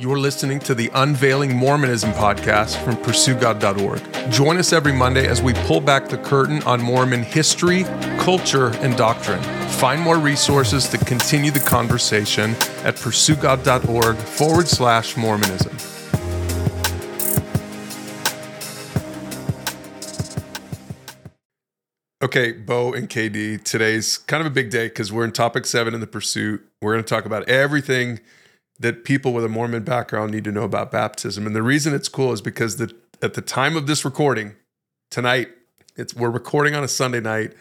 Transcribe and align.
You're 0.00 0.18
listening 0.18 0.60
to 0.60 0.74
the 0.74 0.90
Unveiling 0.94 1.54
Mormonism 1.54 2.12
podcast 2.12 2.82
from 2.82 2.96
PursueGod.org. 2.96 4.32
Join 4.32 4.56
us 4.56 4.72
every 4.72 4.94
Monday 4.94 5.26
as 5.26 5.42
we 5.42 5.52
pull 5.52 5.82
back 5.82 6.08
the 6.08 6.16
curtain 6.16 6.62
on 6.62 6.80
Mormon 6.80 7.22
history, 7.22 7.84
culture, 8.18 8.68
and 8.78 8.96
doctrine. 8.96 9.42
Find 9.72 10.00
more 10.00 10.18
resources 10.18 10.88
to 10.88 10.96
continue 10.96 11.50
the 11.50 11.60
conversation 11.60 12.52
at 12.82 12.94
PursueGod.org 12.96 14.16
forward 14.16 14.68
slash 14.68 15.18
Mormonism. 15.18 15.76
Okay, 22.22 22.52
Bo 22.52 22.94
and 22.94 23.06
KD, 23.06 23.62
today's 23.62 24.16
kind 24.16 24.40
of 24.40 24.46
a 24.46 24.54
big 24.54 24.70
day 24.70 24.88
because 24.88 25.12
we're 25.12 25.24
in 25.24 25.32
topic 25.32 25.66
seven 25.66 25.92
in 25.92 26.00
the 26.00 26.06
pursuit. 26.06 26.66
We're 26.80 26.94
going 26.94 27.04
to 27.04 27.08
talk 27.08 27.26
about 27.26 27.46
everything 27.50 28.20
that 28.80 29.04
people 29.04 29.32
with 29.34 29.44
a 29.44 29.48
Mormon 29.48 29.84
background 29.84 30.32
need 30.32 30.44
to 30.44 30.52
know 30.52 30.64
about 30.64 30.90
baptism. 30.90 31.46
And 31.46 31.54
the 31.54 31.62
reason 31.62 31.94
it's 31.94 32.08
cool 32.08 32.32
is 32.32 32.40
because 32.40 32.76
the, 32.76 32.92
at 33.22 33.34
the 33.34 33.42
time 33.42 33.76
of 33.76 33.86
this 33.86 34.04
recording, 34.04 34.56
tonight, 35.10 35.50
it's 35.96 36.14
we're 36.14 36.30
recording 36.30 36.74
on 36.74 36.82
a 36.82 36.88
Sunday 36.88 37.20
night. 37.20 37.52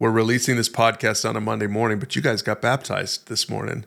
We're 0.00 0.10
releasing 0.10 0.56
this 0.56 0.70
podcast 0.70 1.28
on 1.28 1.36
a 1.36 1.40
Monday 1.40 1.66
morning, 1.66 1.98
but 1.98 2.16
you 2.16 2.22
guys 2.22 2.40
got 2.40 2.62
baptized 2.62 3.28
this 3.28 3.48
morning. 3.48 3.84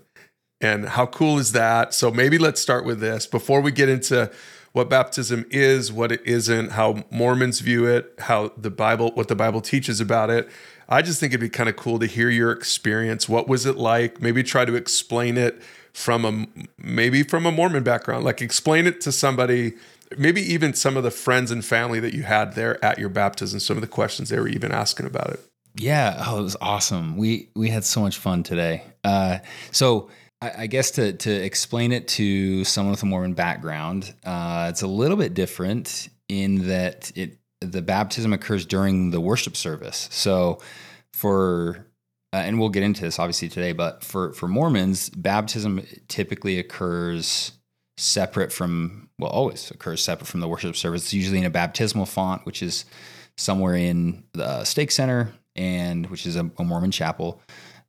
And 0.62 0.90
how 0.90 1.08
cool 1.08 1.40
is 1.40 1.52
that? 1.52 1.94
So 1.94 2.12
maybe 2.12 2.38
let's 2.38 2.62
start 2.62 2.86
with 2.86 3.00
this 3.00 3.26
before 3.26 3.60
we 3.60 3.72
get 3.72 3.90
into 3.90 4.32
what 4.72 4.90
baptism 4.90 5.46
is, 5.50 5.92
what 5.92 6.12
it 6.12 6.22
isn't, 6.26 6.74
how 6.74 7.04
Mormons 7.10 7.60
view 7.60 7.88
it, 7.88 8.14
how 8.20 8.52
the 8.56 8.70
Bible, 8.70 9.12
what 9.16 9.28
the 9.28 9.36
Bible 9.36 9.62
teaches 9.62 10.00
about 10.00 10.30
it. 10.30 10.48
I 10.88 11.02
just 11.02 11.20
think 11.20 11.32
it'd 11.32 11.42
be 11.42 11.50
kind 11.50 11.70
of 11.70 11.76
cool 11.76 11.98
to 12.00 12.06
hear 12.06 12.30
your 12.30 12.52
experience. 12.52 13.28
What 13.28 13.48
was 13.48 13.66
it 13.66 13.78
like? 13.78 14.22
Maybe 14.22 14.44
try 14.44 14.66
to 14.66 14.76
explain 14.76 15.38
it 15.38 15.62
from 15.98 16.26
a 16.26 16.48
maybe 16.78 17.24
from 17.24 17.48
a 17.48 17.52
Mormon 17.52 17.82
background. 17.82 18.24
Like 18.24 18.40
explain 18.40 18.86
it 18.86 19.02
to 19.02 19.12
somebody, 19.12 19.74
maybe 20.16 20.42
even 20.42 20.76
some 20.76 20.96
of 20.96 21.04
the 21.04 21.10
friends 21.10 21.50
and 21.50 21.66
family 21.66 22.00
that 22.00 22.14
you 22.14 22.22
had 22.22 22.54
there 22.54 22.84
at 22.86 23.00
your 23.00 23.10
baptism. 23.10 23.60
Some 23.60 23.78
of 23.78 23.82
the 23.82 23.88
questions 23.88 24.30
they 24.30 24.40
were 24.40 24.48
even 24.48 24.72
asking 24.72 25.08
about 25.08 25.32
it. 25.32 25.40
Yeah, 25.74 26.24
oh, 26.28 26.40
it 26.40 26.44
was 26.44 26.56
awesome. 26.62 27.18
We 27.18 27.50
we 27.56 27.70
had 27.70 27.84
so 27.84 28.02
much 28.02 28.18
fun 28.18 28.44
today. 28.44 28.84
Uh, 29.04 29.40
so 29.72 30.10
I, 30.40 30.52
I, 30.60 30.68
guess 30.68 30.92
to 30.92 31.14
to 31.14 31.32
explain 31.32 31.92
it 31.92 32.08
to 32.10 32.64
someone 32.64 32.92
with 32.92 33.02
a 33.02 33.08
Mormon 33.08 33.34
background, 33.34 34.14
uh, 34.24 34.68
it's 34.70 34.84
a 34.84 34.88
little 34.88 35.18
bit 35.18 35.34
different 35.34 36.10
in 36.30 36.68
that 36.68 37.12
it 37.16 37.40
the 37.62 37.82
baptism 37.82 38.34
occurs 38.34 38.68
during 38.68 39.10
the 39.10 39.20
worship 39.20 39.58
service. 39.58 40.10
So 40.12 40.60
for 41.12 41.87
uh, 42.38 42.42
and 42.42 42.60
we'll 42.60 42.70
get 42.70 42.84
into 42.84 43.02
this 43.02 43.18
obviously 43.18 43.50
today, 43.50 43.72
but 43.72 44.04
for 44.04 44.32
for 44.34 44.48
Mormons, 44.48 45.10
baptism 45.10 45.82
typically 46.08 46.60
occurs 46.60 47.54
separate 47.98 48.54
from 48.54 49.10
well, 49.18 49.32
always 49.32 49.72
occurs 49.72 50.04
separate 50.04 50.28
from 50.28 50.42
the 50.42 50.48
worship 50.48 50.76
service. 50.76 51.02
It's 51.04 51.14
usually 51.14 51.40
in 51.40 51.46
a 51.46 51.50
baptismal 51.50 52.06
font, 52.06 52.46
which 52.46 52.62
is 52.62 52.86
somewhere 53.38 53.76
in 53.76 54.24
the 54.34 54.64
stake 54.66 54.92
center, 54.92 55.34
and 55.56 56.06
which 56.12 56.28
is 56.28 56.36
a, 56.36 56.50
a 56.60 56.64
Mormon 56.64 56.92
chapel, 56.92 57.42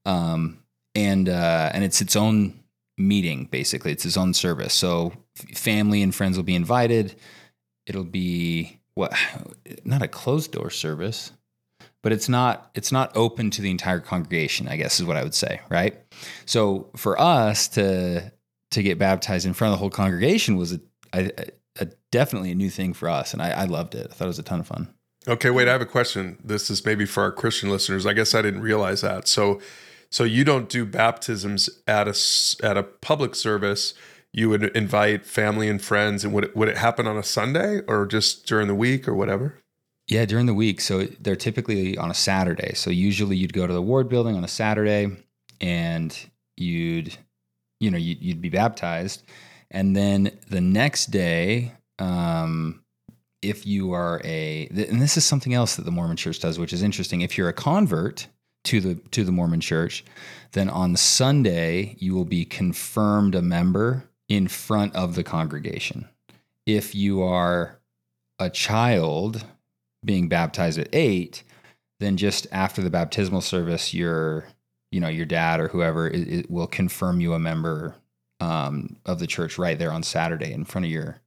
um, 0.07 0.63
and 0.95 1.29
uh, 1.29 1.71
and 1.75 1.85
it's 1.85 2.01
its 2.01 2.17
own 2.17 2.59
meeting 2.97 3.49
basically. 3.51 3.93
It's 3.93 4.07
its 4.07 4.17
own 4.17 4.33
service. 4.33 4.73
So 4.73 5.13
family 5.55 6.03
and 6.03 6.15
friends 6.15 6.39
will 6.39 6.45
be 6.45 6.55
invited. 6.55 7.15
It'll 7.87 8.03
be 8.03 8.81
what 8.95 9.13
not 9.85 10.01
a 10.01 10.09
closed 10.09 10.53
door 10.53 10.71
service 10.71 11.33
but 12.03 12.13
it's 12.13 12.29
not 12.29 12.71
it's 12.75 12.93
not 12.93 13.17
open 13.17 13.51
to 13.51 13.63
the 13.63 13.71
entire 13.71 14.01
congregation 14.01 14.69
i 14.69 14.77
guess 14.77 15.01
is 15.01 15.07
what 15.07 15.17
i 15.17 15.23
would 15.23 15.35
say 15.35 15.61
right? 15.69 15.97
So 16.47 16.91
for 16.97 17.21
us 17.21 17.69
to 17.69 18.33
to 18.71 18.83
get 18.83 18.99
baptized 18.99 19.47
in 19.47 19.55
front 19.55 19.73
of 19.73 19.79
the 19.79 19.81
whole 19.81 19.91
congregation 19.91 20.57
was 20.57 20.73
a, 20.73 20.81
a, 21.15 21.31
a 21.81 21.87
definitely 22.13 22.51
a 22.51 22.55
new 22.55 22.69
thing 22.69 22.93
for 22.93 23.09
us 23.09 23.33
and 23.33 23.41
I, 23.41 23.51
I 23.51 23.65
loved 23.65 23.95
it. 23.95 24.09
I 24.11 24.15
thought 24.15 24.27
it 24.27 24.29
was 24.29 24.39
a 24.39 24.43
ton 24.43 24.61
of 24.61 24.67
fun. 24.67 24.93
Okay 25.27 25.51
wait 25.51 25.69
i 25.69 25.73
have 25.73 25.81
a 25.81 25.87
question. 25.87 26.39
This 26.43 26.71
is 26.71 26.85
maybe 26.85 27.07
for 27.07 27.23
our 27.23 27.33
christian 27.33 27.71
listeners. 27.71 28.07
I 28.07 28.13
guess 28.13 28.35
i 28.35 28.43
didn't 28.43 28.61
realize 28.61 29.01
that. 29.01 29.29
So 29.29 29.61
so 30.11 30.25
you 30.25 30.45
don't 30.45 30.69
do 30.69 30.85
baptisms 30.85 31.69
at 31.87 32.09
a 32.09 32.67
at 32.67 32.77
a 32.77 32.83
public 32.83 33.35
service. 33.35 33.95
You 34.33 34.51
would 34.51 34.65
invite 34.77 35.25
family 35.25 35.69
and 35.69 35.81
friends 35.81 36.23
and 36.23 36.35
would 36.35 36.45
it, 36.45 36.57
would 36.57 36.69
it 36.69 36.77
happen 36.77 37.07
on 37.07 37.17
a 37.17 37.23
sunday 37.23 37.81
or 37.89 38.07
just 38.07 38.47
during 38.47 38.69
the 38.69 38.75
week 38.75 39.09
or 39.09 39.15
whatever 39.15 39.59
yeah, 40.09 40.25
during 40.25 40.47
the 40.47 40.55
week. 40.55 40.81
So 40.81 41.05
they're 41.21 41.37
typically 41.37 41.99
on 41.99 42.11
a 42.11 42.15
Saturday. 42.15 42.75
So 42.75 42.91
usually 42.91 43.37
you'd 43.37 43.53
go 43.53 43.67
to 43.67 43.73
the 43.73 43.83
ward 43.83 44.09
building 44.09 44.37
on 44.37 44.45
a 44.45 44.49
Saturday 44.49 45.17
and 45.61 46.19
you'd, 46.57 47.17
you 47.79 47.91
know, 47.91 47.99
you'd, 47.99 48.23
you'd 48.23 48.41
be 48.41 48.49
baptized. 48.49 49.23
And 49.71 49.95
then 49.95 50.39
the 50.49 50.63
next 50.63 51.07
day, 51.07 51.75
um, 51.99 52.83
if 53.43 53.67
you 53.67 53.93
are 53.93 54.21
a, 54.25 54.67
and 54.69 55.01
this 55.01 55.17
is 55.17 55.25
something 55.25 55.53
else 55.53 55.77
that 55.77 55.85
the 55.85 55.91
Mormon 55.91 56.17
church 56.17 56.41
does, 56.41 56.59
which 56.59 56.73
is 56.73 56.83
interesting. 56.83 57.21
If 57.21 57.37
you're 57.37 57.49
a 57.49 57.53
convert 57.53 58.27
to 58.65 58.81
the, 58.81 58.95
to 59.11 59.25
the 59.25 59.33
Mormon 59.33 59.61
church, 59.61 60.05
then 60.53 60.71
on 60.71 60.97
Sunday, 60.97 61.97
you 61.99 62.15
will 62.15 62.25
be 62.25 62.45
confirmed 62.45 63.35
a 63.35 63.43
member 63.43 64.05
in 64.29 64.49
front 64.49 64.97
of 64.97 65.15
the 65.15 65.23
congregation. 65.23 66.09
If 66.67 66.95
you 66.95 67.23
are 67.23 67.79
a 68.39 68.51
child 68.51 69.45
being 70.09 70.27
baptized 70.27 70.79
at 70.79 70.89
eight, 70.95 71.43
then 72.01 72.17
just 72.17 72.47
after 72.51 72.81
the 72.81 72.89
baptismal 72.89 73.43
service, 73.43 73.93
your 73.93 74.47
you 74.91 75.01
know 75.01 75.09
your 75.09 75.27
dad 75.27 75.61
or 75.61 75.69
whoever 75.69 76.11
will 76.49 76.67
confirm 76.67 77.21
you 77.21 77.35
a 77.35 77.39
member 77.39 77.95
um, 78.41 78.97
of 79.05 79.19
the 79.19 79.27
church 79.27 79.59
right 79.59 79.79
there 79.79 79.93
on 79.93 80.03
Saturday 80.03 80.51
in 80.51 80.65
front 80.65 80.87
of 80.87 80.91
your 80.91 81.21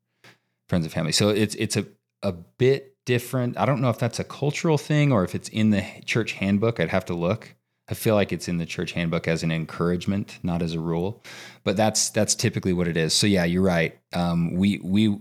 friends 0.68 0.84
and 0.84 0.92
family. 0.92 1.12
So 1.12 1.30
it's 1.30 1.54
it's 1.56 1.78
a 1.78 1.86
a 2.24 2.32
bit 2.32 2.96
different. 3.06 3.56
I 3.56 3.68
don't 3.68 3.82
know 3.82 3.92
if 3.92 4.00
that's 4.00 4.20
a 4.20 4.24
cultural 4.24 4.80
thing 4.80 5.12
or 5.12 5.24
if 5.24 5.36
it's 5.36 5.50
in 5.50 5.70
the 5.70 5.86
church 6.06 6.32
handbook. 6.32 6.80
I'd 6.80 6.90
have 6.90 7.06
to 7.06 7.14
look. 7.14 7.54
I 7.88 7.94
feel 7.94 8.16
like 8.16 8.32
it's 8.32 8.48
in 8.48 8.58
the 8.58 8.66
church 8.66 8.94
handbook 8.94 9.28
as 9.28 9.44
an 9.44 9.52
encouragement, 9.52 10.40
not 10.42 10.64
as 10.64 10.74
a 10.74 10.80
rule. 10.80 11.22
But 11.64 11.78
that's 11.78 12.10
that's 12.10 12.34
typically 12.34 12.74
what 12.74 12.88
it 12.88 12.98
is. 12.98 13.14
So 13.14 13.28
yeah, 13.28 13.46
you're 13.46 13.62
right. 13.62 14.00
Um, 14.12 14.56
we 14.56 14.80
we 14.84 15.20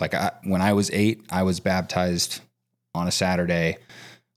like 0.00 0.14
I, 0.14 0.32
when 0.44 0.62
I 0.62 0.72
was 0.72 0.90
eight, 0.92 1.26
I 1.28 1.42
was 1.42 1.60
baptized 1.60 2.40
on 2.94 3.08
a 3.08 3.12
Saturday 3.12 3.78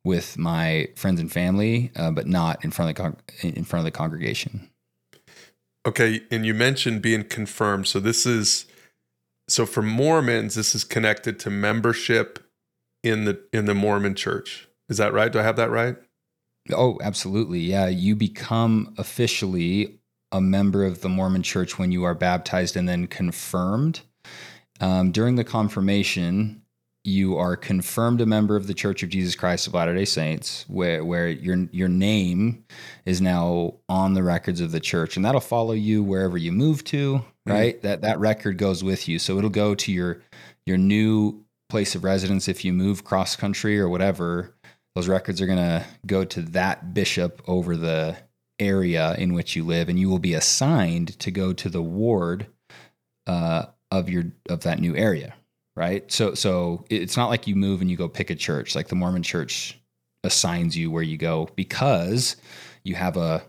with 0.04 0.38
my 0.38 0.88
friends 0.96 1.20
and 1.20 1.32
family, 1.32 1.92
uh, 1.96 2.12
but 2.12 2.28
not 2.28 2.64
in 2.64 2.72
front 2.72 2.92
of 2.92 2.96
the 2.96 3.02
con- 3.02 3.56
in 3.56 3.64
front 3.64 3.82
of 3.82 3.86
the 3.86 3.98
congregation. 3.98 4.70
Okay, 5.86 6.22
and 6.32 6.46
you 6.46 6.54
mentioned 6.54 7.02
being 7.02 7.24
confirmed. 7.24 7.88
So 7.88 8.00
this 8.00 8.26
is 8.26 8.66
so 9.48 9.66
for 9.66 9.82
Mormons, 9.82 10.56
this 10.56 10.74
is 10.74 10.84
connected 10.84 11.40
to 11.40 11.50
membership 11.50 12.40
in 13.04 13.26
the 13.26 13.42
in 13.54 13.66
the 13.66 13.76
Mormon 13.76 14.16
Church. 14.16 14.68
Is 14.90 14.98
that 14.98 15.14
right? 15.14 15.32
Do 15.32 15.40
I 15.40 15.44
have 15.44 15.56
that 15.58 15.70
right? 15.70 15.96
Oh, 16.74 16.98
absolutely. 17.02 17.60
Yeah, 17.60 17.88
you 17.88 18.16
become 18.16 18.94
officially 18.98 20.00
a 20.32 20.42
member 20.42 20.84
of 20.84 21.02
the 21.02 21.10
Mormon 21.10 21.44
Church 21.44 21.78
when 21.78 21.92
you 21.92 22.04
are 22.04 22.16
baptized 22.16 22.76
and 22.76 22.90
then 22.90 23.08
confirmed. 23.08 24.02
Um, 24.82 25.12
during 25.12 25.36
the 25.36 25.44
confirmation, 25.44 26.62
you 27.06 27.38
are 27.38 27.56
confirmed 27.56 28.20
a 28.20 28.26
member 28.26 28.56
of 28.56 28.66
the 28.66 28.74
Church 28.74 29.04
of 29.04 29.10
Jesus 29.10 29.36
Christ 29.36 29.68
of 29.68 29.74
Latter-day 29.76 30.06
Saints, 30.06 30.66
where 30.68 31.06
where 31.06 31.30
your 31.30 31.68
your 31.72 31.88
name 31.88 32.66
is 33.06 33.22
now 33.22 33.76
on 33.88 34.16
the 34.16 34.24
records 34.24 34.60
of 34.60 34.72
the 34.72 34.80
church, 34.80 35.16
and 35.16 35.24
that'll 35.24 35.40
follow 35.40 35.74
you 35.74 36.04
wherever 36.04 36.38
you 36.38 36.52
move 36.52 36.84
to. 36.86 37.18
Mm-hmm. 37.18 37.52
Right, 37.52 37.76
mm-hmm. 37.76 37.88
that 37.88 38.02
that 38.02 38.20
record 38.20 38.58
goes 38.58 38.84
with 38.84 39.08
you, 39.08 39.20
so 39.20 39.38
it'll 39.38 39.50
go 39.50 39.76
to 39.76 39.92
your 39.92 40.24
your 40.66 40.78
new 40.78 41.44
place 41.70 41.94
of 41.94 42.04
residence 42.04 42.48
if 42.48 42.66
you 42.66 42.74
move 42.74 43.04
cross 43.04 43.36
country 43.36 43.80
or 43.80 43.88
whatever. 43.88 44.56
Those 44.96 45.08
records 45.08 45.42
are 45.42 45.46
going 45.48 45.60
to 45.60 45.86
go 46.06 46.24
to 46.24 46.42
that 46.42 46.94
bishop 46.94 47.42
over 47.48 47.76
the 47.76 48.18
area 48.60 49.14
in 49.16 49.34
which 49.34 49.56
you 49.56 49.66
live, 49.66 49.90
and 49.90 50.00
you 50.00 50.10
will 50.10 50.20
be 50.20 50.34
assigned 50.34 51.20
to 51.20 51.32
go 51.32 51.54
to 51.54 51.70
the 51.70 51.82
ward 51.82 52.48
uh, 53.28 53.66
of 53.92 54.10
your 54.10 54.24
of 54.50 54.62
that 54.62 54.80
new 54.80 54.96
area 54.96 55.36
right? 55.76 56.10
So 56.12 56.34
so 56.34 56.86
it's 56.90 57.18
not 57.18 57.30
like 57.30 57.48
you 57.48 57.56
move 57.56 57.82
and 57.82 57.90
you 57.90 57.98
go 57.98 58.08
pick 58.08 58.30
a 58.30 58.36
church. 58.36 58.76
Like 58.76 58.88
the 58.88 58.96
Mormon 58.96 59.24
church 59.24 59.80
assigns 60.24 60.76
you 60.76 60.90
where 60.90 61.04
you 61.04 61.18
go 61.18 61.50
because 61.56 62.36
you 62.84 62.96
have 62.96 63.18
a 63.18 63.44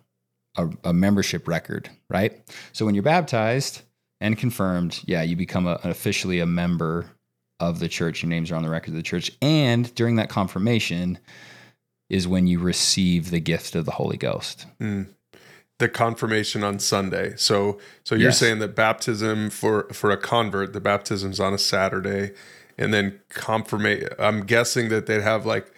a, 0.56 0.68
a 0.84 0.92
membership 0.92 1.46
record, 1.46 1.90
right? 2.08 2.40
So 2.72 2.86
when 2.86 2.94
you're 2.94 3.02
baptized 3.02 3.82
and 4.20 4.38
confirmed, 4.38 5.00
yeah, 5.04 5.22
you 5.22 5.36
become 5.36 5.66
a, 5.66 5.78
officially 5.84 6.40
a 6.40 6.46
member 6.46 7.10
of 7.60 7.78
the 7.78 7.88
church. 7.88 8.22
Your 8.22 8.30
names 8.30 8.50
are 8.50 8.56
on 8.56 8.62
the 8.62 8.70
record 8.70 8.90
of 8.90 8.96
the 8.96 9.02
church, 9.02 9.30
and 9.42 9.94
during 9.94 10.16
that 10.16 10.30
confirmation 10.30 11.18
is 12.08 12.28
when 12.28 12.46
you 12.46 12.60
receive 12.60 13.30
the 13.30 13.40
gift 13.40 13.74
of 13.74 13.84
the 13.84 13.90
Holy 13.90 14.16
Ghost. 14.16 14.66
Mm 14.80 15.08
the 15.78 15.88
confirmation 15.88 16.64
on 16.64 16.78
Sunday. 16.78 17.34
So 17.36 17.78
so 18.04 18.14
you're 18.14 18.28
yes. 18.28 18.38
saying 18.38 18.58
that 18.60 18.74
baptism 18.74 19.50
for 19.50 19.88
for 19.92 20.10
a 20.10 20.16
convert, 20.16 20.72
the 20.72 20.80
baptism's 20.80 21.40
on 21.40 21.52
a 21.52 21.58
Saturday, 21.58 22.32
and 22.78 22.92
then 22.94 23.20
confirmation. 23.28 24.08
I'm 24.18 24.44
guessing 24.44 24.88
that 24.88 25.06
they'd 25.06 25.22
have 25.22 25.44
like 25.44 25.72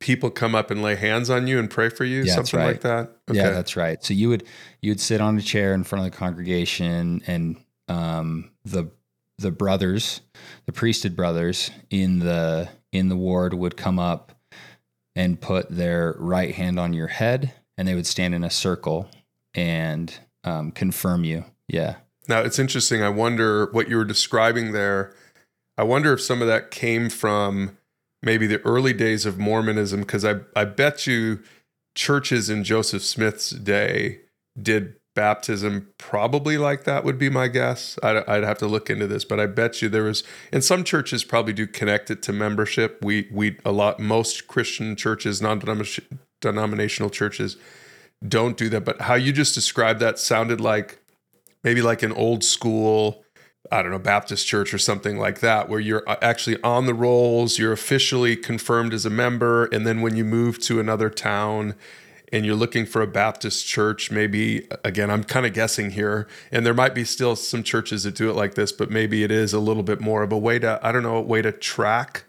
people 0.00 0.30
come 0.30 0.54
up 0.54 0.70
and 0.70 0.82
lay 0.82 0.94
hands 0.94 1.28
on 1.28 1.46
you 1.46 1.58
and 1.58 1.68
pray 1.68 1.88
for 1.88 2.04
you, 2.04 2.22
yeah, 2.22 2.34
something 2.34 2.58
right. 2.58 2.66
like 2.66 2.80
that. 2.82 3.16
Okay. 3.28 3.38
Yeah, 3.38 3.50
that's 3.50 3.76
right. 3.76 4.02
So 4.02 4.14
you 4.14 4.28
would 4.28 4.44
you 4.80 4.90
would 4.90 5.00
sit 5.00 5.20
on 5.20 5.36
a 5.36 5.42
chair 5.42 5.74
in 5.74 5.84
front 5.84 6.06
of 6.06 6.12
the 6.12 6.16
congregation, 6.16 7.22
and 7.26 7.56
um, 7.88 8.50
the 8.64 8.90
the 9.38 9.50
brothers, 9.50 10.20
the 10.66 10.72
priesthood 10.72 11.14
brothers 11.14 11.70
in 11.90 12.20
the 12.20 12.68
in 12.92 13.08
the 13.08 13.16
ward 13.16 13.54
would 13.54 13.76
come 13.76 13.98
up 13.98 14.32
and 15.14 15.40
put 15.40 15.68
their 15.68 16.14
right 16.18 16.54
hand 16.54 16.78
on 16.78 16.92
your 16.92 17.08
head, 17.08 17.52
and 17.76 17.86
they 17.86 17.94
would 17.94 18.06
stand 18.06 18.34
in 18.34 18.44
a 18.44 18.50
circle 18.50 19.08
and 19.58 20.18
um, 20.44 20.70
confirm 20.70 21.24
you. 21.24 21.44
Yeah. 21.68 21.96
Now 22.28 22.40
it's 22.40 22.58
interesting. 22.58 23.02
I 23.02 23.08
wonder 23.08 23.66
what 23.72 23.88
you 23.88 23.96
were 23.96 24.04
describing 24.04 24.72
there. 24.72 25.14
I 25.76 25.82
wonder 25.82 26.12
if 26.12 26.20
some 26.20 26.42
of 26.42 26.48
that 26.48 26.70
came 26.70 27.08
from 27.08 27.76
maybe 28.22 28.46
the 28.46 28.60
early 28.62 28.92
days 28.92 29.26
of 29.26 29.38
Mormonism, 29.38 30.00
because 30.00 30.24
I 30.24 30.40
I 30.54 30.64
bet 30.64 31.06
you 31.06 31.40
churches 31.94 32.48
in 32.48 32.64
Joseph 32.64 33.02
Smith's 33.02 33.50
day 33.50 34.20
did 34.60 34.94
baptism 35.14 35.88
probably 35.98 36.56
like 36.56 36.84
that 36.84 37.02
would 37.02 37.18
be 37.18 37.28
my 37.28 37.48
guess 37.48 37.98
I'd, 38.04 38.18
I'd, 38.28 38.44
have 38.44 38.58
to 38.58 38.68
look 38.68 38.88
into 38.88 39.08
this 39.08 39.24
but 39.24 39.40
i 39.40 39.46
bet 39.46 39.82
you 39.82 39.88
there 39.88 40.04
was 40.04 40.22
and 40.52 40.62
some 40.62 40.84
churches 40.84 41.24
probably 41.24 41.52
do 41.52 41.66
connect 41.66 42.08
it 42.12 42.22
to 42.22 42.32
membership 42.32 43.04
we 43.04 43.26
we 43.32 43.58
a 43.64 43.72
lot 43.72 43.98
most 43.98 44.46
christian 44.46 44.94
churches 44.94 45.42
non-denominational 45.42 47.10
churches 47.10 47.56
don't 48.26 48.56
do 48.56 48.68
that 48.68 48.84
but 48.84 49.00
how 49.02 49.14
you 49.14 49.32
just 49.32 49.54
described 49.54 50.00
that 50.00 50.18
sounded 50.18 50.60
like 50.60 51.00
maybe 51.62 51.82
like 51.82 52.02
an 52.02 52.12
old 52.12 52.42
school 52.42 53.24
I 53.70 53.82
don't 53.82 53.90
know, 53.90 53.98
Baptist 53.98 54.46
church 54.46 54.72
or 54.72 54.78
something 54.78 55.18
like 55.18 55.40
that, 55.40 55.68
where 55.68 55.80
you're 55.80 56.08
uh, 56.08 56.16
actually 56.22 56.60
on 56.62 56.86
the 56.86 56.94
rolls, 56.94 57.58
you're 57.58 57.72
officially 57.72 58.36
confirmed 58.36 58.94
as 58.94 59.04
a 59.04 59.10
member. 59.10 59.66
And 59.66 59.86
then 59.86 60.00
when 60.00 60.16
you 60.16 60.24
move 60.24 60.58
to 60.60 60.80
another 60.80 61.10
town 61.10 61.74
and 62.32 62.46
you're 62.46 62.54
looking 62.54 62.86
for 62.86 63.02
a 63.02 63.06
Baptist 63.06 63.66
church, 63.66 64.10
maybe, 64.10 64.66
again, 64.84 65.10
I'm 65.10 65.24
kind 65.24 65.44
of 65.44 65.52
guessing 65.52 65.90
here, 65.90 66.28
and 66.50 66.64
there 66.64 66.74
might 66.74 66.94
be 66.94 67.04
still 67.04 67.36
some 67.36 67.62
churches 67.62 68.04
that 68.04 68.14
do 68.14 68.30
it 68.30 68.34
like 68.34 68.54
this, 68.54 68.72
but 68.72 68.90
maybe 68.90 69.22
it 69.22 69.30
is 69.30 69.52
a 69.52 69.60
little 69.60 69.82
bit 69.82 70.00
more 70.00 70.22
of 70.22 70.32
a 70.32 70.38
way 70.38 70.58
to, 70.58 70.78
I 70.82 70.92
don't 70.92 71.02
know, 71.02 71.16
a 71.16 71.22
way 71.22 71.42
to 71.42 71.52
track 71.52 72.24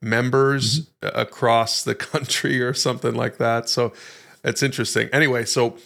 members 0.00 0.86
mm-hmm. 1.02 1.18
across 1.18 1.82
the 1.82 1.94
country 1.94 2.60
or 2.60 2.74
something 2.74 3.14
like 3.14 3.38
that. 3.38 3.68
So 3.68 3.92
it's 4.44 4.62
interesting. 4.62 5.08
Anyway, 5.12 5.44
so 5.44 5.76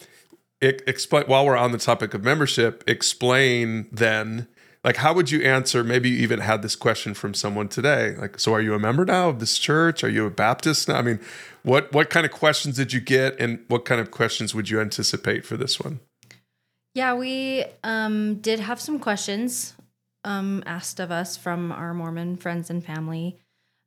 it, 0.61 0.83
explain 0.87 1.25
while 1.27 1.45
we're 1.45 1.57
on 1.57 1.73
the 1.73 1.79
topic 1.79 2.15
of 2.15 2.23
membership, 2.25 2.85
explain 2.87 3.89
then 3.93 4.49
like 4.85 4.97
how 4.97 5.13
would 5.15 5.31
you 5.31 5.43
answer 5.43 5.83
maybe 5.83 6.11
you 6.11 6.19
even 6.19 6.41
had 6.41 6.63
this 6.63 6.77
question 6.77 7.15
from 7.15 7.35
someone 7.35 7.69
today 7.69 8.15
like 8.17 8.39
so 8.39 8.53
are 8.53 8.61
you 8.61 8.75
a 8.75 8.79
member 8.79 9.05
now 9.05 9.29
of 9.31 9.41
this 9.41 9.59
church? 9.59 10.05
Are 10.05 10.09
you 10.09 10.27
a 10.27 10.31
baptist 10.31 10.89
now? 10.89 10.97
I 10.97 11.03
mean 11.03 11.21
what 11.63 11.93
what 11.93 12.11
kind 12.11 12.27
of 12.27 12.33
questions 12.33 12.77
did 12.77 12.93
you 12.93 13.01
get 13.01 13.39
and 13.41 13.65
what 13.69 13.85
kind 13.85 14.01
of 14.01 14.11
questions 14.11 14.55
would 14.55 14.69
you 14.69 14.81
anticipate 14.81 15.45
for 15.45 15.57
this 15.57 15.81
one? 15.81 16.01
Yeah 16.95 17.15
we 17.15 17.65
um, 17.83 18.37
did 18.37 18.61
have 18.61 18.81
some 18.81 18.99
questions 18.99 19.75
um, 20.25 20.63
asked 20.67 21.01
of 21.01 21.11
us 21.11 21.37
from 21.37 21.73
our 21.73 21.93
mormon 21.95 22.37
friends 22.37 22.71
and 22.71 22.85
family 22.85 23.39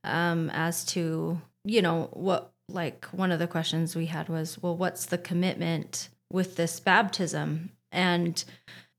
um, 0.04 0.50
as 0.50 0.84
to 0.86 1.40
you 1.64 1.82
know 1.82 2.10
what 2.14 2.52
like 2.70 3.06
one 3.06 3.32
of 3.32 3.40
the 3.40 3.48
questions 3.48 3.96
we 3.96 4.08
had 4.08 4.30
was 4.30 4.62
well 4.62 4.76
what's 4.76 5.06
the 5.06 5.18
commitment 5.18 6.10
with 6.32 6.56
this 6.56 6.80
baptism 6.80 7.72
and 7.92 8.44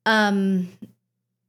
um 0.07 0.69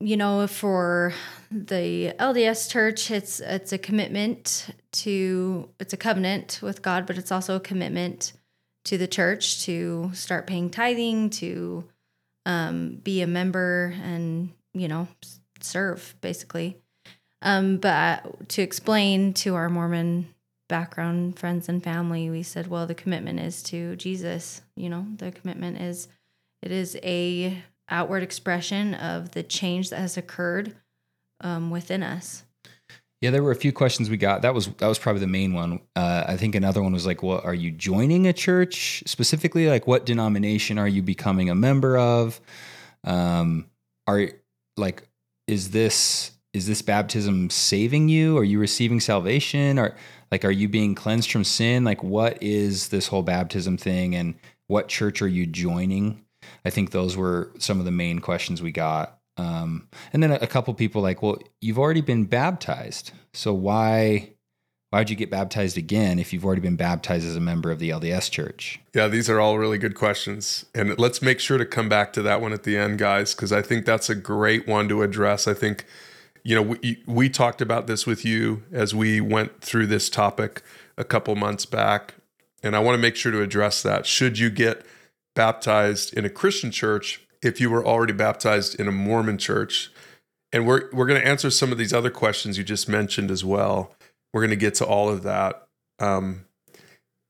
you 0.01 0.16
know, 0.16 0.48
for 0.48 1.13
the 1.51 2.13
LDS 2.19 2.71
church, 2.71 3.12
it's 3.12 3.39
it's 3.42 3.74
a 3.74 3.77
commitment 3.77 4.69
to 4.94 5.69
it's 5.80 5.94
a 5.94 5.98
covenant 5.98 6.60
with 6.62 6.81
God, 6.81 7.06
but 7.06 7.18
it's 7.18 7.31
also 7.31 7.57
a 7.57 7.60
commitment 7.60 8.33
to 8.86 8.98
the 8.98 9.07
church 9.07 9.65
to 9.65 10.10
start 10.13 10.48
paying 10.48 10.69
tithing, 10.69 11.30
to 11.31 11.83
um, 12.45 13.01
be 13.04 13.22
a 13.22 13.27
member, 13.27 13.94
and 14.01 14.54
you 14.74 14.88
know, 14.88 15.10
serve 15.60 16.15
basically. 16.22 16.77
Um, 17.42 17.77
but 17.77 18.50
to 18.50 18.62
explain 18.62 19.33
to 19.36 19.56
our 19.56 19.69
Mormon 19.69 20.33
background 20.69 21.38
friends 21.38 21.68
and 21.68 21.83
family, 21.83 22.30
we 22.30 22.44
said, 22.44 22.68
well, 22.68 22.88
the 22.88 22.95
commitment 22.95 23.42
is 23.42 23.62
to 23.63 23.98
Jesus. 23.98 24.62
You 24.77 24.89
know, 24.89 25.06
the 25.18 25.31
commitment 25.31 25.81
is 25.81 26.07
it 26.62 26.71
is 26.71 26.98
a 27.04 27.62
outward 27.89 28.24
expression 28.24 28.94
of 28.94 29.31
the 29.31 29.44
change 29.44 29.89
that 29.89 30.00
has 30.00 30.16
occurred 30.16 30.75
um, 31.42 31.69
within 31.71 32.04
us. 32.04 32.44
Yeah, 33.21 33.31
there 33.31 33.44
were 33.44 33.51
a 33.51 33.56
few 33.56 33.74
questions 33.74 34.10
we 34.10 34.16
got. 34.16 34.44
That 34.44 34.54
was 34.54 34.68
that 34.68 34.88
was 34.88 34.98
probably 34.98 35.19
the 35.19 35.27
main 35.27 35.54
one. 35.54 35.81
Uh, 35.94 36.24
I 36.25 36.38
think 36.38 36.56
another 36.56 36.81
one 36.81 36.94
was 36.94 37.06
like, 37.06 37.22
"Well, 37.22 37.42
are 37.44 37.54
you 37.54 37.69
joining 37.69 38.27
a 38.27 38.33
church 38.33 39.04
specifically? 39.07 39.68
Like, 39.68 39.88
what 39.88 40.06
denomination 40.06 40.77
are 40.77 40.88
you 40.88 41.01
becoming 41.01 41.50
a 41.50 41.56
member 41.56 41.98
of? 41.98 42.39
Um, 43.04 43.65
are 44.07 44.30
like, 44.77 45.04
is 45.48 45.72
this 45.72 46.31
is 46.54 46.68
this 46.68 46.81
baptism 46.81 47.50
saving 47.50 48.10
you? 48.10 48.38
Are 48.38 48.44
you 48.44 48.60
receiving 48.60 49.00
salvation? 49.00 49.78
Or 49.78 49.96
like, 50.31 50.44
are 50.46 50.51
you 50.51 50.68
being 50.68 50.96
cleansed 50.96 51.31
from 51.31 51.44
sin? 51.44 51.84
Like, 51.84 52.04
what 52.04 52.42
is 52.42 52.90
this 52.90 53.07
whole 53.07 53.24
baptism 53.24 53.78
thing? 53.78 54.16
And 54.16 54.36
what 54.68 54.88
church 54.88 55.22
are 55.22 55.28
you 55.28 55.46
joining? 55.46 56.24
I 56.66 56.69
think 56.69 56.92
those 56.92 57.16
were 57.16 57.51
some 57.60 57.80
of 57.80 57.86
the 57.86 57.92
main 57.92 58.19
questions 58.19 58.62
we 58.62 58.72
got. 58.72 59.19
Um, 59.38 59.88
and 60.12 60.22
then 60.22 60.31
a, 60.31 60.40
a 60.42 60.48
couple 60.48 60.74
people 60.74 61.01
like, 61.01 61.22
well, 61.22 61.40
you've 61.62 61.80
already 61.80 62.01
been 62.01 62.25
baptized, 62.25 63.12
so 63.34 63.54
why 63.54 64.31
why 64.90 65.00
would 65.00 65.10
you 65.12 65.16
get 65.16 65.30
baptized 65.30 65.78
again 65.78 66.18
if 66.18 66.34
you've 66.34 66.44
already 66.44 66.62
been 66.62 66.75
baptized 66.75 67.25
as 67.25 67.36
a 67.36 67.40
member 67.40 67.69
of 67.69 67.78
the 67.78 67.92
LDS 67.92 68.31
church? 68.31 68.80
Yeah, 68.96 69.07
these 69.07 69.30
are 69.30 69.40
all 69.40 69.60
really 69.60 69.78
good 69.78 69.94
questions. 69.94 70.66
And 70.74 70.98
let's 70.98 71.22
make 71.22 71.40
sure 71.40 71.60
to 71.60 71.66
come 71.66 71.90
back 71.90 72.12
to 72.13 72.24
that 72.24 72.42
one 72.42 72.54
at 72.54 72.63
the 72.63 72.75
end, 72.75 72.98
guys, 72.98 73.36
because 73.36 73.54
I 73.54 73.62
think 73.62 73.86
that's 73.86 74.10
a 74.10 74.16
great 74.16 74.68
one 74.68 74.90
to 74.90 75.04
address. 75.04 75.48
I 75.48 75.54
think, 75.54 75.86
you 76.44 76.56
know, 76.56 76.62
we, 76.62 77.03
we 77.06 77.30
talked 77.30 77.62
about 77.62 77.88
this 77.88 78.06
with 78.06 78.25
you 78.25 78.63
as 78.71 78.95
we 78.95 79.21
went 79.21 79.62
through 79.62 79.88
this 79.88 80.09
topic 80.09 80.62
a 80.97 81.03
couple 81.03 81.36
months 81.36 81.65
back. 81.65 82.15
And 82.62 82.75
I 82.75 82.80
want 82.80 82.95
to 82.95 83.01
make 83.01 83.15
sure 83.15 83.31
to 83.31 83.41
address 83.41 83.81
that. 83.83 84.06
Should 84.06 84.38
you 84.38 84.50
get 84.50 84.86
baptized 85.36 86.13
in 86.13 86.25
a 86.25 86.30
Christian 86.30 86.69
church 86.71 87.21
if 87.41 87.62
you 87.62 87.69
were 87.69 87.86
already 87.86 88.12
baptized 88.12 88.80
in 88.80 88.88
a 88.88 88.91
Mormon 88.91 89.38
church. 89.38 89.91
And 90.51 90.65
we're 90.65 90.89
we're 90.91 91.06
going 91.06 91.21
to 91.21 91.25
answer 91.25 91.50
some 91.50 91.71
of 91.71 91.77
these 91.77 91.94
other 91.94 92.09
questions 92.09 92.57
you 92.57 92.63
just 92.63 92.89
mentioned 92.89 93.31
as 93.31 93.45
well. 93.45 93.95
We're 94.33 94.41
going 94.41 94.50
to 94.50 94.56
get 94.57 94.75
to 94.75 94.86
all 94.86 95.07
of 95.09 95.24
that. 95.24 95.68
Um, 96.00 96.45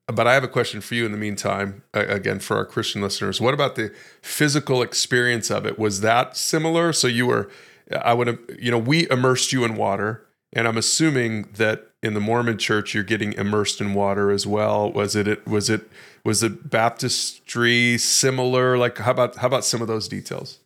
but 0.07 0.25
I 0.25 0.33
have 0.33 0.43
a 0.43 0.47
question 0.47 0.81
for 0.81 0.95
you 0.95 1.05
in 1.05 1.11
the 1.11 1.19
meantime. 1.19 1.83
Again, 1.93 2.39
for 2.39 2.57
our 2.57 2.65
Christian 2.65 3.01
listeners, 3.01 3.39
what 3.39 3.53
about 3.53 3.75
the 3.75 3.93
physical 4.23 4.81
experience 4.81 5.51
of 5.51 5.67
it? 5.67 5.77
Was 5.77 6.01
that 6.01 6.35
similar? 6.35 6.91
So 6.93 7.07
you 7.07 7.27
were, 7.27 7.51
I 7.91 8.13
would 8.13 8.27
have, 8.27 8.39
you 8.59 8.71
know, 8.71 8.77
we 8.77 9.09
immersed 9.09 9.51
you 9.51 9.63
in 9.63 9.75
water, 9.75 10.25
and 10.53 10.67
I'm 10.67 10.77
assuming 10.77 11.49
that 11.53 11.87
in 12.01 12.13
the 12.13 12.19
Mormon 12.19 12.57
church 12.57 12.93
you're 12.93 13.03
getting 13.03 13.33
immersed 13.33 13.81
in 13.81 13.93
water 13.93 14.31
as 14.31 14.47
well. 14.47 14.91
Was 14.91 15.15
it? 15.15 15.45
Was 15.47 15.69
it? 15.69 15.89
Was 16.23 16.41
the 16.41 16.49
baptistry 16.49 17.97
similar? 17.97 18.77
Like 18.77 18.97
how 18.97 19.11
about 19.11 19.37
how 19.37 19.47
about 19.47 19.65
some 19.65 19.81
of 19.81 19.87
those 19.87 20.07
details? 20.07 20.59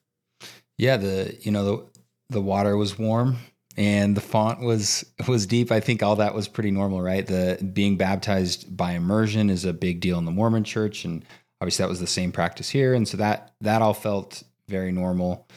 Yeah, 0.77 0.97
the 0.97 1.37
you 1.41 1.51
know 1.51 1.63
the 1.63 1.85
the 2.29 2.41
water 2.41 2.75
was 2.77 2.97
warm 2.97 3.37
and 3.77 4.15
the 4.15 4.21
font 4.21 4.59
was 4.59 5.05
was 5.27 5.45
deep. 5.45 5.71
I 5.71 5.79
think 5.79 6.03
all 6.03 6.15
that 6.17 6.35
was 6.35 6.47
pretty 6.47 6.71
normal, 6.71 7.01
right? 7.01 7.25
The 7.25 7.63
being 7.73 7.97
baptized 7.97 8.75
by 8.75 8.91
immersion 8.93 9.49
is 9.49 9.65
a 9.65 9.73
big 9.73 9.99
deal 9.99 10.17
in 10.17 10.25
the 10.25 10.31
Mormon 10.31 10.63
church 10.63 11.05
and 11.05 11.25
obviously 11.61 11.83
that 11.83 11.89
was 11.89 11.99
the 11.99 12.07
same 12.07 12.31
practice 12.31 12.69
here 12.69 12.93
and 12.93 13.07
so 13.07 13.17
that 13.17 13.53
that 13.61 13.81
all 13.81 13.93
felt 13.93 14.43
very 14.67 14.91
normal. 14.91 15.47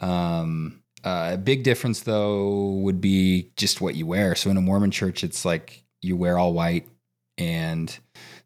Um 0.00 0.82
uh, 1.06 1.30
a 1.34 1.38
big 1.38 1.62
difference 1.62 2.00
though 2.00 2.80
would 2.82 3.00
be 3.00 3.52
just 3.56 3.80
what 3.80 3.94
you 3.94 4.06
wear. 4.06 4.34
So 4.34 4.50
in 4.50 4.56
a 4.56 4.60
Mormon 4.60 4.90
church 4.90 5.22
it's 5.22 5.44
like 5.44 5.84
you 6.02 6.16
wear 6.16 6.36
all 6.36 6.52
white 6.52 6.88
and 7.38 7.96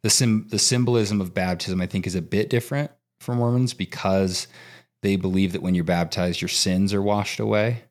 the 0.02 0.10
sim 0.10 0.46
the 0.50 0.58
symbolism 0.58 1.22
of 1.22 1.32
baptism 1.32 1.80
I 1.80 1.86
think 1.86 2.06
is 2.06 2.14
a 2.14 2.20
bit 2.20 2.50
different 2.50 2.90
for 3.20 3.34
Mormons 3.34 3.72
because 3.72 4.46
they 5.02 5.16
believe 5.16 5.52
that 5.52 5.62
when 5.62 5.74
you're 5.74 5.84
baptized 5.84 6.42
your 6.42 6.50
sins 6.50 6.92
are 6.92 7.00
washed 7.00 7.40
away. 7.40 7.84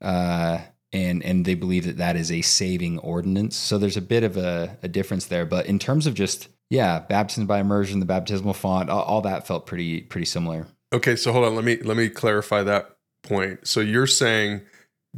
Uh, 0.00 0.60
and 0.92 1.24
and 1.24 1.44
they 1.44 1.54
believe 1.54 1.84
that 1.84 1.96
that 1.96 2.14
is 2.14 2.30
a 2.30 2.42
saving 2.42 3.00
ordinance. 3.00 3.56
So 3.56 3.76
there's 3.76 3.96
a 3.96 4.02
bit 4.02 4.22
of 4.22 4.36
a, 4.36 4.78
a 4.84 4.88
difference 4.88 5.26
there, 5.26 5.44
but 5.44 5.66
in 5.66 5.80
terms 5.80 6.06
of 6.06 6.14
just 6.14 6.48
yeah, 6.68 7.00
baptism 7.00 7.46
by 7.46 7.58
immersion, 7.58 7.98
the 7.98 8.06
baptismal 8.06 8.54
font, 8.54 8.88
all, 8.88 9.02
all 9.02 9.20
that 9.22 9.48
felt 9.48 9.66
pretty 9.66 10.02
pretty 10.02 10.26
similar. 10.26 10.68
Okay, 10.92 11.16
so 11.16 11.32
hold 11.32 11.44
on, 11.44 11.56
let 11.56 11.64
me 11.64 11.76
let 11.78 11.96
me 11.96 12.08
clarify 12.08 12.62
that 12.62 12.96
point. 13.22 13.66
So 13.66 13.80
you're 13.80 14.06
saying 14.06 14.62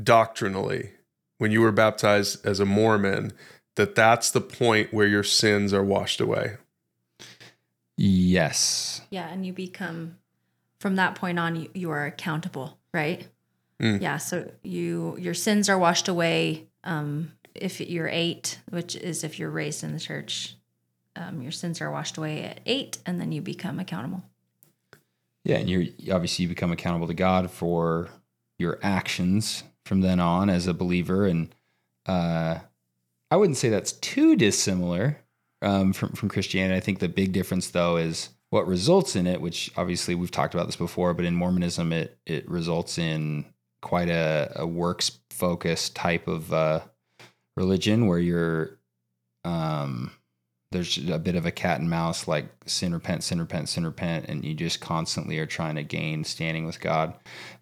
doctrinally, 0.01 0.91
when 1.39 1.51
you 1.51 1.61
were 1.61 1.73
baptized 1.73 2.45
as 2.47 2.61
a 2.61 2.65
Mormon, 2.65 3.33
that 3.77 3.95
that's 3.95 4.31
the 4.31 4.41
point 4.41 4.93
where 4.93 5.07
your 5.07 5.23
sins 5.23 5.73
are 5.73 5.85
washed 5.85 6.21
away. 6.21 6.57
Yes. 7.97 9.03
Yeah, 9.11 9.29
and 9.29 9.47
you 9.47 9.53
become 9.53 10.19
from 10.81 10.97
that 10.97 11.15
point 11.15 11.39
on 11.39 11.57
you, 11.57 11.71
you 11.75 11.91
are 11.91 12.07
accountable, 12.07 12.79
right? 12.93 13.27
Mm. 13.81 14.01
Yeah, 14.01 14.17
so 14.19 14.51
you 14.63 15.17
your 15.19 15.35
sins 15.35 15.69
are 15.69 15.79
washed 15.79 16.09
away 16.09 16.67
um 16.85 17.33
if 17.55 17.81
you're 17.81 18.09
8, 18.09 18.61
which 18.71 18.97
is 18.97 19.25
if 19.25 19.39
you're 19.39 19.51
raised 19.51 19.85
in 19.85 19.93
the 19.93 20.01
church. 20.01 20.57
Um, 21.15 21.43
your 21.43 21.53
sins 21.53 21.83
are 21.83 21.91
washed 21.91 22.17
away 22.17 22.43
at 22.43 22.61
8 22.65 22.99
and 23.05 23.21
then 23.21 23.33
you 23.33 23.43
become 23.43 23.79
accountable. 23.79 24.23
Yeah, 25.45 25.57
and 25.57 25.69
you're 25.69 25.87
obviously 26.15 26.45
you 26.45 26.49
become 26.49 26.73
accountable 26.73 27.09
to 27.09 27.15
God 27.15 27.51
for 27.51 28.09
your 28.59 28.79
actions 28.83 29.65
from 29.85 30.01
then 30.01 30.21
on 30.21 30.49
as 30.49 30.67
a 30.67 30.75
believer. 30.75 31.27
And 31.27 31.55
uh, 32.07 32.59
I 33.31 33.37
wouldn't 33.37 33.57
say 33.57 33.69
that's 33.69 33.93
too 33.93 34.37
dissimilar 34.37 35.19
um, 35.61 35.93
from 35.93 36.11
from 36.11 36.29
Christianity. 36.29 36.77
I 36.77 36.81
think 36.81 37.01
the 37.01 37.09
big 37.09 37.33
difference 37.33 37.71
though 37.71 37.97
is 37.97 38.31
what 38.51 38.67
results 38.67 39.17
in 39.17 39.27
it, 39.27 39.41
which 39.41 39.73
obviously 39.77 40.15
we've 40.15 40.31
talked 40.31 40.55
about 40.55 40.67
this 40.67 40.77
before, 40.77 41.15
but 41.15 41.25
in 41.25 41.35
Mormonism 41.35 41.93
it 41.93 42.19
it 42.27 42.49
results 42.49 42.99
in 42.99 43.47
quite 43.81 44.09
a, 44.09 44.53
a 44.57 44.67
works 44.67 45.19
focused 45.31 45.97
type 45.97 46.29
of 46.29 46.53
uh, 46.53 46.81
religion 47.57 48.07
where 48.07 48.19
you're 48.19 48.79
um, 49.45 50.13
there's 50.73 50.99
a 51.09 51.19
bit 51.19 51.37
of 51.37 51.47
a 51.47 51.51
cat 51.51 51.81
and 51.81 51.89
mouse 51.89 52.27
like 52.27 52.47
sin 52.67 52.93
repent 52.93 53.23
sin 53.23 53.39
repent 53.39 53.69
sin 53.69 53.85
repent 53.85 54.27
and 54.29 54.45
you 54.45 54.55
just 54.55 54.81
constantly 54.81 55.39
are 55.39 55.47
trying 55.47 55.77
to 55.77 55.83
gain 55.83 56.25
standing 56.25 56.67
with 56.67 56.81
god. 56.81 57.15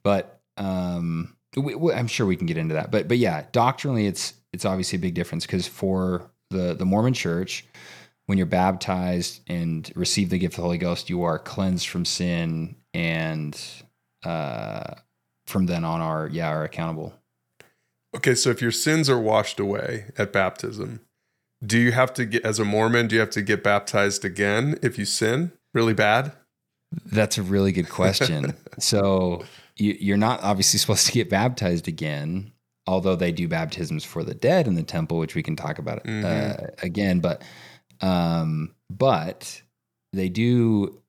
But 0.02 0.40
um 0.56 1.36
we, 1.56 1.74
we, 1.74 1.92
i'm 1.92 2.06
sure 2.06 2.26
we 2.26 2.36
can 2.36 2.46
get 2.46 2.56
into 2.56 2.74
that. 2.74 2.90
But 2.90 3.08
but 3.08 3.18
yeah 3.18 3.44
doctrinally 3.52 4.06
it's 4.06 4.34
it's 4.52 4.64
obviously 4.64 4.96
a 4.96 5.00
big 5.00 5.14
difference 5.14 5.46
because 5.46 5.66
for 5.66 6.30
the 6.50 6.74
the 6.74 6.86
mormon 6.86 7.14
church 7.14 7.66
when 8.26 8.38
you're 8.38 8.46
baptized 8.46 9.40
and 9.48 9.90
receive 9.94 10.30
the 10.30 10.38
gift 10.38 10.54
of 10.54 10.56
the 10.58 10.62
holy 10.62 10.78
ghost 10.78 11.10
you 11.10 11.22
are 11.22 11.38
cleansed 11.38 11.88
from 11.88 12.04
sin 12.04 12.76
and 12.94 13.60
uh 14.24 14.94
from 15.50 15.66
then 15.66 15.84
on 15.84 16.00
are 16.00 16.28
yeah 16.28 16.48
are 16.48 16.64
accountable. 16.64 17.12
Okay, 18.16 18.34
so 18.34 18.50
if 18.50 18.60
your 18.60 18.72
sins 18.72 19.08
are 19.08 19.18
washed 19.18 19.60
away 19.60 20.06
at 20.18 20.32
baptism, 20.32 21.00
do 21.64 21.78
you 21.78 21.92
have 21.92 22.12
to 22.14 22.24
get 22.24 22.44
as 22.44 22.58
a 22.58 22.64
Mormon, 22.64 23.06
do 23.08 23.14
you 23.16 23.20
have 23.20 23.30
to 23.30 23.42
get 23.42 23.62
baptized 23.62 24.24
again 24.24 24.78
if 24.82 24.98
you 24.98 25.04
sin 25.04 25.52
really 25.74 25.94
bad? 25.94 26.32
That's 27.06 27.38
a 27.38 27.42
really 27.42 27.72
good 27.72 27.88
question. 27.88 28.54
so 28.78 29.44
you, 29.76 29.96
you're 30.00 30.16
not 30.16 30.42
obviously 30.42 30.78
supposed 30.78 31.06
to 31.06 31.12
get 31.12 31.30
baptized 31.30 31.86
again, 31.86 32.52
although 32.86 33.14
they 33.16 33.30
do 33.32 33.46
baptisms 33.46 34.04
for 34.04 34.24
the 34.24 34.34
dead 34.34 34.66
in 34.66 34.74
the 34.74 34.82
temple, 34.82 35.18
which 35.18 35.34
we 35.34 35.42
can 35.42 35.54
talk 35.56 35.78
about 35.78 36.02
Mhm. 36.04 36.24
uh, 36.24 36.66
again. 36.82 37.20
But 37.20 37.42
um, 38.00 38.74
but 38.88 39.62
they 40.12 40.28
do 40.28 41.00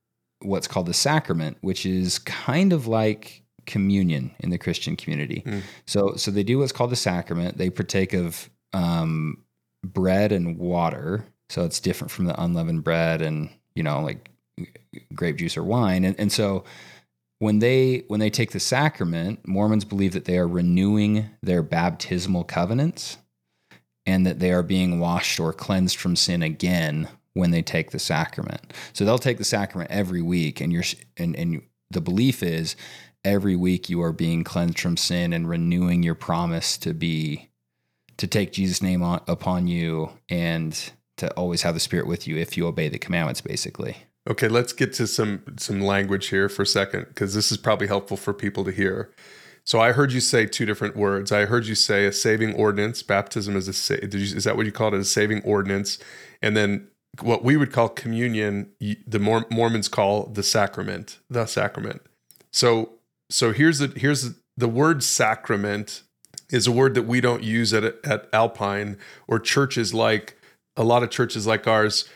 what's 0.41 0.67
called 0.67 0.85
the 0.87 0.93
sacrament, 0.93 1.57
which 1.61 1.85
is 1.85 2.19
kind 2.19 2.73
of 2.73 2.87
like 2.87 3.43
communion 3.65 4.31
in 4.39 4.49
the 4.49 4.57
Christian 4.57 4.95
community. 4.95 5.43
Mm. 5.45 5.61
So 5.87 6.15
so 6.15 6.29
they 6.31 6.43
do 6.43 6.59
what's 6.59 6.71
called 6.71 6.91
the 6.91 6.95
sacrament. 6.95 7.57
They 7.57 7.69
partake 7.69 8.13
of 8.13 8.49
um, 8.73 9.43
bread 9.83 10.31
and 10.31 10.57
water. 10.57 11.25
So 11.49 11.65
it's 11.65 11.79
different 11.79 12.11
from 12.11 12.25
the 12.25 12.41
unleavened 12.41 12.83
bread 12.83 13.21
and 13.21 13.49
you 13.75 13.83
know 13.83 14.01
like 14.01 14.29
grape 15.13 15.37
juice 15.37 15.57
or 15.57 15.63
wine. 15.63 16.03
And, 16.03 16.19
and 16.19 16.31
so 16.31 16.63
when 17.39 17.59
they 17.59 18.03
when 18.07 18.19
they 18.19 18.29
take 18.29 18.51
the 18.51 18.59
sacrament, 18.59 19.47
Mormons 19.47 19.85
believe 19.85 20.13
that 20.13 20.25
they 20.25 20.37
are 20.37 20.47
renewing 20.47 21.29
their 21.41 21.63
baptismal 21.63 22.43
covenants 22.43 23.17
and 24.05 24.25
that 24.25 24.39
they 24.39 24.51
are 24.51 24.63
being 24.63 24.99
washed 24.99 25.39
or 25.39 25.53
cleansed 25.53 25.97
from 25.97 26.15
sin 26.15 26.43
again 26.43 27.07
when 27.33 27.51
they 27.51 27.61
take 27.61 27.91
the 27.91 27.99
sacrament. 27.99 28.73
So 28.93 29.05
they'll 29.05 29.17
take 29.17 29.37
the 29.37 29.43
sacrament 29.43 29.91
every 29.91 30.21
week 30.21 30.61
and 30.61 30.71
you're 30.71 30.83
and 31.17 31.35
and 31.35 31.61
the 31.89 32.01
belief 32.01 32.43
is 32.43 32.75
every 33.23 33.55
week 33.55 33.89
you 33.89 34.01
are 34.01 34.13
being 34.13 34.43
cleansed 34.43 34.79
from 34.79 34.97
sin 34.97 35.33
and 35.33 35.47
renewing 35.47 36.03
your 36.03 36.15
promise 36.15 36.77
to 36.79 36.93
be 36.93 37.49
to 38.21 38.27
take 38.27 38.51
Jesus 38.51 38.83
name 38.83 39.01
on, 39.01 39.19
upon 39.27 39.67
you 39.67 40.11
and 40.29 40.91
to 41.17 41.31
always 41.31 41.63
have 41.63 41.73
the 41.73 41.79
spirit 41.79 42.05
with 42.05 42.27
you 42.27 42.37
if 42.37 42.55
you 42.55 42.67
obey 42.67 42.87
the 42.87 42.99
commandments 42.99 43.41
basically. 43.41 43.97
Okay, 44.29 44.47
let's 44.47 44.73
get 44.73 44.93
to 44.93 45.07
some 45.07 45.41
some 45.57 45.81
language 45.81 46.27
here 46.27 46.47
for 46.47 46.61
a 46.61 46.67
second 46.67 47.07
because 47.07 47.33
this 47.33 47.51
is 47.51 47.57
probably 47.57 47.87
helpful 47.87 48.17
for 48.17 48.31
people 48.31 48.63
to 48.65 48.71
hear. 48.71 49.11
So 49.63 49.79
I 49.79 49.91
heard 49.91 50.11
you 50.11 50.19
say 50.19 50.45
two 50.45 50.67
different 50.67 50.95
words. 50.95 51.31
I 51.31 51.45
heard 51.45 51.65
you 51.65 51.73
say 51.73 52.05
a 52.05 52.11
saving 52.11 52.53
ordinance. 52.53 53.01
Baptism 53.01 53.55
is 53.55 53.67
a 53.67 53.73
sa- 53.73 53.95
you, 53.95 54.19
is 54.19 54.43
that 54.43 54.55
what 54.55 54.67
you 54.67 54.71
called 54.71 54.93
it? 54.93 54.99
A 54.99 55.03
saving 55.03 55.41
ordinance, 55.41 55.97
and 56.43 56.55
then 56.55 56.89
what 57.21 57.43
we 57.43 57.57
would 57.57 57.71
call 57.71 57.89
communion, 57.89 58.71
the 58.79 59.19
Mor- 59.19 59.47
Mormons 59.49 59.87
call 59.87 60.27
the 60.27 60.43
sacrament. 60.43 61.17
The 61.27 61.47
sacrament. 61.47 62.03
So 62.51 62.99
so 63.31 63.51
here's 63.51 63.79
the 63.79 63.87
here's 63.95 64.35
the 64.55 64.67
word 64.67 65.01
sacrament 65.01 66.03
is 66.51 66.67
a 66.67 66.71
word 66.71 66.93
that 66.95 67.03
we 67.03 67.21
don't 67.21 67.43
use 67.43 67.73
at 67.73 67.83
at 68.05 68.29
Alpine 68.33 68.97
or 69.27 69.39
churches 69.39 69.93
like 69.93 70.37
a 70.75 70.83
lot 70.83 71.03
of 71.03 71.09
churches 71.09 71.47
like 71.47 71.67
ours 71.67 72.07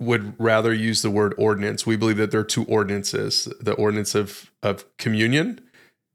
would 0.00 0.34
rather 0.40 0.72
use 0.72 1.02
the 1.02 1.10
word 1.10 1.34
ordinance. 1.36 1.86
We 1.86 1.96
believe 1.96 2.16
that 2.16 2.30
there 2.30 2.40
are 2.40 2.44
two 2.44 2.64
ordinances: 2.64 3.48
the 3.60 3.74
ordinance 3.74 4.14
of 4.14 4.50
of 4.62 4.84
communion, 4.96 5.60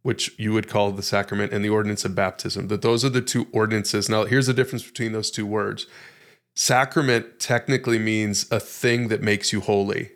which 0.01 0.33
you 0.37 0.53
would 0.53 0.67
call 0.67 0.91
the 0.91 1.03
sacrament, 1.03 1.53
and 1.53 1.63
the 1.63 1.69
ordinance 1.69 2.05
of 2.05 2.15
baptism. 2.15 2.67
That 2.67 2.81
those 2.81 3.05
are 3.05 3.09
the 3.09 3.21
two 3.21 3.47
ordinances. 3.51 4.09
Now, 4.09 4.25
here's 4.25 4.47
the 4.47 4.53
difference 4.53 4.83
between 4.83 5.11
those 5.11 5.31
two 5.31 5.45
words. 5.45 5.87
Sacrament 6.55 7.39
technically 7.39 7.99
means 7.99 8.49
a 8.49 8.59
thing 8.61 9.09
that 9.09 9.21
makes 9.21 9.51
you 9.51 9.59
holy. 9.59 10.11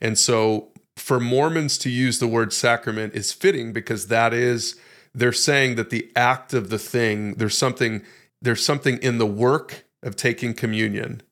And 0.00 0.18
so 0.18 0.68
for 0.96 1.20
Mormons 1.20 1.78
to 1.78 1.90
use 1.90 2.18
the 2.18 2.26
word 2.26 2.52
sacrament 2.52 3.14
is 3.14 3.32
fitting 3.32 3.72
because 3.72 4.06
that 4.06 4.32
is 4.32 4.76
they're 5.18 5.32
saying 5.32 5.74
that 5.74 5.90
the 5.90 6.10
act 6.14 6.54
of 6.54 6.70
the 6.70 6.78
thing, 6.78 7.34
there's 7.34 7.58
something 7.58 8.02
there's 8.40 8.64
something 8.64 8.98
in 8.98 9.18
the 9.18 9.26
work 9.26 9.84
of 10.02 10.14
taking 10.14 10.54
communion 10.54 11.22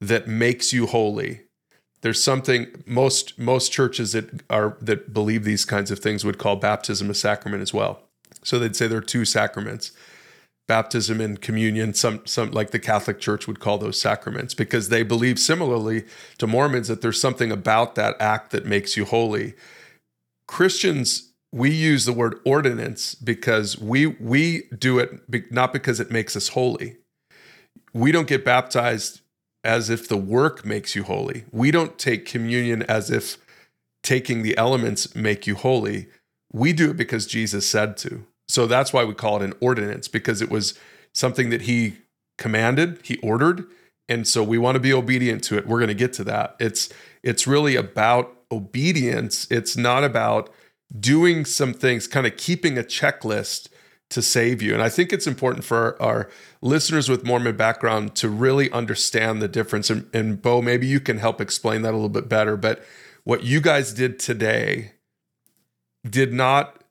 that 0.00 0.28
makes 0.28 0.72
you 0.72 0.86
holy. 0.86 1.40
There's 2.02 2.22
something 2.22 2.68
most 2.86 3.38
most 3.38 3.72
churches 3.72 4.12
that 4.12 4.42
are 4.48 4.76
that 4.80 5.12
believe 5.12 5.44
these 5.44 5.64
kinds 5.64 5.90
of 5.90 5.98
things 5.98 6.24
would 6.24 6.38
call 6.38 6.56
baptism 6.56 7.10
a 7.10 7.14
sacrament 7.14 7.62
as 7.62 7.74
well. 7.74 8.02
So 8.44 8.58
they'd 8.58 8.76
say 8.76 8.86
there 8.86 8.98
are 8.98 9.02
two 9.02 9.24
sacraments 9.24 9.92
baptism 10.66 11.20
and 11.20 11.42
communion 11.42 11.92
some 11.92 12.22
some 12.24 12.50
like 12.50 12.70
the 12.70 12.78
catholic 12.78 13.20
church 13.20 13.46
would 13.46 13.60
call 13.60 13.76
those 13.76 14.00
sacraments 14.00 14.54
because 14.54 14.88
they 14.88 15.02
believe 15.02 15.38
similarly 15.38 16.04
to 16.38 16.46
mormons 16.46 16.88
that 16.88 17.02
there's 17.02 17.20
something 17.20 17.52
about 17.52 17.96
that 17.96 18.16
act 18.18 18.50
that 18.50 18.64
makes 18.64 18.96
you 18.96 19.04
holy 19.04 19.52
christians 20.48 21.33
we 21.54 21.70
use 21.70 22.04
the 22.04 22.12
word 22.12 22.38
ordinance 22.44 23.14
because 23.14 23.78
we 23.78 24.06
we 24.06 24.62
do 24.76 24.98
it 24.98 25.52
not 25.52 25.72
because 25.72 26.00
it 26.00 26.10
makes 26.10 26.36
us 26.36 26.48
holy 26.48 26.96
we 27.92 28.10
don't 28.10 28.28
get 28.28 28.44
baptized 28.44 29.20
as 29.62 29.88
if 29.88 30.08
the 30.08 30.16
work 30.16 30.64
makes 30.64 30.94
you 30.94 31.04
holy 31.04 31.44
we 31.52 31.70
don't 31.70 31.98
take 31.98 32.26
communion 32.26 32.82
as 32.82 33.10
if 33.10 33.38
taking 34.02 34.42
the 34.42 34.56
elements 34.58 35.14
make 35.14 35.46
you 35.46 35.54
holy 35.54 36.08
we 36.52 36.72
do 36.72 36.90
it 36.90 36.96
because 36.96 37.26
jesus 37.26 37.68
said 37.68 37.96
to 37.96 38.26
so 38.48 38.66
that's 38.66 38.92
why 38.92 39.04
we 39.04 39.14
call 39.14 39.36
it 39.36 39.44
an 39.44 39.54
ordinance 39.60 40.08
because 40.08 40.42
it 40.42 40.50
was 40.50 40.78
something 41.12 41.50
that 41.50 41.62
he 41.62 41.96
commanded, 42.36 43.00
he 43.02 43.16
ordered, 43.18 43.64
and 44.08 44.28
so 44.28 44.42
we 44.42 44.58
want 44.58 44.74
to 44.76 44.80
be 44.80 44.92
obedient 44.92 45.42
to 45.44 45.56
it. 45.56 45.66
We're 45.66 45.78
going 45.78 45.88
to 45.88 45.94
get 45.94 46.12
to 46.14 46.24
that. 46.24 46.56
It's 46.60 46.90
it's 47.22 47.46
really 47.46 47.74
about 47.76 48.36
obedience. 48.52 49.50
It's 49.50 49.76
not 49.76 50.04
about 50.04 50.52
doing 50.98 51.44
some 51.44 51.74
things, 51.74 52.06
kind 52.06 52.26
of 52.26 52.36
keeping 52.36 52.78
a 52.78 52.82
checklist 52.82 53.68
to 54.10 54.22
save 54.22 54.62
you. 54.62 54.74
And 54.74 54.82
I 54.82 54.88
think 54.88 55.12
it's 55.12 55.26
important 55.26 55.64
for 55.64 56.00
our, 56.00 56.30
listeners 56.64 57.10
with 57.10 57.24
Mormon 57.24 57.56
background 57.56 58.16
to 58.16 58.28
really 58.28 58.72
understand 58.72 59.40
the 59.40 59.48
difference. 59.48 59.90
And, 59.90 60.08
and 60.14 60.40
Bo, 60.40 60.62
maybe 60.62 60.86
you 60.86 60.98
can 60.98 61.18
help 61.18 61.40
explain 61.40 61.82
that 61.82 61.90
a 61.90 61.96
little 61.96 62.08
bit 62.08 62.28
better. 62.28 62.56
But 62.56 62.82
what 63.22 63.44
you 63.44 63.60
guys 63.60 63.92
did 63.92 64.18
today 64.18 64.92
did 66.08 66.32
not 66.32 66.82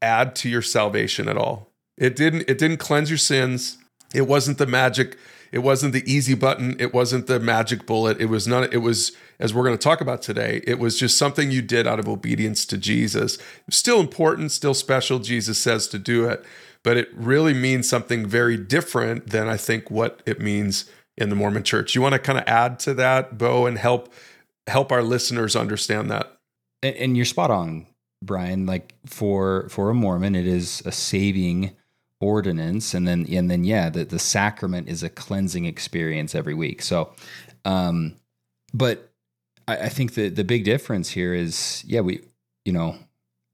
add 0.00 0.36
to 0.36 0.48
your 0.48 0.62
salvation 0.62 1.28
at 1.28 1.36
all. 1.36 1.72
It 1.98 2.14
didn't 2.14 2.42
it 2.48 2.58
didn't 2.58 2.76
cleanse 2.76 3.10
your 3.10 3.18
sins. 3.18 3.78
It 4.14 4.28
wasn't 4.28 4.58
the 4.58 4.66
magic 4.66 5.18
it 5.52 5.60
wasn't 5.60 5.92
the 5.92 6.10
easy 6.10 6.34
button, 6.34 6.76
it 6.78 6.92
wasn't 6.92 7.26
the 7.26 7.40
magic 7.40 7.86
bullet. 7.86 8.20
It 8.20 8.26
was 8.26 8.46
not 8.46 8.72
it 8.72 8.78
was 8.78 9.12
as 9.38 9.52
we're 9.52 9.64
going 9.64 9.76
to 9.76 9.82
talk 9.82 10.00
about 10.00 10.22
today, 10.22 10.62
it 10.66 10.78
was 10.78 10.98
just 10.98 11.18
something 11.18 11.50
you 11.50 11.62
did 11.62 11.86
out 11.86 11.98
of 11.98 12.08
obedience 12.08 12.64
to 12.66 12.78
Jesus. 12.78 13.38
Still 13.70 14.00
important, 14.00 14.52
still 14.52 14.74
special 14.74 15.18
Jesus 15.18 15.58
says 15.58 15.88
to 15.88 15.98
do 15.98 16.28
it, 16.28 16.44
but 16.82 16.96
it 16.96 17.08
really 17.14 17.54
means 17.54 17.88
something 17.88 18.26
very 18.26 18.56
different 18.56 19.30
than 19.30 19.48
I 19.48 19.56
think 19.56 19.90
what 19.90 20.22
it 20.26 20.40
means 20.40 20.88
in 21.16 21.30
the 21.30 21.36
Mormon 21.36 21.62
church. 21.62 21.94
You 21.94 22.02
want 22.02 22.14
to 22.14 22.18
kind 22.18 22.38
of 22.38 22.44
add 22.46 22.78
to 22.80 22.94
that, 22.94 23.38
Bo, 23.38 23.66
and 23.66 23.78
help 23.78 24.12
help 24.66 24.90
our 24.90 25.02
listeners 25.02 25.54
understand 25.54 26.10
that. 26.10 26.38
And, 26.82 26.96
and 26.96 27.16
you're 27.16 27.26
spot 27.26 27.50
on, 27.50 27.86
Brian. 28.22 28.66
Like 28.66 28.94
for 29.06 29.68
for 29.68 29.90
a 29.90 29.94
Mormon, 29.94 30.34
it 30.34 30.46
is 30.46 30.82
a 30.84 30.92
saving 30.92 31.74
ordinance, 32.20 32.94
and 32.94 33.06
then 33.06 33.26
and 33.30 33.50
then 33.50 33.64
yeah, 33.64 33.90
the 33.90 34.04
the 34.04 34.18
sacrament 34.18 34.88
is 34.88 35.02
a 35.02 35.08
cleansing 35.08 35.64
experience 35.64 36.34
every 36.34 36.54
week. 36.54 36.82
So, 36.82 37.12
um, 37.64 38.16
but 38.72 39.05
I, 39.68 39.76
I 39.76 39.88
think 39.88 40.14
the 40.14 40.28
the 40.28 40.44
big 40.44 40.64
difference 40.64 41.10
here 41.10 41.34
is 41.34 41.84
yeah, 41.86 42.00
we 42.00 42.20
you 42.64 42.72
know, 42.72 42.96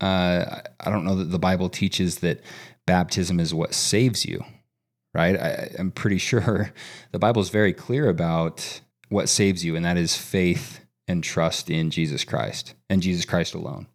uh, 0.00 0.60
I 0.80 0.90
don't 0.90 1.04
know 1.04 1.16
that 1.16 1.30
the 1.30 1.38
Bible 1.38 1.68
teaches 1.68 2.18
that 2.18 2.40
baptism 2.86 3.38
is 3.38 3.54
what 3.54 3.74
saves 3.74 4.24
you, 4.24 4.44
right? 5.14 5.36
I, 5.36 5.70
I'm 5.78 5.90
pretty 5.90 6.18
sure 6.30 6.72
the 7.12 7.18
Bible 7.18 7.42
is 7.42 7.50
very 7.50 7.72
clear 7.72 8.08
about 8.08 8.80
what 9.08 9.28
saves 9.28 9.64
you, 9.64 9.76
and 9.76 9.84
that 9.84 9.96
is 9.96 10.16
faith 10.16 10.80
and 11.08 11.22
trust 11.22 11.68
in 11.68 11.90
Jesus 11.90 12.24
Christ 12.24 12.74
and 12.88 13.02
Jesus 13.02 13.24
Christ 13.24 13.54
alone. 13.54 13.86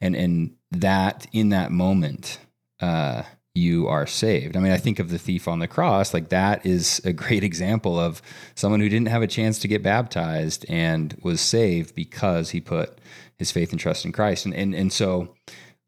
And 0.00 0.16
and 0.16 0.56
that 0.70 1.26
in 1.32 1.50
that 1.50 1.70
moment, 1.70 2.38
uh, 2.80 3.22
you 3.54 3.86
are 3.86 4.06
saved. 4.06 4.56
I 4.56 4.60
mean, 4.60 4.72
I 4.72 4.78
think 4.78 4.98
of 4.98 5.10
the 5.10 5.18
thief 5.18 5.46
on 5.46 5.60
the 5.60 5.68
cross, 5.68 6.12
like 6.12 6.30
that 6.30 6.66
is 6.66 7.00
a 7.04 7.12
great 7.12 7.44
example 7.50 7.98
of 7.98 8.20
someone 8.54 8.80
who 8.80 8.88
didn't 8.88 9.08
have 9.08 9.22
a 9.22 9.28
chance 9.28 9.58
to 9.60 9.68
get 9.68 9.82
baptized 9.82 10.66
and 10.68 11.16
was 11.22 11.40
saved 11.40 11.94
because 11.94 12.50
he 12.50 12.60
put 12.60 12.98
his 13.38 13.52
faith 13.52 13.70
and 13.70 13.80
trust 13.80 14.04
in 14.04 14.12
Christ. 14.12 14.44
And 14.44 14.54
and 14.54 14.74
and 14.74 14.92
so 14.92 15.34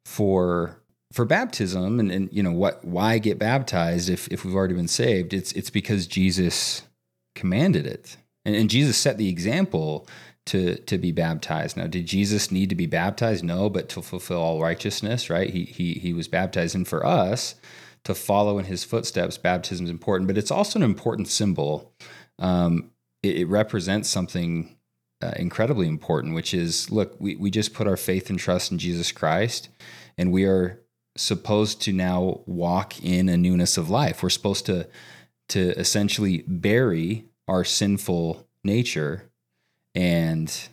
for 0.04 0.80
for 1.12 1.24
baptism 1.24 1.98
and, 1.98 2.10
and 2.10 2.28
you 2.32 2.42
know 2.42 2.52
what 2.52 2.84
why 2.84 3.18
get 3.18 3.38
baptized 3.38 4.08
if 4.08 4.28
if 4.28 4.44
we've 4.44 4.54
already 4.54 4.74
been 4.74 4.88
saved, 4.88 5.34
it's 5.34 5.52
it's 5.52 5.70
because 5.70 6.06
Jesus 6.06 6.82
commanded 7.34 7.86
it. 7.86 8.16
And, 8.44 8.54
and 8.54 8.70
Jesus 8.70 8.96
set 8.96 9.18
the 9.18 9.28
example 9.28 10.06
to 10.46 10.76
to 10.76 10.96
be 10.96 11.12
baptized. 11.12 11.76
Now, 11.76 11.86
did 11.86 12.06
Jesus 12.06 12.50
need 12.50 12.70
to 12.70 12.74
be 12.74 12.86
baptized? 12.86 13.44
No, 13.44 13.68
but 13.68 13.88
to 13.90 14.02
fulfill 14.02 14.40
all 14.40 14.60
righteousness, 14.60 15.28
right? 15.28 15.50
He 15.50 15.64
he 15.64 15.94
he 15.94 16.12
was 16.12 16.28
baptized, 16.28 16.74
and 16.74 16.88
for 16.88 17.04
us 17.04 17.56
to 18.04 18.14
follow 18.14 18.58
in 18.58 18.64
his 18.64 18.84
footsteps, 18.84 19.36
baptism 19.36 19.86
is 19.86 19.90
important. 19.90 20.28
But 20.28 20.38
it's 20.38 20.50
also 20.50 20.78
an 20.78 20.84
important 20.84 21.28
symbol. 21.28 21.92
Um, 22.38 22.92
it, 23.22 23.36
it, 23.36 23.44
represents 23.46 24.08
something 24.08 24.76
uh, 25.20 25.32
incredibly 25.36 25.88
important, 25.88 26.34
which 26.34 26.54
is 26.54 26.90
look, 26.90 27.16
we 27.18 27.34
we 27.36 27.50
just 27.50 27.74
put 27.74 27.88
our 27.88 27.96
faith 27.96 28.30
and 28.30 28.38
trust 28.38 28.70
in 28.70 28.78
Jesus 28.78 29.10
Christ, 29.10 29.68
and 30.16 30.32
we 30.32 30.44
are 30.44 30.80
supposed 31.16 31.82
to 31.82 31.92
now 31.92 32.42
walk 32.46 33.02
in 33.02 33.28
a 33.28 33.36
newness 33.36 33.76
of 33.76 33.90
life. 33.90 34.22
We're 34.22 34.30
supposed 34.30 34.66
to 34.66 34.88
to 35.48 35.70
essentially 35.78 36.44
bury 36.46 37.24
our 37.48 37.64
sinful 37.64 38.46
nature 38.62 39.30
and 39.96 40.68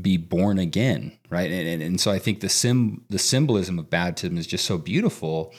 be 0.00 0.16
born 0.16 0.58
again, 0.58 1.16
right? 1.30 1.50
And, 1.50 1.68
and, 1.68 1.82
and 1.82 2.00
so 2.00 2.10
I 2.10 2.18
think 2.18 2.40
the 2.40 2.48
sim 2.48 3.04
the 3.08 3.18
symbolism 3.18 3.78
of 3.78 3.88
baptism 3.88 4.36
is 4.36 4.46
just 4.46 4.66
so 4.66 4.76
beautiful, 4.76 5.54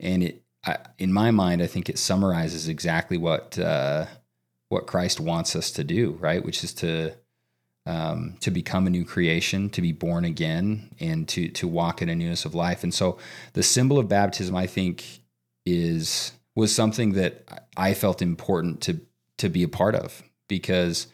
and 0.00 0.22
it 0.22 0.42
I, 0.64 0.78
in 0.98 1.12
my 1.12 1.30
mind 1.30 1.60
I 1.60 1.66
think 1.66 1.90
it 1.90 1.98
summarizes 1.98 2.68
exactly 2.68 3.18
what 3.18 3.58
uh, 3.58 4.06
what 4.68 4.86
Christ 4.86 5.20
wants 5.20 5.54
us 5.54 5.70
to 5.72 5.84
do, 5.84 6.12
right? 6.20 6.42
Which 6.42 6.64
is 6.64 6.72
to 6.74 7.14
um, 7.86 8.36
to 8.40 8.50
become 8.50 8.86
a 8.86 8.90
new 8.90 9.04
creation, 9.04 9.68
to 9.70 9.82
be 9.82 9.92
born 9.92 10.24
again, 10.24 10.94
and 11.00 11.28
to 11.28 11.48
to 11.48 11.68
walk 11.68 12.00
in 12.00 12.08
a 12.08 12.14
newness 12.14 12.44
of 12.44 12.54
life. 12.54 12.84
And 12.84 12.94
so 12.94 13.18
the 13.52 13.62
symbol 13.62 13.98
of 13.98 14.08
baptism, 14.08 14.56
I 14.56 14.66
think, 14.66 15.04
is 15.66 16.32
was 16.54 16.74
something 16.74 17.12
that 17.14 17.48
I 17.76 17.94
felt 17.94 18.22
important 18.22 18.80
to 18.82 19.00
to 19.38 19.48
be 19.48 19.64
a 19.64 19.68
part 19.68 19.96
of 19.96 20.22
because 20.48 21.08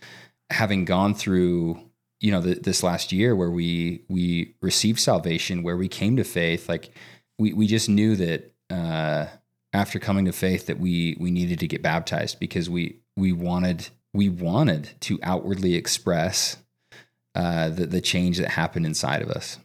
having 0.50 0.84
gone 0.84 1.14
through 1.14 1.80
you 2.20 2.30
know 2.30 2.40
the, 2.40 2.54
this 2.54 2.82
last 2.82 3.12
year 3.12 3.34
where 3.34 3.50
we 3.50 4.02
we 4.08 4.54
received 4.60 5.00
salvation 5.00 5.62
where 5.62 5.76
we 5.76 5.88
came 5.88 6.16
to 6.16 6.24
faith 6.24 6.68
like 6.68 6.90
we 7.38 7.52
we 7.52 7.66
just 7.66 7.88
knew 7.88 8.14
that 8.16 8.52
uh, 8.70 9.26
after 9.72 9.98
coming 9.98 10.24
to 10.26 10.32
faith 10.32 10.66
that 10.66 10.78
we 10.78 11.16
we 11.18 11.30
needed 11.30 11.58
to 11.58 11.66
get 11.66 11.82
baptized 11.82 12.38
because 12.38 12.68
we 12.68 13.00
we 13.16 13.32
wanted 13.32 13.88
we 14.12 14.28
wanted 14.28 14.90
to 15.00 15.18
outwardly 15.22 15.74
express 15.74 16.58
uh, 17.34 17.68
the 17.68 17.86
the 17.86 18.00
change 18.00 18.38
that 18.38 18.50
happened 18.50 18.86
inside 18.86 19.22
of 19.22 19.30
us. 19.30 19.58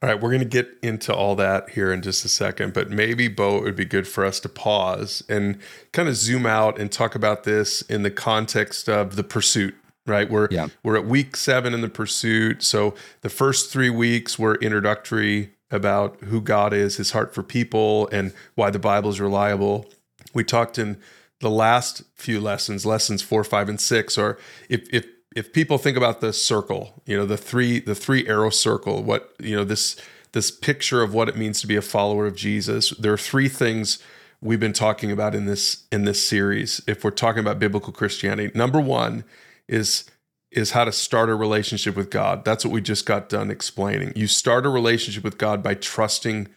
All 0.00 0.08
right, 0.08 0.20
we're 0.20 0.30
going 0.30 0.40
to 0.40 0.46
get 0.46 0.68
into 0.80 1.12
all 1.12 1.34
that 1.36 1.70
here 1.70 1.92
in 1.92 2.02
just 2.02 2.24
a 2.24 2.28
second, 2.28 2.72
but 2.72 2.88
maybe 2.88 3.26
Bo, 3.26 3.56
it 3.56 3.62
would 3.64 3.74
be 3.74 3.84
good 3.84 4.06
for 4.06 4.24
us 4.24 4.38
to 4.40 4.48
pause 4.48 5.24
and 5.28 5.58
kind 5.92 6.08
of 6.08 6.14
zoom 6.14 6.46
out 6.46 6.78
and 6.78 6.92
talk 6.92 7.16
about 7.16 7.42
this 7.42 7.82
in 7.82 8.04
the 8.04 8.10
context 8.10 8.88
of 8.88 9.16
the 9.16 9.24
pursuit 9.24 9.74
right? 10.08 10.28
We're 10.28 10.48
yeah. 10.50 10.68
we're 10.82 10.96
at 10.96 11.04
week 11.04 11.36
seven 11.36 11.74
in 11.74 11.80
the 11.80 11.88
pursuit. 11.88 12.62
So 12.62 12.94
the 13.20 13.28
first 13.28 13.70
three 13.70 13.90
weeks 13.90 14.38
were 14.38 14.56
introductory 14.56 15.52
about 15.70 16.18
who 16.24 16.40
God 16.40 16.72
is, 16.72 16.96
His 16.96 17.10
heart 17.12 17.34
for 17.34 17.42
people, 17.42 18.08
and 18.10 18.32
why 18.54 18.70
the 18.70 18.78
Bible 18.78 19.10
is 19.10 19.20
reliable. 19.20 19.86
We 20.34 20.44
talked 20.44 20.78
in 20.78 20.98
the 21.40 21.50
last 21.50 22.02
few 22.14 22.40
lessons, 22.40 22.84
lessons 22.84 23.22
four, 23.22 23.44
five, 23.44 23.68
and 23.68 23.80
six, 23.80 24.18
or 24.18 24.38
if 24.68 24.88
if 24.92 25.06
if 25.36 25.52
people 25.52 25.78
think 25.78 25.96
about 25.96 26.20
the 26.20 26.32
circle, 26.32 27.02
you 27.06 27.16
know, 27.16 27.26
the 27.26 27.36
three 27.36 27.80
the 27.80 27.94
three 27.94 28.26
arrow 28.26 28.50
circle, 28.50 29.02
what 29.02 29.34
you 29.38 29.54
know 29.54 29.64
this 29.64 29.96
this 30.32 30.50
picture 30.50 31.02
of 31.02 31.14
what 31.14 31.28
it 31.28 31.36
means 31.36 31.60
to 31.60 31.66
be 31.66 31.76
a 31.76 31.82
follower 31.82 32.26
of 32.26 32.36
Jesus. 32.36 32.90
There 32.90 33.12
are 33.12 33.18
three 33.18 33.48
things 33.48 33.98
we've 34.40 34.60
been 34.60 34.72
talking 34.72 35.10
about 35.10 35.34
in 35.34 35.46
this 35.46 35.84
in 35.92 36.04
this 36.04 36.26
series. 36.26 36.80
If 36.86 37.04
we're 37.04 37.10
talking 37.10 37.40
about 37.40 37.58
biblical 37.58 37.92
Christianity, 37.92 38.50
number 38.54 38.80
one 38.80 39.24
is 39.68 40.04
is 40.50 40.70
how 40.70 40.84
to 40.84 40.92
start 40.92 41.28
a 41.28 41.34
relationship 41.34 41.94
with 41.94 42.10
God. 42.10 42.44
That's 42.44 42.64
what 42.64 42.72
we 42.72 42.80
just 42.80 43.04
got 43.04 43.28
done 43.28 43.50
explaining. 43.50 44.12
You 44.16 44.26
start 44.26 44.64
a 44.64 44.70
relationship 44.70 45.22
with 45.22 45.36
God 45.36 45.62
by 45.62 45.74
trusting 45.74 46.48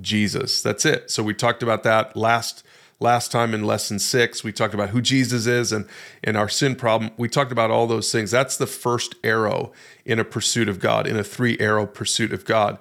Jesus. 0.00 0.62
That's 0.62 0.84
it. 0.84 1.10
So 1.10 1.22
we 1.22 1.32
talked 1.32 1.62
about 1.62 1.84
that 1.84 2.16
last 2.16 2.64
last 2.98 3.30
time 3.30 3.54
in 3.54 3.64
lesson 3.64 3.98
6. 3.98 4.42
We 4.42 4.52
talked 4.52 4.74
about 4.74 4.90
who 4.90 5.00
Jesus 5.00 5.46
is 5.46 5.72
and 5.72 5.86
and 6.24 6.36
our 6.36 6.48
sin 6.48 6.74
problem. 6.74 7.12
We 7.16 7.28
talked 7.28 7.52
about 7.52 7.70
all 7.70 7.86
those 7.86 8.10
things. 8.10 8.30
That's 8.30 8.56
the 8.56 8.66
first 8.66 9.14
arrow 9.22 9.72
in 10.04 10.18
a 10.18 10.24
pursuit 10.24 10.68
of 10.68 10.80
God, 10.80 11.06
in 11.06 11.16
a 11.16 11.24
three 11.24 11.56
arrow 11.60 11.86
pursuit 11.86 12.32
of 12.32 12.44
God. 12.44 12.78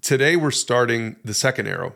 Today 0.00 0.36
we're 0.36 0.52
starting 0.52 1.16
the 1.24 1.34
second 1.34 1.66
arrow. 1.66 1.94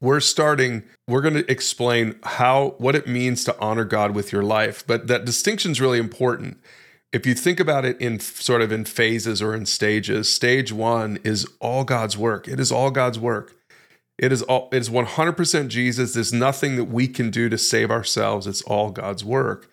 We're 0.00 0.20
starting 0.20 0.84
we're 1.08 1.22
going 1.22 1.34
to 1.34 1.50
explain 1.50 2.16
how 2.22 2.74
what 2.78 2.94
it 2.94 3.06
means 3.06 3.44
to 3.44 3.58
honor 3.58 3.84
God 3.84 4.14
with 4.14 4.32
your 4.32 4.42
life. 4.42 4.86
But 4.86 5.06
that 5.08 5.24
distinction 5.24 5.72
is 5.72 5.80
really 5.80 5.98
important. 5.98 6.58
If 7.12 7.26
you 7.26 7.34
think 7.34 7.58
about 7.58 7.86
it 7.86 7.98
in 8.00 8.20
sort 8.20 8.60
of 8.60 8.70
in 8.70 8.84
phases 8.84 9.40
or 9.40 9.54
in 9.54 9.64
stages, 9.64 10.30
stage 10.32 10.72
1 10.72 11.20
is 11.24 11.46
all 11.58 11.84
God's 11.84 12.18
work. 12.18 12.46
It 12.46 12.60
is 12.60 12.70
all 12.70 12.90
God's 12.90 13.18
work. 13.18 13.54
It 14.18 14.30
is 14.30 14.42
all 14.42 14.68
it 14.72 14.78
is 14.78 14.90
100% 14.90 15.68
Jesus. 15.68 16.12
There's 16.12 16.32
nothing 16.32 16.76
that 16.76 16.84
we 16.84 17.08
can 17.08 17.30
do 17.30 17.48
to 17.48 17.56
save 17.56 17.90
ourselves. 17.90 18.46
It's 18.46 18.62
all 18.62 18.90
God's 18.90 19.24
work. 19.24 19.70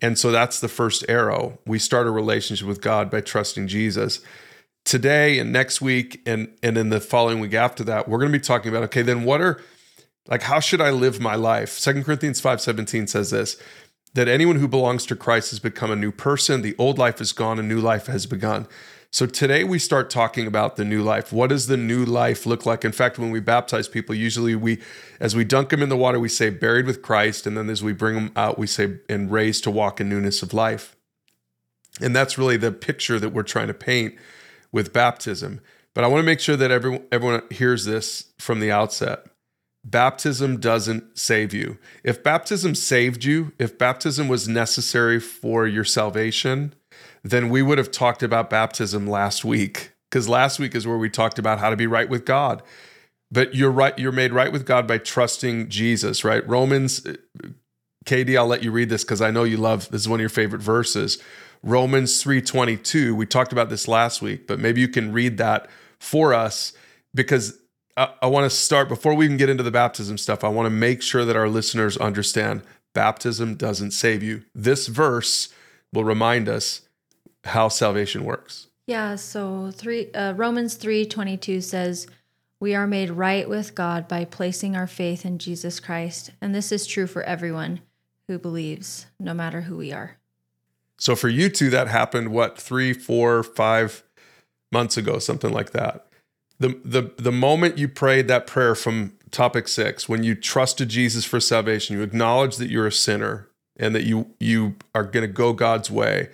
And 0.00 0.18
so 0.18 0.30
that's 0.30 0.60
the 0.60 0.68
first 0.68 1.04
arrow. 1.08 1.58
We 1.66 1.78
start 1.78 2.06
a 2.06 2.10
relationship 2.10 2.66
with 2.66 2.80
God 2.80 3.10
by 3.10 3.20
trusting 3.20 3.66
Jesus. 3.68 4.20
Today 4.88 5.38
and 5.38 5.52
next 5.52 5.82
week 5.82 6.22
and 6.24 6.48
and 6.62 6.78
in 6.78 6.88
the 6.88 6.98
following 6.98 7.40
week 7.40 7.52
after 7.52 7.84
that, 7.84 8.08
we're 8.08 8.16
going 8.16 8.32
to 8.32 8.38
be 8.38 8.42
talking 8.42 8.70
about 8.70 8.84
okay, 8.84 9.02
then 9.02 9.24
what 9.24 9.42
are 9.42 9.60
like, 10.28 10.40
how 10.40 10.60
should 10.60 10.80
I 10.80 10.88
live 10.88 11.20
my 11.20 11.34
life? 11.34 11.72
Second 11.72 12.04
Corinthians 12.04 12.40
5.17 12.40 13.06
says 13.06 13.28
this, 13.28 13.60
that 14.14 14.28
anyone 14.28 14.56
who 14.56 14.66
belongs 14.66 15.04
to 15.06 15.14
Christ 15.14 15.50
has 15.50 15.58
become 15.58 15.90
a 15.90 15.96
new 15.96 16.10
person. 16.10 16.62
The 16.62 16.74
old 16.78 16.96
life 16.96 17.20
is 17.20 17.34
gone, 17.34 17.58
a 17.58 17.62
new 17.62 17.80
life 17.82 18.06
has 18.06 18.24
begun. 18.24 18.66
So 19.10 19.26
today 19.26 19.62
we 19.62 19.78
start 19.78 20.08
talking 20.08 20.46
about 20.46 20.76
the 20.76 20.86
new 20.86 21.02
life. 21.02 21.34
What 21.34 21.50
does 21.50 21.66
the 21.66 21.76
new 21.76 22.06
life 22.06 22.46
look 22.46 22.64
like? 22.64 22.82
In 22.82 22.92
fact, 22.92 23.18
when 23.18 23.30
we 23.30 23.40
baptize 23.40 23.88
people, 23.88 24.14
usually 24.14 24.54
we, 24.54 24.80
as 25.20 25.36
we 25.36 25.44
dunk 25.44 25.68
them 25.68 25.82
in 25.82 25.90
the 25.90 25.98
water, 25.98 26.18
we 26.18 26.30
say 26.30 26.48
buried 26.48 26.86
with 26.86 27.02
Christ. 27.02 27.46
And 27.46 27.58
then 27.58 27.68
as 27.68 27.82
we 27.82 27.92
bring 27.92 28.14
them 28.14 28.32
out, 28.36 28.58
we 28.58 28.66
say 28.66 28.98
and 29.10 29.30
raised 29.30 29.64
to 29.64 29.70
walk 29.70 30.00
in 30.00 30.08
newness 30.08 30.42
of 30.42 30.54
life. 30.54 30.96
And 32.00 32.16
that's 32.16 32.38
really 32.38 32.56
the 32.56 32.72
picture 32.72 33.18
that 33.18 33.34
we're 33.34 33.42
trying 33.42 33.68
to 33.68 33.74
paint 33.74 34.14
with 34.72 34.92
baptism. 34.92 35.60
But 35.94 36.04
I 36.04 36.06
want 36.06 36.20
to 36.20 36.26
make 36.26 36.40
sure 36.40 36.56
that 36.56 36.70
everyone, 36.70 37.04
everyone 37.10 37.42
hears 37.50 37.84
this 37.84 38.32
from 38.38 38.60
the 38.60 38.70
outset 38.70 39.26
baptism 39.84 40.58
doesn't 40.58 41.18
save 41.18 41.54
you. 41.54 41.78
If 42.04 42.22
baptism 42.22 42.74
saved 42.74 43.24
you, 43.24 43.52
if 43.58 43.78
baptism 43.78 44.28
was 44.28 44.48
necessary 44.48 45.20
for 45.20 45.66
your 45.66 45.84
salvation, 45.84 46.74
then 47.22 47.48
we 47.48 47.62
would 47.62 47.78
have 47.78 47.90
talked 47.90 48.22
about 48.22 48.50
baptism 48.50 49.06
last 49.06 49.44
week 49.44 49.92
because 50.10 50.28
last 50.28 50.58
week 50.58 50.74
is 50.74 50.86
where 50.86 50.98
we 50.98 51.10
talked 51.10 51.38
about 51.38 51.58
how 51.58 51.70
to 51.70 51.76
be 51.76 51.86
right 51.86 52.08
with 52.08 52.24
God. 52.24 52.62
But 53.30 53.54
you're 53.54 53.70
right, 53.70 53.98
you're 53.98 54.12
made 54.12 54.32
right 54.32 54.52
with 54.52 54.64
God 54.64 54.86
by 54.86 54.98
trusting 54.98 55.68
Jesus, 55.68 56.24
right? 56.24 56.46
Romans 56.48 57.06
KD, 58.06 58.38
I'll 58.38 58.46
let 58.46 58.62
you 58.62 58.70
read 58.70 58.88
this 58.88 59.04
because 59.04 59.20
I 59.20 59.30
know 59.30 59.44
you 59.44 59.58
love 59.58 59.90
this 59.90 60.02
is 60.02 60.08
one 60.08 60.18
of 60.18 60.22
your 60.22 60.30
favorite 60.30 60.62
verses. 60.62 61.22
Romans 61.62 62.22
3:22. 62.22 63.14
We 63.14 63.26
talked 63.26 63.52
about 63.52 63.68
this 63.68 63.88
last 63.88 64.22
week, 64.22 64.46
but 64.46 64.58
maybe 64.58 64.80
you 64.80 64.88
can 64.88 65.12
read 65.12 65.38
that 65.38 65.68
for 65.98 66.32
us 66.32 66.72
because 67.14 67.58
I, 67.96 68.10
I 68.22 68.26
want 68.26 68.50
to 68.50 68.56
start 68.56 68.88
before 68.88 69.14
we 69.14 69.26
can 69.26 69.36
get 69.36 69.48
into 69.48 69.62
the 69.62 69.70
baptism 69.70 70.18
stuff. 70.18 70.44
I 70.44 70.48
want 70.48 70.66
to 70.66 70.70
make 70.70 71.02
sure 71.02 71.24
that 71.24 71.36
our 71.36 71.48
listeners 71.48 71.96
understand 71.96 72.62
baptism 72.94 73.56
doesn't 73.56 73.90
save 73.90 74.22
you. 74.22 74.44
This 74.54 74.86
verse 74.86 75.48
will 75.92 76.04
remind 76.04 76.48
us 76.48 76.82
how 77.44 77.68
salvation 77.68 78.24
works. 78.24 78.68
Yeah, 78.86 79.16
so 79.16 79.70
three 79.70 80.12
uh, 80.12 80.34
Romans 80.34 80.74
three 80.74 81.04
twenty 81.04 81.36
two 81.36 81.60
says, 81.60 82.06
"We 82.60 82.74
are 82.74 82.86
made 82.86 83.10
right 83.10 83.48
with 83.48 83.74
God 83.74 84.08
by 84.08 84.24
placing 84.24 84.76
our 84.76 84.86
faith 84.86 85.26
in 85.26 85.38
Jesus 85.38 85.80
Christ, 85.80 86.30
and 86.40 86.54
this 86.54 86.72
is 86.72 86.86
true 86.86 87.06
for 87.06 87.22
everyone 87.22 87.80
who 88.28 88.38
believes, 88.38 89.06
no 89.18 89.34
matter 89.34 89.62
who 89.62 89.76
we 89.76 89.92
are." 89.92 90.17
So 90.98 91.14
for 91.14 91.28
you 91.28 91.48
two, 91.48 91.70
that 91.70 91.88
happened 91.88 92.30
what 92.30 92.58
three, 92.58 92.92
four, 92.92 93.42
five 93.42 94.02
months 94.72 94.96
ago, 94.96 95.18
something 95.18 95.52
like 95.52 95.70
that. 95.70 96.06
The 96.58 96.80
the 96.84 97.12
the 97.16 97.32
moment 97.32 97.78
you 97.78 97.88
prayed 97.88 98.28
that 98.28 98.46
prayer 98.46 98.74
from 98.74 99.14
topic 99.30 99.68
6 99.68 100.08
when 100.08 100.24
you 100.24 100.34
trusted 100.34 100.88
Jesus 100.88 101.22
for 101.22 101.38
salvation 101.38 101.94
you 101.94 102.02
acknowledge 102.02 102.56
that 102.56 102.70
you're 102.70 102.86
a 102.86 102.92
sinner 102.92 103.46
and 103.76 103.94
that 103.94 104.04
you 104.04 104.26
you 104.40 104.74
are 104.94 105.04
going 105.04 105.20
to 105.20 105.30
go 105.30 105.52
God's 105.52 105.90
way 105.90 106.30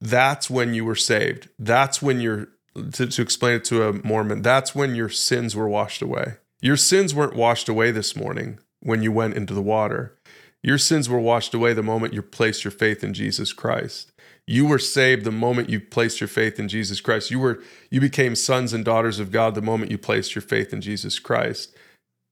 that's 0.00 0.50
when 0.50 0.74
you 0.74 0.84
were 0.84 0.96
saved. 0.96 1.48
That's 1.58 2.02
when 2.02 2.20
you're 2.20 2.48
to, 2.92 3.06
to 3.06 3.22
explain 3.22 3.54
it 3.54 3.64
to 3.66 3.88
a 3.88 3.92
Mormon 4.06 4.42
that's 4.42 4.74
when 4.74 4.94
your 4.94 5.08
sins 5.08 5.56
were 5.56 5.68
washed 5.68 6.02
away. 6.02 6.34
Your 6.60 6.76
sins 6.76 7.14
weren't 7.14 7.34
washed 7.34 7.68
away 7.68 7.90
this 7.90 8.16
morning 8.16 8.58
when 8.80 9.02
you 9.02 9.12
went 9.12 9.34
into 9.34 9.54
the 9.54 9.62
water. 9.62 10.15
Your 10.62 10.78
sins 10.78 11.08
were 11.08 11.20
washed 11.20 11.54
away 11.54 11.72
the 11.72 11.82
moment 11.82 12.14
you 12.14 12.22
placed 12.22 12.64
your 12.64 12.72
faith 12.72 13.04
in 13.04 13.14
Jesus 13.14 13.52
Christ. 13.52 14.10
You 14.46 14.66
were 14.66 14.78
saved 14.78 15.24
the 15.24 15.32
moment 15.32 15.70
you 15.70 15.80
placed 15.80 16.20
your 16.20 16.28
faith 16.28 16.58
in 16.58 16.68
Jesus 16.68 17.00
Christ. 17.00 17.30
You 17.30 17.40
were 17.40 17.62
you 17.90 18.00
became 18.00 18.36
sons 18.36 18.72
and 18.72 18.84
daughters 18.84 19.18
of 19.18 19.32
God 19.32 19.54
the 19.54 19.62
moment 19.62 19.90
you 19.90 19.98
placed 19.98 20.34
your 20.34 20.42
faith 20.42 20.72
in 20.72 20.80
Jesus 20.80 21.18
Christ. 21.18 21.74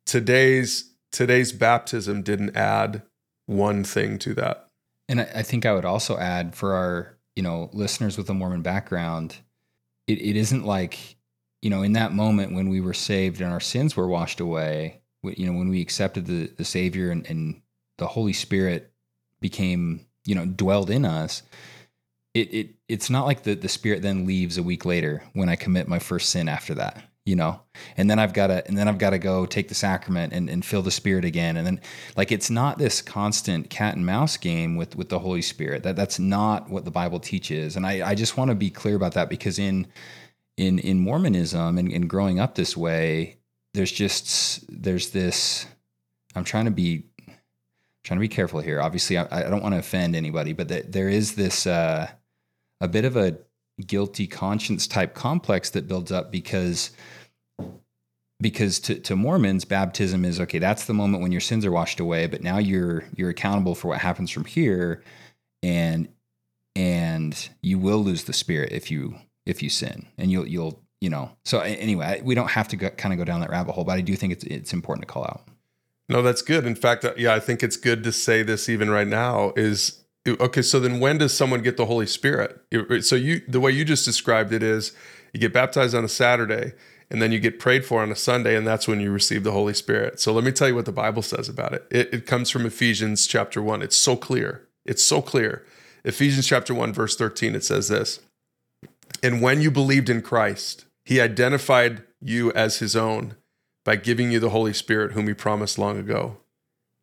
Today's 0.07 0.93
today's 1.11 1.53
baptism 1.53 2.23
didn't 2.23 2.57
add 2.57 3.03
one 3.47 3.85
thing 3.85 4.19
to 4.19 4.35
that. 4.35 4.69
And 5.09 5.21
I, 5.21 5.43
think 5.43 5.67
I 5.67 5.75
would 5.75 5.85
also 5.85 6.19
add 6.19 6.55
for 6.55 6.75
our, 6.75 7.17
you 7.37 7.43
know, 7.43 7.69
listeners 7.73 8.17
with 8.17 8.29
a 8.31 8.35
Mormon 8.35 8.63
background, 8.63 9.37
it, 10.07 10.21
it 10.21 10.37
isn't 10.37 10.65
like, 10.65 11.17
you 11.63 11.69
know, 11.69 11.83
in 11.83 11.93
that 11.93 12.13
moment 12.13 12.55
when 12.55 12.69
we 12.69 12.81
were 12.81 12.95
saved 12.95 13.41
and 13.41 13.53
our 13.53 13.61
sins 13.61 13.97
were 13.97 14.09
washed 14.09 14.41
away, 14.41 15.03
you 15.23 15.47
know, 15.47 15.57
when 15.57 15.69
we 15.69 15.81
accepted 15.81 16.27
the, 16.27 16.51
the 16.57 16.65
Savior 16.65 17.11
and, 17.11 17.27
and 17.27 17.61
the 17.99 18.07
Holy 18.07 18.33
Spirit 18.33 18.93
became, 19.41 20.07
you 20.25 20.35
know, 20.35 20.47
dwelled 20.47 20.91
in 20.91 21.05
us, 21.05 21.43
it, 22.35 22.55
it 22.55 22.71
it's 22.89 23.11
not 23.11 23.27
like 23.27 23.43
the, 23.43 23.55
the 23.55 23.69
Spirit 23.69 24.03
then 24.03 24.27
leaves 24.27 24.59
a 24.59 24.63
week 24.63 24.85
later 24.85 25.23
when 25.33 25.49
I 25.49 25.57
commit 25.57 25.89
my 25.89 25.99
first 25.99 26.31
sin 26.31 26.49
after 26.49 26.75
that 26.75 27.05
you 27.25 27.37
know? 27.37 27.61
And 27.97 28.11
then 28.11 28.19
i've 28.19 28.33
got 28.33 28.49
to 28.49 28.67
and 28.67 28.77
then 28.77 28.87
i've 28.89 28.99
got 28.99 29.11
to 29.11 29.19
go 29.19 29.47
take 29.47 29.69
the 29.69 29.75
sacrament 29.75 30.33
and, 30.33 30.49
and 30.49 30.65
fill 30.65 30.83
the 30.83 30.91
spirit 30.91 31.25
again. 31.25 31.57
And 31.57 31.67
then 31.67 31.81
like 32.17 32.33
it's 32.33 32.51
not 32.51 32.79
this 32.79 33.03
constant 33.03 33.71
cat 33.71 33.97
and 33.97 34.05
mouse 34.05 34.37
game 34.37 34.77
with 34.77 34.97
with 34.97 35.09
the 35.09 35.19
holy 35.19 35.43
spirit. 35.43 35.83
That 35.83 35.97
that's 35.97 36.19
not 36.19 36.69
what 36.69 36.85
the 36.85 36.91
bible 36.91 37.21
teaches. 37.21 37.77
And 37.77 37.87
i 37.87 38.11
i 38.11 38.15
just 38.15 38.37
want 38.37 38.51
to 38.51 38.55
be 38.55 38.71
clear 38.71 38.97
about 38.97 39.15
that 39.15 39.29
because 39.29 39.59
in 39.59 39.87
in 40.57 40.79
in 40.79 41.01
mormonism 41.01 41.79
and, 41.79 41.91
and 41.93 42.09
growing 42.09 42.39
up 42.39 42.55
this 42.55 42.77
way 42.77 43.39
there's 43.73 43.91
just 43.91 44.65
there's 44.69 45.11
this 45.11 45.67
i'm 46.37 46.45
trying 46.45 46.67
to 46.67 46.71
be 46.71 47.03
trying 48.05 48.19
to 48.19 48.21
be 48.21 48.29
careful 48.29 48.61
here 48.61 48.81
obviously 48.81 49.19
i, 49.19 49.27
I 49.31 49.51
don't 49.51 49.63
want 49.63 49.75
to 49.75 49.81
offend 49.81 50.15
anybody 50.15 50.53
but 50.53 50.69
th- 50.69 50.87
there 50.89 51.09
is 51.09 51.35
this 51.35 51.67
uh 51.67 52.09
a 52.81 52.89
bit 52.89 53.05
of 53.05 53.17
a 53.17 53.37
guilty 53.87 54.27
conscience 54.27 54.87
type 54.87 55.15
complex 55.15 55.71
that 55.71 55.89
builds 55.89 56.13
up 56.13 56.31
because 56.31 56.91
because 58.41 58.79
to, 58.81 58.97
to 58.97 59.17
Mormons, 59.17 59.65
baptism 59.65 60.25
is 60.25 60.41
okay. 60.41 60.59
That's 60.59 60.85
the 60.85 60.93
moment 60.93 61.23
when 61.23 61.33
your 61.33 61.41
sins 61.41 61.65
are 61.65 61.73
washed 61.73 62.01
away, 62.01 62.27
but 62.27 62.43
now 62.43 62.59
you're 62.59 63.05
you're 63.17 63.31
accountable 63.31 63.75
for 63.75 63.89
what 63.89 64.01
happens 64.01 64.31
from 64.31 64.45
here, 64.45 65.03
and 65.63 66.09
and 66.77 67.49
you 67.63 67.79
will 67.79 68.03
lose 68.03 68.25
the 68.25 68.33
spirit 68.33 68.73
if 68.73 68.91
you 68.91 69.17
if 69.47 69.63
you 69.63 69.71
sin, 69.71 70.07
and 70.19 70.31
you'll 70.31 70.47
you'll 70.47 70.83
you 71.01 71.11
know. 71.11 71.31
So 71.45 71.61
anyway, 71.61 72.21
we 72.25 72.35
don't 72.35 72.51
have 72.51 72.69
to 72.69 72.77
go, 72.77 72.91
kind 72.91 73.13
of 73.13 73.19
go 73.19 73.25
down 73.25 73.41
that 73.41 73.51
rabbit 73.51 73.73
hole, 73.73 73.85
but 73.85 73.97
I 73.97 74.01
do 74.01 74.17
think 74.17 74.33
it's 74.33 74.45
it's 74.45 74.73
important 74.73 75.07
to 75.07 75.13
call 75.13 75.25
out. 75.25 75.49
No, 76.09 76.23
that's 76.23 76.43
good. 76.43 76.67
In 76.67 76.75
fact, 76.75 77.05
uh, 77.05 77.15
yeah, 77.17 77.35
I 77.35 77.41
think 77.41 77.63
it's 77.63 77.77
good 77.77 78.05
to 78.05 78.13
say 78.13 78.43
this 78.43 78.69
even 78.69 78.91
right 78.91 79.07
now. 79.07 79.53
Is 79.57 80.05
okay 80.27 80.63
so 80.63 80.81
then 80.81 81.01
when 81.01 81.19
does 81.19 81.35
someone 81.35 81.63
get 81.63 81.77
the 81.77 81.87
holy 81.87 82.07
spirit? 82.07 82.61
So 83.05 83.17
you 83.17 83.43
the 83.49 83.61
way 83.61 83.71
you 83.71 83.85
just 83.85 84.05
described 84.05 84.53
it 84.53 84.63
is 84.63 84.93
you 85.33 85.41
get 85.41 85.53
baptized 85.53 85.95
on 85.95 86.05
a 86.05 86.09
saturday 86.09 86.73
and 87.11 87.21
then 87.21 87.33
you 87.33 87.39
get 87.39 87.59
prayed 87.59 87.85
for 87.85 88.03
on 88.03 88.11
a 88.11 88.17
sunday 88.17 88.57
and 88.57 88.67
that's 88.67 88.89
when 88.89 89.01
you 89.01 89.11
receive 89.11 89.45
the 89.45 89.53
holy 89.53 89.75
spirit. 89.75 90.21
So 90.21 90.33
let 90.33 90.45
me 90.45 90.53
tell 90.53 90.69
you 90.69 90.75
what 90.75 90.87
the 90.87 90.93
bible 90.93 91.23
says 91.23 91.49
about 91.49 91.73
it. 91.73 91.87
It, 91.91 92.13
it 92.13 92.27
comes 92.27 92.51
from 92.51 92.67
ephesians 92.67 93.27
chapter 93.27 93.63
1 93.63 93.83
it's 93.83 93.97
so 93.97 94.17
clear. 94.17 94.67
It's 94.85 95.03
so 95.03 95.23
clear. 95.23 95.65
Ephesians 96.05 96.47
chapter 96.47 96.75
1 96.75 96.93
verse 96.93 97.17
13 97.17 97.55
it 97.55 97.65
says 97.65 97.89
this 97.89 98.21
and 99.23 99.41
when 99.41 99.61
you 99.61 99.71
believed 99.71 100.11
in 100.11 100.23
christ 100.23 100.85
he 101.05 101.21
identified 101.21 102.03
you 102.21 102.53
as 102.53 102.79
his 102.79 102.97
own 102.97 103.37
by 103.85 103.97
giving 103.97 104.33
you 104.33 104.41
the 104.41 104.51
holy 104.51 104.73
spirit 104.73 105.13
whom 105.13 105.29
he 105.29 105.35
promised 105.35 105.79
long 105.79 105.99
ago 105.99 106.39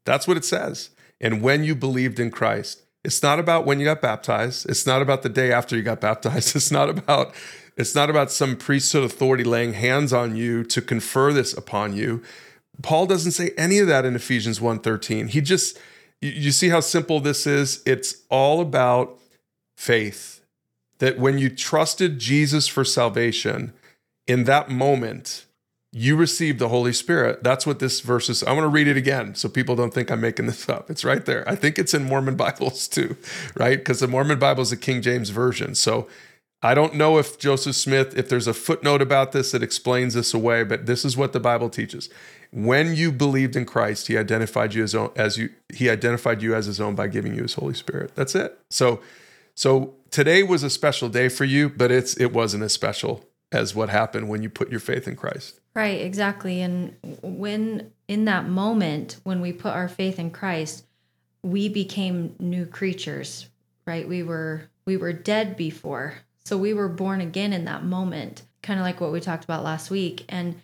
that's 0.06 0.28
what 0.28 0.38
it 0.38 0.46
says 0.46 0.90
and 1.20 1.42
when 1.42 1.64
you 1.64 1.76
believed 1.76 2.20
in 2.20 2.32
christ 2.32 2.84
it's 3.04 3.24
not 3.24 3.40
about 3.40 3.66
when 3.66 3.80
you 3.80 3.86
got 3.86 4.02
baptized. 4.02 4.70
It's 4.70 4.86
not 4.86 5.02
about 5.02 5.24
the 5.24 5.30
day 5.30 5.52
after 5.52 5.76
you 5.76 5.82
got 5.82 6.02
baptized. 6.02 6.56
It's 6.56 6.72
not 6.72 6.90
about 6.90 7.34
it's 7.78 7.96
not 7.96 8.10
about 8.10 8.32
some 8.32 8.58
priesthood 8.58 9.04
authority 9.04 9.44
laying 9.44 9.74
hands 9.74 10.12
on 10.12 10.36
you 10.36 10.64
to 10.66 10.82
confer 10.82 11.32
this 11.34 11.54
upon 11.54 11.94
you. 11.94 12.22
Paul 12.84 13.06
doesn't 13.08 13.32
say 13.32 13.52
any 13.58 13.80
of 13.80 13.88
that 13.88 14.06
in 14.06 14.16
Ephesians 14.16 14.60
1:13. 14.60 15.30
He 15.30 15.42
just 15.42 15.80
you 16.22 16.52
see 16.52 16.70
how 16.70 16.82
simple 16.82 17.20
this 17.20 17.48
is? 17.48 17.82
It's 17.86 18.24
all 18.30 18.62
about 18.62 19.18
faith. 19.76 20.42
That 21.00 21.18
when 21.18 21.40
you 21.40 21.50
trusted 21.50 22.20
Jesus 22.20 22.68
for 22.68 22.86
salvation, 22.86 23.74
in 24.28 24.44
that 24.44 24.70
moment, 24.70 25.46
you 25.94 26.16
received 26.16 26.60
the 26.60 26.70
Holy 26.70 26.94
Spirit. 26.94 27.44
That's 27.44 27.68
what 27.68 27.80
this 27.80 28.00
verse 28.00 28.30
is. 28.30 28.44
I 28.44 28.54
want 28.54 28.64
to 28.64 28.70
read 28.70 28.88
it 28.88 28.96
again 28.96 29.36
so 29.36 29.50
people 29.50 29.76
don't 29.76 29.94
think 29.94 30.10
I'm 30.10 30.22
making 30.22 30.46
this 30.46 30.70
up. 30.70 30.90
It's 30.90 31.04
right 31.04 31.26
there. 31.26 31.48
I 31.50 31.56
think 31.56 31.78
it's 31.78 31.94
in 31.94 32.06
Mormon 32.06 32.36
Bibles 32.38 32.88
too, 32.88 33.18
right? 33.56 33.78
Because 33.78 34.00
the 34.00 34.08
Mormon 34.08 34.40
Bible 34.40 34.62
is 34.62 34.72
a 34.72 34.78
King 34.78 35.02
James 35.02 35.30
version. 35.30 35.76
So 35.76 36.08
I 36.64 36.76
don't 36.76 36.94
know 36.94 37.18
if 37.18 37.38
Joseph 37.38 37.76
Smith, 37.76 38.18
if 38.18 38.30
there's 38.30 38.48
a 38.48 38.54
footnote 38.54 39.02
about 39.02 39.34
this 39.34 39.52
that 39.52 39.64
explains 39.64 40.14
this 40.14 40.34
away, 40.34 40.64
but 40.64 40.86
this 40.86 41.04
is 41.04 41.18
what 41.18 41.34
the 41.34 41.40
Bible 41.40 41.70
teaches. 41.70 42.10
When 42.52 42.96
you 42.96 43.12
believed 43.12 43.56
in 43.56 43.66
Christ, 43.66 44.08
He 44.08 44.18
identified 44.18 44.74
you 44.74 44.84
as, 44.84 44.96
own, 44.96 45.12
as 45.16 45.38
you 45.38 45.50
He 45.74 45.90
identified 45.90 46.42
you 46.42 46.56
as 46.56 46.68
His 46.68 46.80
own 46.80 46.96
by 46.96 47.08
giving 47.08 47.36
you 47.36 47.42
His 47.42 47.56
Holy 47.56 47.74
Spirit. 47.74 48.16
That's 48.16 48.36
it. 48.36 48.60
So, 48.70 49.02
so 49.56 49.96
today 50.12 50.44
was 50.44 50.64
a 50.64 50.70
special 50.70 51.10
day 51.10 51.28
for 51.28 51.46
you, 51.46 51.68
but 51.68 51.92
it's 51.92 52.16
it 52.16 52.32
wasn't 52.32 52.64
as 52.64 52.74
special 52.74 53.26
as 53.52 53.76
what 53.76 53.90
happened 53.90 54.30
when 54.30 54.42
you 54.42 54.50
put 54.50 54.70
your 54.70 54.80
faith 54.80 55.08
in 55.08 55.16
Christ. 55.16 55.60
Right, 55.74 56.02
exactly. 56.02 56.62
And 56.62 56.96
when 57.22 57.92
in 58.08 58.26
that 58.26 58.48
moment, 58.48 59.18
when 59.24 59.42
we 59.42 59.54
put 59.54 59.74
our 59.74 59.88
faith 59.88 60.20
in 60.20 60.32
Christ, 60.32 60.86
we 61.44 61.70
became 61.70 62.36
new 62.40 62.66
creatures, 62.66 63.48
right? 63.86 64.08
We 64.08 64.24
were 64.24 64.70
we 64.86 64.98
were 64.98 65.14
dead 65.14 65.56
before. 65.56 66.16
So 66.44 66.58
we 66.58 66.74
were 66.74 66.90
born 66.90 67.22
again 67.22 67.54
in 67.54 67.66
that 67.66 67.84
moment, 67.84 68.44
kind 68.62 68.80
of 68.80 68.86
like 68.86 69.00
what 69.00 69.12
we 69.12 69.20
talked 69.20 69.44
about 69.44 69.64
last 69.64 69.92
week. 69.92 70.26
And 70.28 70.62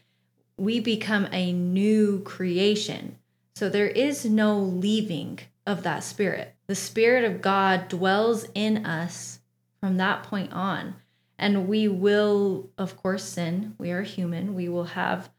we 0.57 0.79
become 0.79 1.27
a 1.31 1.53
new 1.53 2.21
creation. 2.23 3.17
So 3.55 3.69
there 3.69 3.87
is 3.87 4.25
no 4.25 4.59
leaving 4.59 5.39
of 5.65 5.83
that 5.83 6.03
spirit. 6.03 6.55
The 6.67 6.75
spirit 6.75 7.23
of 7.23 7.41
God 7.41 7.87
dwells 7.87 8.45
in 8.55 8.85
us 8.85 9.39
from 9.79 9.97
that 9.97 10.23
point 10.23 10.51
on. 10.51 10.95
And 11.39 11.67
we 11.67 11.87
will, 11.87 12.69
of 12.77 12.97
course, 12.97 13.23
sin. 13.23 13.75
We 13.77 13.91
are 13.91 14.01
human. 14.01 14.55
We 14.55 14.69
will 14.69 14.85
have 14.85 15.29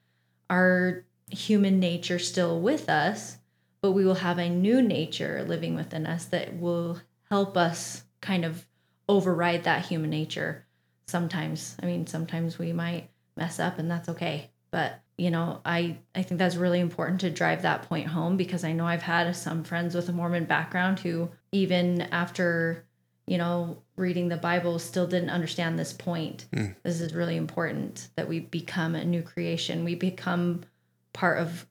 our 0.49 1.05
human 1.31 1.79
nature 1.81 2.19
still 2.19 2.61
with 2.61 2.89
us, 2.89 3.39
but 3.81 3.93
we 3.93 4.05
will 4.05 4.15
have 4.15 4.39
a 4.39 4.49
new 4.49 4.81
nature 4.81 5.45
living 5.47 5.75
within 5.75 6.07
us 6.07 6.25
that 6.27 6.59
will 6.59 7.01
help 7.29 7.57
us 7.57 8.05
kind 8.21 8.45
of 8.45 8.67
override 9.09 9.65
that 9.65 9.87
human 9.87 10.11
nature 10.11 10.67
sometimes. 11.07 11.77
I 11.83 11.87
mean, 11.87 12.07
sometimes 12.07 12.59
we 12.59 12.73
might 12.73 13.11
mess 13.37 13.59
up 13.59 13.79
and 13.79 13.91
that's 13.91 14.09
okay. 14.11 14.51
But, 14.71 15.01
you 15.17 15.31
know, 15.31 15.61
I 15.65 15.99
I 16.15 16.23
think 16.23 16.39
that's 16.39 16.57
really 16.57 16.81
important 16.81 17.21
to 17.23 17.31
drive 17.31 17.63
that 17.63 17.83
point 17.83 18.09
home 18.09 18.37
because 18.37 18.65
I 18.65 18.73
know 18.73 18.87
I've 18.87 19.03
had 19.03 19.35
some 19.35 19.65
friends 19.65 19.95
with 19.95 20.09
a 20.09 20.13
Mormon 20.13 20.45
background 20.45 21.01
who 21.01 21.31
even 21.53 22.03
after 22.03 22.85
you 23.29 23.39
know, 23.39 23.79
reading 23.97 24.29
the 24.29 24.37
Bible 24.37 24.79
still 24.79 25.07
didn't 25.07 25.31
understand 25.31 25.79
this 25.79 25.93
point. 25.93 26.47
Mm. 26.53 26.75
This 26.83 27.01
is 27.01 27.15
really 27.15 27.37
important 27.37 28.09
that 28.17 28.29
we 28.29 28.41
become 28.41 28.95
a 28.95 29.05
new 29.05 29.23
creation. 29.23 29.85
We 29.85 29.95
become 29.95 30.65
part 31.13 31.39
of 31.39 31.67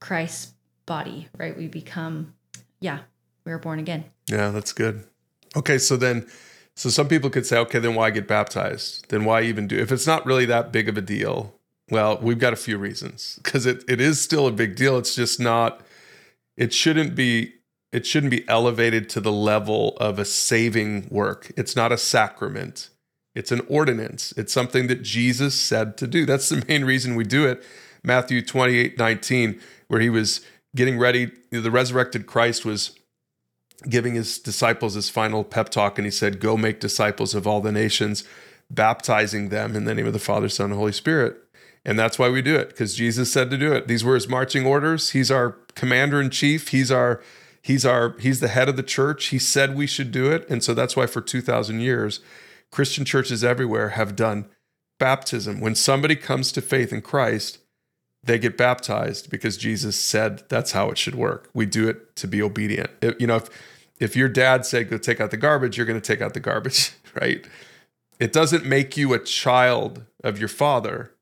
Christ's 0.00 0.54
body, 0.86 1.28
right? 1.36 1.56
We 1.56 1.68
become, 1.68 2.34
yeah, 2.80 3.00
we 3.44 3.52
are 3.52 3.58
born 3.58 3.78
again. 3.78 4.04
Yeah, 4.26 4.50
that's 4.50 4.72
good. 4.72 5.04
Okay, 5.54 5.78
so 5.78 5.96
then, 5.96 6.26
so 6.74 6.88
some 6.88 7.08
people 7.08 7.28
could 7.28 7.44
say, 7.44 7.58
okay, 7.58 7.78
then 7.78 7.94
why 7.94 8.10
get 8.10 8.26
baptized? 8.26 9.10
Then 9.10 9.24
why 9.24 9.42
even 9.42 9.66
do? 9.66 9.78
If 9.78 9.92
it's 9.92 10.06
not 10.06 10.24
really 10.24 10.46
that 10.46 10.72
big 10.72 10.88
of 10.88 10.96
a 10.96 11.02
deal, 11.02 11.54
well, 11.90 12.18
we've 12.22 12.38
got 12.38 12.52
a 12.52 12.56
few 12.56 12.78
reasons 12.78 13.38
because 13.42 13.66
it, 13.66 13.84
it 13.88 14.00
is 14.00 14.20
still 14.20 14.46
a 14.46 14.52
big 14.52 14.76
deal. 14.76 14.96
It's 14.96 15.14
just 15.14 15.38
not, 15.38 15.82
it 16.56 16.72
shouldn't 16.72 17.14
be 17.14 17.54
it 17.92 18.06
shouldn't 18.06 18.30
be 18.30 18.48
elevated 18.48 19.08
to 19.10 19.20
the 19.20 19.32
level 19.32 19.96
of 19.98 20.18
a 20.18 20.24
saving 20.24 21.06
work. 21.10 21.52
It's 21.56 21.76
not 21.76 21.92
a 21.92 21.98
sacrament. 21.98 22.88
It's 23.34 23.52
an 23.52 23.60
ordinance. 23.68 24.32
It's 24.36 24.52
something 24.52 24.86
that 24.88 25.02
Jesus 25.02 25.54
said 25.54 25.96
to 25.98 26.06
do. 26.06 26.26
That's 26.26 26.48
the 26.48 26.64
main 26.68 26.84
reason 26.84 27.14
we 27.14 27.24
do 27.24 27.46
it. 27.46 27.62
Matthew 28.02 28.42
28 28.42 28.98
19, 28.98 29.60
where 29.88 30.00
he 30.00 30.10
was 30.10 30.40
getting 30.74 30.98
ready, 30.98 31.30
the 31.50 31.70
resurrected 31.70 32.26
Christ 32.26 32.64
was 32.64 32.98
giving 33.88 34.14
his 34.14 34.38
disciples 34.38 34.94
his 34.94 35.10
final 35.10 35.44
pep 35.44 35.68
talk, 35.68 35.98
and 35.98 36.06
he 36.06 36.10
said, 36.10 36.40
Go 36.40 36.56
make 36.56 36.80
disciples 36.80 37.34
of 37.34 37.46
all 37.46 37.60
the 37.60 37.72
nations, 37.72 38.24
baptizing 38.70 39.50
them 39.50 39.76
in 39.76 39.84
the 39.84 39.94
name 39.94 40.06
of 40.06 40.12
the 40.12 40.18
Father, 40.18 40.48
Son, 40.48 40.70
and 40.70 40.78
Holy 40.78 40.92
Spirit. 40.92 41.36
And 41.84 41.98
that's 41.98 42.18
why 42.18 42.28
we 42.28 42.42
do 42.42 42.56
it, 42.56 42.68
because 42.68 42.94
Jesus 42.94 43.32
said 43.32 43.50
to 43.50 43.58
do 43.58 43.72
it. 43.72 43.88
These 43.88 44.04
were 44.04 44.14
his 44.14 44.28
marching 44.28 44.64
orders. 44.64 45.10
He's 45.10 45.30
our 45.30 45.58
commander 45.74 46.20
in 46.20 46.30
chief. 46.30 46.68
He's 46.68 46.92
our 46.92 47.20
He's 47.62 47.86
our 47.86 48.16
he's 48.18 48.40
the 48.40 48.48
head 48.48 48.68
of 48.68 48.76
the 48.76 48.82
church. 48.82 49.26
He 49.26 49.38
said 49.38 49.76
we 49.76 49.86
should 49.86 50.10
do 50.10 50.30
it, 50.30 50.48
and 50.50 50.62
so 50.62 50.74
that's 50.74 50.96
why 50.96 51.06
for 51.06 51.20
2000 51.20 51.80
years 51.80 52.20
Christian 52.70 53.04
churches 53.04 53.44
everywhere 53.44 53.90
have 53.90 54.16
done 54.16 54.46
baptism. 54.98 55.60
When 55.60 55.74
somebody 55.74 56.16
comes 56.16 56.50
to 56.52 56.60
faith 56.62 56.92
in 56.92 57.02
Christ, 57.02 57.58
they 58.24 58.38
get 58.38 58.56
baptized 58.56 59.30
because 59.30 59.56
Jesus 59.56 59.98
said 59.98 60.42
that's 60.48 60.72
how 60.72 60.90
it 60.90 60.98
should 60.98 61.14
work. 61.14 61.50
We 61.54 61.66
do 61.66 61.88
it 61.88 62.16
to 62.16 62.26
be 62.26 62.42
obedient. 62.42 62.90
If, 63.00 63.20
you 63.20 63.26
know, 63.26 63.36
if 63.36 63.48
if 64.00 64.16
your 64.16 64.28
dad 64.28 64.66
said 64.66 64.90
go 64.90 64.98
take 64.98 65.20
out 65.20 65.30
the 65.30 65.36
garbage, 65.36 65.76
you're 65.76 65.86
going 65.86 66.00
to 66.00 66.06
take 66.06 66.20
out 66.20 66.34
the 66.34 66.40
garbage, 66.40 66.92
right? 67.20 67.46
It 68.18 68.32
doesn't 68.32 68.64
make 68.64 68.96
you 68.96 69.12
a 69.12 69.18
child 69.18 70.04
of 70.24 70.38
your 70.38 70.48
father 70.48 71.12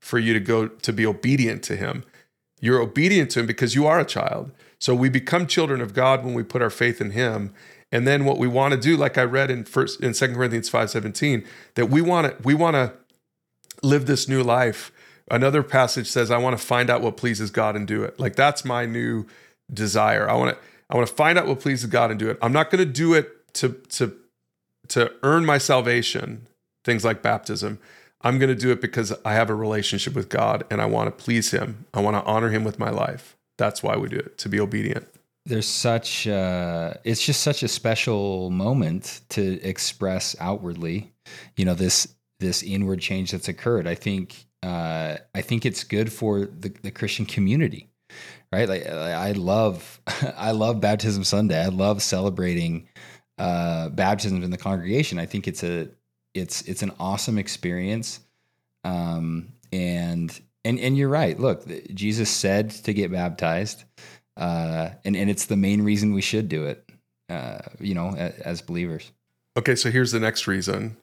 for 0.00 0.18
you 0.18 0.32
to 0.32 0.40
go 0.40 0.68
to 0.68 0.92
be 0.92 1.06
obedient 1.06 1.62
to 1.64 1.76
him. 1.76 2.04
You're 2.60 2.80
obedient 2.80 3.30
to 3.32 3.40
him 3.40 3.46
because 3.46 3.74
you 3.74 3.86
are 3.86 4.00
a 4.00 4.04
child. 4.04 4.52
So 4.78 4.94
we 4.94 5.08
become 5.08 5.46
children 5.46 5.80
of 5.80 5.94
God 5.94 6.24
when 6.24 6.34
we 6.34 6.42
put 6.42 6.62
our 6.62 6.70
faith 6.70 7.00
in 7.00 7.10
him. 7.10 7.52
And 7.90 8.06
then 8.06 8.24
what 8.24 8.38
we 8.38 8.46
want 8.46 8.74
to 8.74 8.80
do, 8.80 8.96
like 8.96 9.16
I 9.18 9.24
read 9.24 9.50
in 9.50 9.64
first 9.64 10.00
in 10.00 10.14
Second 10.14 10.36
Corinthians 10.36 10.70
5:17, 10.70 11.44
that 11.74 11.86
we 11.86 12.00
want 12.00 12.26
to 12.26 12.42
we 12.42 12.54
want 12.54 12.74
to 12.74 12.92
live 13.82 14.06
this 14.06 14.28
new 14.28 14.42
life. 14.42 14.92
Another 15.30 15.62
passage 15.62 16.06
says, 16.06 16.30
I 16.30 16.38
want 16.38 16.58
to 16.58 16.64
find 16.64 16.88
out 16.88 17.02
what 17.02 17.16
pleases 17.16 17.50
God 17.50 17.76
and 17.76 17.86
do 17.86 18.02
it. 18.02 18.18
Like 18.18 18.36
that's 18.36 18.64
my 18.64 18.86
new 18.86 19.26
desire. 19.72 20.28
I 20.28 20.34
want 20.34 20.56
to 20.56 20.62
I 20.90 20.96
want 20.96 21.08
to 21.08 21.14
find 21.14 21.38
out 21.38 21.46
what 21.46 21.60
pleases 21.60 21.88
God 21.88 22.10
and 22.10 22.18
do 22.18 22.30
it. 22.30 22.38
I'm 22.40 22.52
not 22.52 22.70
going 22.70 22.84
to 22.84 22.90
do 22.90 23.14
it 23.14 23.52
to 23.54 23.70
to 23.90 24.14
to 24.88 25.12
earn 25.22 25.44
my 25.44 25.58
salvation, 25.58 26.46
things 26.84 27.04
like 27.04 27.22
baptism. 27.22 27.78
I'm 28.22 28.38
going 28.38 28.48
to 28.48 28.60
do 28.60 28.70
it 28.70 28.80
because 28.80 29.12
I 29.24 29.34
have 29.34 29.48
a 29.48 29.54
relationship 29.54 30.14
with 30.14 30.28
God 30.28 30.64
and 30.70 30.80
I 30.80 30.86
want 30.86 31.06
to 31.06 31.24
please 31.24 31.52
him. 31.52 31.86
I 31.94 32.00
want 32.00 32.16
to 32.16 32.24
honor 32.24 32.48
him 32.48 32.64
with 32.64 32.78
my 32.78 32.90
life. 32.90 33.36
That's 33.58 33.82
why 33.82 33.96
we 33.96 34.08
do 34.08 34.16
it, 34.16 34.38
to 34.38 34.48
be 34.48 34.60
obedient. 34.60 35.06
There's 35.44 35.68
such 35.68 36.26
uh 36.26 36.94
it's 37.04 37.24
just 37.24 37.42
such 37.42 37.62
a 37.62 37.68
special 37.68 38.50
moment 38.50 39.20
to 39.30 39.60
express 39.62 40.36
outwardly, 40.40 41.12
you 41.56 41.64
know, 41.64 41.74
this 41.74 42.14
this 42.40 42.62
inward 42.62 43.00
change 43.00 43.32
that's 43.32 43.48
occurred. 43.48 43.86
I 43.86 43.94
think 43.94 44.46
uh 44.62 45.16
I 45.34 45.42
think 45.42 45.66
it's 45.66 45.84
good 45.84 46.12
for 46.12 46.46
the, 46.46 46.72
the 46.82 46.90
Christian 46.90 47.26
community 47.26 47.88
right? 48.52 48.68
Like 48.68 48.86
I 48.86 49.32
love, 49.32 50.00
I 50.36 50.52
love 50.52 50.80
Baptism 50.80 51.24
Sunday. 51.24 51.62
I 51.62 51.68
love 51.68 52.02
celebrating 52.02 52.88
uh, 53.38 53.88
baptisms 53.90 54.44
in 54.44 54.50
the 54.50 54.56
congregation. 54.56 55.18
I 55.18 55.26
think 55.26 55.48
it's 55.48 55.62
a, 55.62 55.88
it's 56.34 56.62
it's 56.62 56.82
an 56.82 56.92
awesome 57.00 57.38
experience, 57.38 58.20
um, 58.84 59.52
and 59.72 60.38
and 60.68 60.78
and 60.78 60.98
you're 60.98 61.08
right. 61.08 61.38
Look, 61.38 61.64
Jesus 61.94 62.30
said 62.30 62.70
to 62.70 62.92
get 62.92 63.10
baptized, 63.10 63.84
uh, 64.36 64.90
and 65.04 65.16
and 65.16 65.30
it's 65.30 65.46
the 65.46 65.56
main 65.56 65.82
reason 65.82 66.12
we 66.12 66.20
should 66.20 66.48
do 66.48 66.66
it. 66.66 66.84
Uh, 67.28 67.58
you 67.80 67.94
know, 67.94 68.14
as, 68.16 68.38
as 68.40 68.62
believers. 68.62 69.10
Okay, 69.56 69.74
so 69.74 69.90
here's 69.90 70.12
the 70.12 70.20
next 70.20 70.46
reason. 70.46 70.96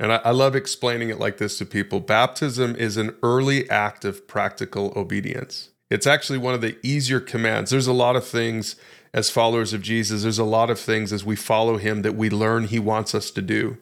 And 0.00 0.12
I, 0.12 0.16
I, 0.24 0.30
love 0.30 0.56
explaining 0.56 1.10
it 1.10 1.20
like 1.20 1.36
this 1.36 1.58
to 1.58 1.66
people. 1.66 2.00
Baptism 2.00 2.74
is 2.74 2.96
an 2.96 3.14
early 3.22 3.68
act 3.70 4.04
of 4.04 4.26
practical 4.26 4.92
obedience. 4.96 5.70
It's 5.90 6.06
actually 6.06 6.38
one 6.38 6.54
of 6.54 6.60
the 6.60 6.76
easier 6.82 7.20
commands. 7.20 7.70
There's 7.70 7.86
a 7.86 7.92
lot 7.92 8.16
of 8.16 8.26
things 8.26 8.76
as 9.12 9.30
followers 9.30 9.72
of 9.72 9.82
Jesus, 9.82 10.22
there's 10.22 10.38
a 10.38 10.44
lot 10.44 10.70
of 10.70 10.78
things 10.78 11.12
as 11.12 11.24
we 11.24 11.36
follow 11.36 11.76
him 11.76 12.02
that 12.02 12.14
we 12.14 12.30
learn 12.30 12.64
he 12.64 12.78
wants 12.78 13.14
us 13.14 13.30
to 13.32 13.42
do. 13.42 13.76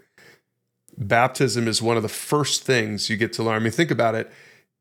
Baptism 0.97 1.69
is 1.69 1.81
one 1.81 1.97
of 1.97 2.03
the 2.03 2.09
first 2.09 2.65
things 2.65 3.09
you 3.09 3.17
get 3.17 3.33
to 3.35 3.43
learn. 3.43 3.57
I 3.57 3.59
mean, 3.61 3.71
think 3.71 3.91
about 3.91 4.15
it. 4.15 4.31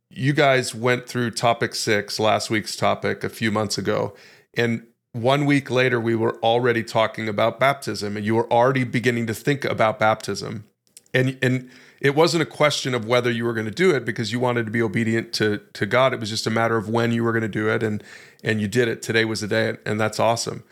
You 0.09 0.33
guys 0.33 0.73
went 0.73 1.07
through 1.07 1.31
topic 1.31 1.75
six, 1.75 2.19
last 2.19 2.49
week's 2.49 2.75
topic, 2.75 3.23
a 3.23 3.29
few 3.29 3.51
months 3.51 3.77
ago. 3.77 4.13
And 4.55 4.87
one 5.11 5.45
week 5.45 5.69
later, 5.69 5.99
we 5.99 6.15
were 6.15 6.37
already 6.37 6.83
talking 6.83 7.27
about 7.27 7.59
baptism, 7.59 8.15
and 8.15 8.25
you 8.25 8.35
were 8.35 8.51
already 8.51 8.83
beginning 8.83 9.27
to 9.27 9.33
think 9.33 9.65
about 9.65 9.99
baptism. 9.99 10.65
And, 11.13 11.37
and 11.41 11.69
it 11.99 12.15
wasn't 12.15 12.43
a 12.43 12.45
question 12.45 12.93
of 12.93 13.05
whether 13.05 13.31
you 13.31 13.43
were 13.43 13.53
going 13.53 13.65
to 13.65 13.71
do 13.71 13.91
it 13.91 14.05
because 14.05 14.31
you 14.31 14.39
wanted 14.39 14.65
to 14.65 14.71
be 14.71 14.81
obedient 14.81 15.33
to 15.33 15.61
to 15.73 15.85
God. 15.85 16.13
It 16.13 16.19
was 16.19 16.29
just 16.29 16.45
a 16.45 16.51
matter 16.51 16.77
of 16.77 16.89
when 16.89 17.11
you 17.11 17.23
were 17.23 17.31
going 17.31 17.41
to 17.41 17.47
do 17.47 17.69
it, 17.69 17.83
and 17.83 18.03
and 18.43 18.61
you 18.61 18.67
did 18.67 18.87
it. 18.87 19.01
Today 19.01 19.25
was 19.25 19.41
the 19.41 19.47
day, 19.47 19.77
and 19.85 19.99
that's 19.99 20.19
awesome. 20.19 20.63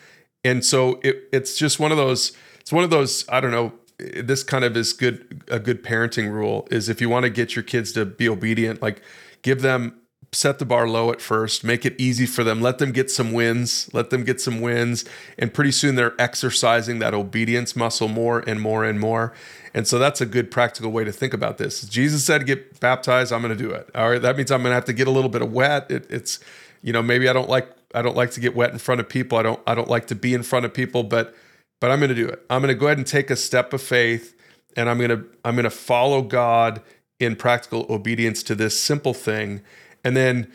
And 0.44 0.64
so 0.64 1.00
it, 1.04 1.24
it's 1.32 1.58
just 1.58 1.80
one 1.80 1.92
of 1.92 1.98
those. 1.98 2.34
It's 2.60 2.72
one 2.72 2.84
of 2.84 2.90
those. 2.90 3.28
I 3.30 3.42
don't 3.42 3.52
know. 3.52 3.74
This 3.98 4.44
kind 4.44 4.64
of 4.64 4.78
is 4.78 4.94
good. 4.94 5.44
A 5.48 5.60
good 5.60 5.84
parenting 5.84 6.32
rule 6.32 6.68
is 6.70 6.90
if 6.90 7.02
you 7.02 7.10
want 7.10 7.24
to 7.24 7.30
get 7.30 7.56
your 7.56 7.64
kids 7.64 7.92
to 7.94 8.06
be 8.06 8.30
obedient, 8.30 8.82
like 8.82 9.02
give 9.46 9.62
them 9.62 10.02
set 10.32 10.58
the 10.58 10.66
bar 10.66 10.88
low 10.88 11.12
at 11.12 11.22
first, 11.22 11.64
make 11.64 11.86
it 11.86 11.96
easy 12.00 12.26
for 12.26 12.44
them, 12.44 12.62
let 12.62 12.80
them 12.80 12.92
get 12.92 13.12
some 13.12 13.32
wins, 13.32 13.90
let 13.94 14.10
them 14.10 14.24
get 14.24 14.42
some 14.42 14.60
wins, 14.60 15.06
and 15.38 15.54
pretty 15.54 15.72
soon 15.72 15.96
they're 15.96 16.20
exercising 16.20 16.98
that 16.98 17.14
obedience 17.14 17.76
muscle 17.76 18.08
more 18.08 18.40
and 18.48 18.60
more 18.60 18.84
and 18.84 19.00
more. 19.00 19.34
And 19.74 19.88
so 19.88 20.00
that's 20.00 20.22
a 20.22 20.26
good 20.26 20.50
practical 20.50 20.92
way 20.92 21.04
to 21.04 21.12
think 21.12 21.34
about 21.34 21.60
this. 21.60 21.82
Jesus 21.84 22.26
said, 22.26 22.48
get 22.48 22.80
baptized. 22.80 23.32
I'm 23.32 23.42
going 23.42 23.56
to 23.56 23.64
do 23.64 23.72
it. 23.72 23.88
All 23.94 24.10
right. 24.10 24.22
That 24.22 24.36
means 24.36 24.52
I'm 24.52 24.62
going 24.62 24.72
to 24.72 24.76
have 24.76 24.86
to 24.86 24.94
get 24.94 25.08
a 25.08 25.12
little 25.12 25.30
bit 25.30 25.44
of 25.44 25.54
wet. 25.54 25.92
It, 25.92 26.10
it's, 26.10 26.40
you 26.82 26.92
know, 26.92 27.04
maybe 27.04 27.30
I 27.30 27.34
don't 27.34 27.50
like, 27.50 27.70
I 27.94 28.02
don't 28.02 28.16
like 28.16 28.32
to 28.32 28.40
get 28.40 28.56
wet 28.56 28.72
in 28.72 28.80
front 28.80 29.00
of 29.00 29.08
people. 29.08 29.38
I 29.38 29.44
don't, 29.44 29.60
I 29.68 29.76
don't 29.76 29.90
like 29.90 30.08
to 30.08 30.16
be 30.16 30.34
in 30.34 30.44
front 30.44 30.66
of 30.66 30.74
people, 30.74 31.04
but, 31.04 31.36
but 31.80 31.92
I'm 31.92 32.00
going 32.00 32.10
to 32.10 32.16
do 32.16 32.28
it. 32.28 32.44
I'm 32.50 32.62
going 32.62 32.74
to 32.74 32.80
go 32.80 32.88
ahead 32.88 32.98
and 32.98 33.06
take 33.06 33.30
a 33.30 33.36
step 33.36 33.74
of 33.74 33.82
faith 33.82 34.36
and 34.76 34.90
I'm 34.90 34.98
going 34.98 35.12
to, 35.12 35.26
I'm 35.44 35.56
going 35.56 35.66
to 35.66 35.70
follow 35.70 36.22
God 36.22 36.82
in 37.20 37.36
practical 37.36 37.86
obedience 37.90 38.44
to 38.44 38.56
this 38.56 38.80
simple 38.80 39.14
thing. 39.14 39.62
And 40.04 40.16
then 40.16 40.52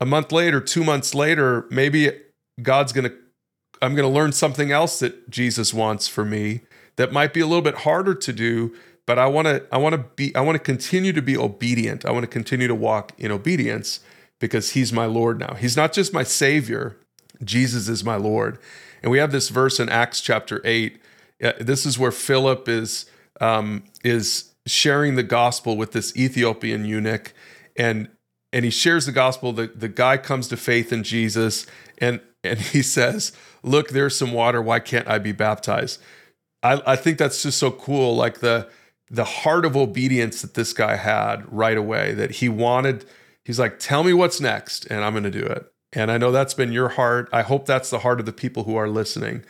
a 0.00 0.06
month 0.06 0.32
later, 0.32 0.60
two 0.60 0.84
months 0.84 1.14
later, 1.14 1.66
maybe 1.70 2.10
God's 2.62 2.92
going 2.92 3.10
to, 3.10 3.16
I'm 3.82 3.94
going 3.94 4.08
to 4.08 4.14
learn 4.14 4.32
something 4.32 4.70
else 4.70 4.98
that 5.00 5.30
Jesus 5.30 5.74
wants 5.74 6.08
for 6.08 6.24
me 6.24 6.60
that 6.96 7.12
might 7.12 7.34
be 7.34 7.40
a 7.40 7.46
little 7.46 7.62
bit 7.62 7.78
harder 7.78 8.14
to 8.14 8.32
do 8.32 8.74
but 9.06 9.18
i 9.18 9.26
want 9.26 9.46
to 9.46 9.64
i 9.72 9.76
want 9.76 9.94
to 9.94 9.98
be 10.16 10.34
i 10.34 10.40
want 10.40 10.56
to 10.56 10.62
continue 10.62 11.12
to 11.12 11.22
be 11.22 11.36
obedient. 11.36 12.04
I 12.04 12.10
want 12.10 12.24
to 12.24 12.28
continue 12.28 12.68
to 12.68 12.74
walk 12.74 13.12
in 13.18 13.30
obedience 13.30 14.00
because 14.40 14.70
he's 14.70 14.92
my 14.92 15.06
lord 15.06 15.38
now. 15.38 15.54
He's 15.54 15.76
not 15.76 15.92
just 15.92 16.12
my 16.12 16.22
savior. 16.22 16.96
Jesus 17.42 17.88
is 17.88 18.04
my 18.04 18.16
lord. 18.16 18.58
And 19.02 19.10
we 19.10 19.18
have 19.18 19.32
this 19.32 19.48
verse 19.48 19.78
in 19.78 19.88
acts 19.88 20.20
chapter 20.20 20.60
8 20.64 21.00
this 21.60 21.84
is 21.84 21.98
where 21.98 22.12
philip 22.12 22.68
is 22.68 23.06
um, 23.40 23.82
is 24.02 24.53
sharing 24.66 25.14
the 25.14 25.22
gospel 25.22 25.76
with 25.76 25.92
this 25.92 26.16
ethiopian 26.16 26.84
eunuch 26.84 27.32
and 27.76 28.08
and 28.52 28.64
he 28.64 28.70
shares 28.70 29.06
the 29.06 29.12
gospel 29.12 29.52
the, 29.52 29.66
the 29.66 29.88
guy 29.88 30.16
comes 30.16 30.48
to 30.48 30.56
faith 30.56 30.92
in 30.92 31.02
jesus 31.02 31.66
and 31.98 32.20
and 32.42 32.58
he 32.58 32.82
says 32.96 33.32
look 33.62 33.90
there's 33.90 34.16
some 34.16 34.32
water 34.32 34.62
why 34.62 34.78
can't 34.80 35.08
i 35.08 35.18
be 35.18 35.32
baptized 35.32 36.00
I, 36.64 36.80
I 36.86 36.96
think 36.96 37.18
that's 37.18 37.42
just 37.42 37.58
so 37.58 37.70
cool. 37.70 38.16
Like 38.16 38.40
the 38.40 38.68
the 39.10 39.24
heart 39.24 39.64
of 39.64 39.76
obedience 39.76 40.42
that 40.42 40.54
this 40.54 40.72
guy 40.72 40.96
had 40.96 41.44
right 41.52 41.76
away, 41.76 42.14
that 42.14 42.32
he 42.32 42.48
wanted, 42.48 43.04
he's 43.44 43.60
like, 43.60 43.78
tell 43.78 44.02
me 44.02 44.14
what's 44.14 44.40
next, 44.40 44.86
and 44.86 45.04
I'm 45.04 45.12
gonna 45.12 45.30
do 45.30 45.44
it. 45.44 45.70
And 45.92 46.10
I 46.10 46.18
know 46.18 46.32
that's 46.32 46.54
been 46.54 46.72
your 46.72 46.88
heart. 46.88 47.28
I 47.32 47.42
hope 47.42 47.66
that's 47.66 47.90
the 47.90 48.00
heart 48.00 48.18
of 48.18 48.26
the 48.26 48.32
people 48.32 48.64
who 48.64 48.74
are 48.74 48.88
listening. 48.88 49.44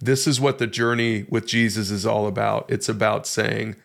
This 0.00 0.26
is 0.26 0.40
what 0.40 0.58
the 0.58 0.66
journey 0.66 1.26
with 1.28 1.46
Jesus 1.46 1.90
is 1.90 2.06
all 2.06 2.26
about. 2.26 2.70
It's 2.70 2.88
about 2.88 3.26
saying, 3.26 3.76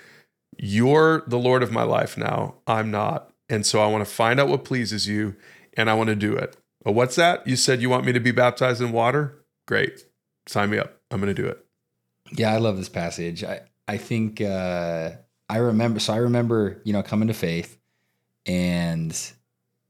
You're 0.58 1.24
the 1.28 1.40
Lord 1.40 1.64
of 1.64 1.72
my 1.72 1.84
life 1.84 2.18
now. 2.18 2.56
I'm 2.68 2.92
not. 2.92 3.32
And 3.50 3.66
so 3.66 3.82
I 3.82 3.88
want 3.88 4.06
to 4.06 4.12
find 4.12 4.40
out 4.40 4.48
what 4.48 4.64
pleases 4.64 5.08
you 5.08 5.36
and 5.74 5.90
I 5.90 5.94
want 5.94 6.10
to 6.10 6.16
do 6.16 6.36
it. 6.36 6.58
What's 6.84 7.16
that? 7.16 7.46
You 7.48 7.56
said 7.56 7.82
you 7.82 7.90
want 7.90 8.06
me 8.06 8.14
to 8.14 8.20
be 8.20 8.32
baptized 8.32 8.82
in 8.82 8.92
water? 8.92 9.44
Great. 9.68 10.06
Sign 10.48 10.70
me 10.70 10.78
up. 10.78 11.00
I'm 11.10 11.20
going 11.20 11.34
to 11.34 11.42
do 11.42 11.48
it. 11.48 11.66
Yeah, 12.32 12.54
I 12.54 12.58
love 12.58 12.78
this 12.78 12.90
passage. 12.90 13.44
I 13.44 13.62
I 13.88 13.98
think 13.98 14.42
uh, 14.42 15.12
I 15.50 15.58
remember. 15.58 16.00
So 16.00 16.14
I 16.14 16.18
remember, 16.18 16.82
you 16.84 16.94
know, 16.94 17.04
coming 17.04 17.28
to 17.28 17.34
faith 17.34 17.78
and 18.46 19.16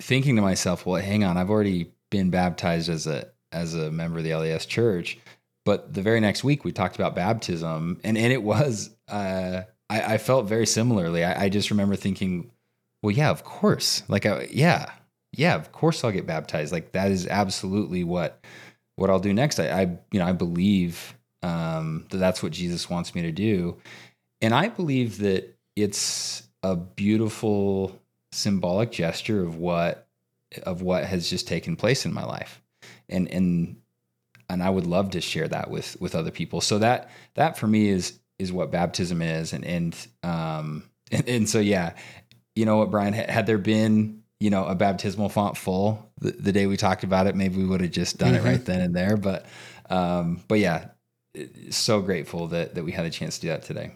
thinking 0.01 0.35
to 0.35 0.41
myself, 0.41 0.85
"Well, 0.85 1.01
hang 1.01 1.23
on, 1.23 1.37
I've 1.37 1.49
already 1.49 1.91
been 2.09 2.29
baptized 2.29 2.89
as 2.89 3.07
a 3.07 3.29
as 3.51 3.73
a 3.73 3.91
member 3.91 4.17
of 4.17 4.23
the 4.23 4.31
LDS 4.31 4.67
Church." 4.67 5.17
But 5.63 5.93
the 5.93 6.01
very 6.01 6.19
next 6.19 6.43
week, 6.43 6.63
we 6.63 6.71
talked 6.71 6.95
about 6.95 7.15
baptism, 7.15 7.99
and 8.03 8.17
and 8.17 8.33
it 8.33 8.43
was 8.43 8.89
uh, 9.07 9.61
I, 9.89 10.15
I, 10.15 10.17
felt 10.17 10.47
very 10.47 10.65
similarly. 10.65 11.23
I, 11.23 11.45
I, 11.45 11.49
just 11.49 11.69
remember 11.69 11.95
thinking, 11.95 12.51
"Well, 13.03 13.11
yeah, 13.11 13.29
of 13.29 13.43
course. 13.43 14.03
Like, 14.07 14.25
I, 14.25 14.47
yeah, 14.51 14.91
yeah, 15.31 15.55
of 15.55 15.71
course, 15.71 16.03
I'll 16.03 16.11
get 16.11 16.25
baptized. 16.25 16.71
Like, 16.71 16.93
that 16.93 17.11
is 17.11 17.27
absolutely 17.27 18.03
what 18.03 18.43
what 18.95 19.09
I'll 19.09 19.19
do 19.19 19.33
next. 19.33 19.59
I, 19.59 19.69
I 19.69 19.81
you 20.11 20.19
know, 20.19 20.25
I 20.25 20.31
believe 20.31 21.15
um, 21.43 22.05
that 22.09 22.17
that's 22.17 22.41
what 22.41 22.51
Jesus 22.51 22.89
wants 22.89 23.13
me 23.13 23.21
to 23.23 23.31
do. 23.31 23.77
And 24.41 24.53
I 24.53 24.69
believe 24.69 25.19
that 25.19 25.55
it's 25.75 26.43
a 26.63 26.75
beautiful 26.75 28.01
symbolic 28.31 28.91
gesture 28.91 29.43
of 29.43 29.57
what 29.57 30.07
of 30.63 30.81
what 30.81 31.05
has 31.05 31.29
just 31.29 31.47
taken 31.47 31.75
place 31.75 32.05
in 32.05 32.13
my 32.13 32.23
life. 32.23 32.61
And 33.09 33.27
and 33.29 33.77
and 34.49 34.63
I 34.63 34.69
would 34.69 34.85
love 34.85 35.11
to 35.11 35.21
share 35.21 35.47
that 35.47 35.69
with 35.69 35.99
with 35.99 36.15
other 36.15 36.31
people. 36.31 36.61
So 36.61 36.79
that 36.79 37.09
that 37.35 37.57
for 37.57 37.67
me 37.67 37.89
is 37.89 38.19
is 38.39 38.51
what 38.51 38.71
baptism 38.71 39.21
is 39.21 39.53
and 39.53 39.65
and 39.65 40.07
um 40.23 40.83
and, 41.11 41.27
and 41.27 41.49
so 41.49 41.59
yeah, 41.59 41.93
you 42.55 42.65
know 42.65 42.77
what 42.77 42.91
Brian 42.91 43.13
had 43.13 43.45
there 43.45 43.57
been 43.57 44.23
you 44.39 44.49
know 44.49 44.65
a 44.65 44.75
baptismal 44.75 45.29
font 45.29 45.55
full 45.55 46.11
the, 46.19 46.31
the 46.31 46.51
day 46.51 46.65
we 46.65 46.75
talked 46.75 47.05
about 47.05 47.25
it 47.25 47.35
maybe 47.35 47.57
we 47.57 47.65
would 47.65 47.79
have 47.79 47.91
just 47.91 48.17
done 48.17 48.33
mm-hmm. 48.33 48.45
it 48.45 48.49
right 48.49 48.65
then 48.65 48.81
and 48.81 48.93
there 48.93 49.15
but 49.15 49.45
um 49.89 50.41
but 50.49 50.59
yeah 50.59 50.87
so 51.69 52.01
grateful 52.01 52.47
that 52.47 52.75
that 52.75 52.83
we 52.83 52.91
had 52.91 53.05
a 53.05 53.09
chance 53.09 53.35
to 53.35 53.41
do 53.41 53.47
that 53.49 53.63
today. 53.63 53.91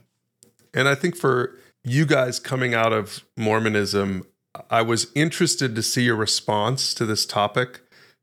And 0.73 0.87
I 0.87 0.95
think 0.95 1.15
for 1.15 1.57
you 1.83 2.05
guys 2.05 2.39
coming 2.39 2.73
out 2.73 2.93
of 2.93 3.23
Mormonism, 3.37 4.25
I 4.69 4.81
was 4.81 5.11
interested 5.15 5.75
to 5.75 5.83
see 5.83 6.03
your 6.03 6.15
response 6.15 6.93
to 6.95 7.05
this 7.05 7.25
topic 7.25 7.81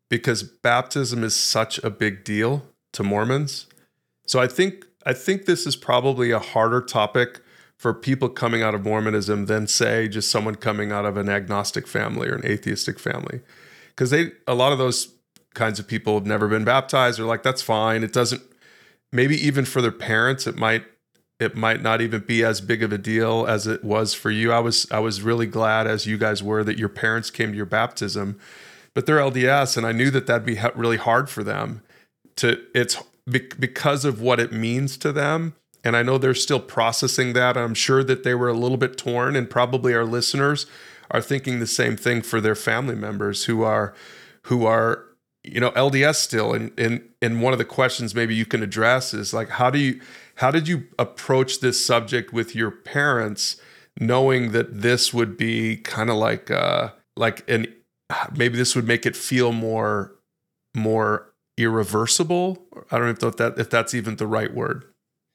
because 0.09 0.43
baptism 0.43 1.25
is 1.25 1.35
such 1.35 1.79
a 1.79 1.91
big 1.91 2.25
deal 2.25 2.67
to 2.93 3.03
Mormons. 3.03 3.67
So 4.27 4.41
I 4.41 4.47
think 4.47 4.87
I 5.07 5.15
think 5.15 5.47
this 5.47 5.67
is 5.67 5.77
probably 5.77 6.33
a 6.33 6.41
harder 6.41 6.83
topic 6.83 7.41
for 7.77 7.95
people 7.95 8.29
coming 8.29 8.63
out 8.63 8.75
of 8.75 8.85
Mormonism 8.85 9.47
than 9.47 9.69
say 9.69 10.09
just 10.09 10.31
someone 10.31 10.57
coming 10.57 10.91
out 10.91 11.07
of 11.07 11.17
an 11.17 11.29
agnostic 11.29 11.87
family 11.87 12.29
or 12.29 12.35
an 12.35 12.45
atheistic 12.45 12.99
family. 12.99 13.41
Cuz 13.95 14.11
they 14.11 14.33
a 14.47 14.55
lot 14.55 14.73
of 14.73 14.79
those 14.79 15.15
kinds 15.55 15.79
of 15.79 15.87
people 15.87 16.15
have 16.15 16.27
never 16.27 16.49
been 16.49 16.65
baptized 16.65 17.21
or 17.21 17.25
like 17.25 17.43
that's 17.43 17.63
fine. 17.63 18.03
It 18.03 18.13
doesn't 18.13 18.43
maybe 19.13 19.37
even 19.37 19.65
for 19.65 19.81
their 19.81 19.93
parents 19.93 20.47
it 20.47 20.57
might 20.57 20.85
it 21.39 21.55
might 21.55 21.83
not 21.83 22.01
even 22.01 22.23
be 22.23 22.43
as 22.43 22.61
big 22.61 22.83
of 22.83 22.93
a 22.93 22.99
deal 22.99 23.47
as 23.47 23.67
it 23.67 23.85
was 23.85 24.15
for 24.15 24.31
you. 24.31 24.53
I 24.53 24.59
was 24.59 24.87
I 24.91 24.99
was 24.99 25.23
really 25.23 25.47
glad 25.47 25.87
as 25.87 26.07
you 26.07 26.19
guys 26.19 26.43
were 26.43 26.65
that 26.65 26.79
your 26.79 26.89
parents 26.89 27.31
came 27.31 27.51
to 27.51 27.57
your 27.57 27.67
baptism, 27.67 28.39
but 28.95 29.07
they're 29.07 29.19
LDS, 29.19 29.77
and 29.77 29.87
I 29.87 29.93
knew 29.93 30.11
that 30.11 30.27
that'd 30.27 30.47
be 30.47 30.59
really 30.75 30.97
hard 30.97 31.29
for 31.29 31.45
them. 31.45 31.83
To 32.37 32.59
it's 32.75 33.03
because 33.29 34.05
of 34.05 34.21
what 34.21 34.41
it 34.41 34.53
means 34.53 34.97
to 34.99 35.13
them, 35.13 35.55
and 35.85 35.97
I 35.97 36.03
know 36.03 36.19
they're 36.19 36.35
still 36.35 36.61
processing 36.61 37.33
that. 37.35 37.57
I'm 37.57 37.75
sure 37.75 38.03
that 38.05 38.25
they 38.25 38.35
were 38.35 38.49
a 38.49 38.55
little 38.55 38.77
bit 38.77 38.97
torn, 38.97 39.37
and 39.37 39.49
probably 39.49 39.95
our 39.95 40.05
listeners 40.05 40.67
are 41.11 41.21
thinking 41.21 41.61
the 41.61 41.67
same 41.67 41.97
thing 41.97 42.23
for 42.23 42.41
their 42.41 42.55
family 42.55 42.95
members 42.97 43.45
who 43.45 43.63
are 43.63 43.95
who 44.43 44.67
are 44.67 45.05
you 45.45 45.61
know 45.61 45.71
LDS 45.73 46.17
still. 46.17 46.53
And 46.53 46.73
and 46.79 47.09
and 47.23 47.43
one 47.43 47.53
of 47.53 47.59
the 47.59 47.65
questions 47.65 48.15
maybe 48.15 48.35
you 48.35 48.47
can 48.47 48.63
address 48.63 49.15
is 49.15 49.33
like 49.33 49.49
how 49.51 49.71
do 49.71 49.79
you 49.79 50.01
how 50.37 50.51
did 50.51 50.69
you 50.69 50.89
approach 50.99 51.61
this 51.61 51.85
subject 51.85 52.33
with 52.33 52.55
your 52.55 52.71
parents, 52.71 53.57
knowing 53.99 54.53
that 54.53 54.83
this 54.83 55.15
would 55.15 55.37
be 55.37 55.77
kind 55.77 56.11
of 56.11 56.17
like 56.17 56.51
uh, 56.51 56.91
like 57.17 57.49
an 57.49 57.73
maybe 58.37 58.57
this 58.57 58.75
would 58.75 58.87
make 58.87 59.07
it 59.07 59.17
feel 59.17 59.53
more 59.53 60.13
more 60.75 61.33
irreversible? 61.57 62.67
I 62.91 62.99
don't 62.99 63.21
know 63.23 63.29
if 63.29 63.37
that 63.37 63.59
if 63.59 63.71
that's 63.71 63.95
even 63.95 64.17
the 64.17 64.27
right 64.27 64.53
word. 64.53 64.85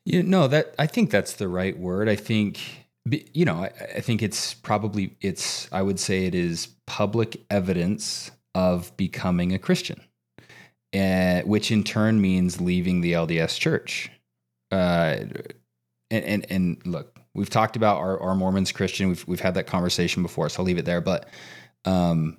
Yeah, 0.05 0.21
no, 0.23 0.47
that 0.47 0.73
I 0.79 0.87
think 0.87 1.11
that's 1.11 1.33
the 1.33 1.47
right 1.47 1.77
word. 1.77 2.09
I 2.09 2.15
think 2.15 2.59
you 3.05 3.45
know, 3.45 3.63
I, 3.63 3.71
I 3.97 4.01
think 4.01 4.21
it's 4.21 4.53
probably 4.53 5.15
it's 5.21 5.67
I 5.71 5.81
would 5.81 5.99
say 5.99 6.25
it 6.25 6.35
is 6.35 6.67
public 6.87 7.43
evidence 7.49 8.31
of 8.53 8.95
becoming 8.97 9.53
a 9.53 9.59
Christian. 9.59 10.01
Uh, 10.93 11.39
which 11.43 11.71
in 11.71 11.85
turn 11.85 12.19
means 12.19 12.59
leaving 12.59 12.99
the 12.99 13.13
LDS 13.13 13.57
church 13.57 14.11
uh, 14.71 15.23
and, 16.09 16.25
and, 16.25 16.45
and 16.49 16.85
look, 16.85 17.19
we've 17.33 17.49
talked 17.49 17.75
about 17.75 17.97
our, 17.97 18.19
our 18.19 18.35
Mormons 18.35 18.71
Christian. 18.71 19.09
We've 19.09 19.27
we've 19.27 19.39
had 19.39 19.53
that 19.55 19.67
conversation 19.67 20.23
before, 20.23 20.49
so 20.49 20.61
I'll 20.61 20.65
leave 20.65 20.77
it 20.77 20.85
there. 20.85 21.01
But 21.01 21.27
um, 21.85 22.37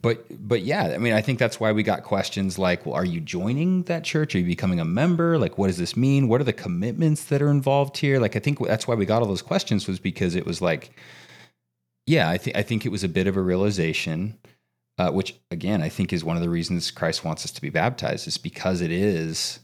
but 0.00 0.26
but 0.46 0.62
yeah, 0.62 0.92
I 0.94 0.98
mean, 0.98 1.12
I 1.12 1.20
think 1.20 1.38
that's 1.38 1.58
why 1.58 1.72
we 1.72 1.82
got 1.82 2.02
questions 2.04 2.58
like, 2.58 2.84
well, 2.84 2.94
are 2.94 3.04
you 3.04 3.20
joining 3.20 3.82
that 3.84 4.04
church? 4.04 4.34
Are 4.34 4.38
you 4.38 4.44
becoming 4.44 4.80
a 4.80 4.84
member? 4.84 5.38
Like, 5.38 5.58
what 5.58 5.68
does 5.68 5.78
this 5.78 5.96
mean? 5.96 6.28
What 6.28 6.40
are 6.40 6.44
the 6.44 6.52
commitments 6.52 7.24
that 7.24 7.42
are 7.42 7.50
involved 7.50 7.98
here? 7.98 8.20
Like, 8.20 8.36
I 8.36 8.38
think 8.38 8.58
that's 8.60 8.86
why 8.86 8.94
we 8.94 9.06
got 9.06 9.22
all 9.22 9.28
those 9.28 9.42
questions 9.42 9.88
was 9.88 9.98
because 9.98 10.34
it 10.34 10.46
was 10.46 10.60
like, 10.60 10.90
yeah, 12.06 12.28
I 12.28 12.38
think 12.38 12.56
I 12.56 12.62
think 12.62 12.84
it 12.84 12.92
was 12.92 13.04
a 13.04 13.08
bit 13.08 13.26
of 13.26 13.36
a 13.36 13.42
realization. 13.42 14.38
Uh, 14.98 15.12
which 15.12 15.36
again, 15.52 15.80
I 15.80 15.88
think 15.88 16.12
is 16.12 16.24
one 16.24 16.36
of 16.36 16.42
the 16.42 16.50
reasons 16.50 16.90
Christ 16.90 17.24
wants 17.24 17.44
us 17.44 17.52
to 17.52 17.60
be 17.60 17.70
baptized, 17.70 18.26
is 18.26 18.36
because 18.36 18.80
it 18.80 18.90
is 18.90 19.60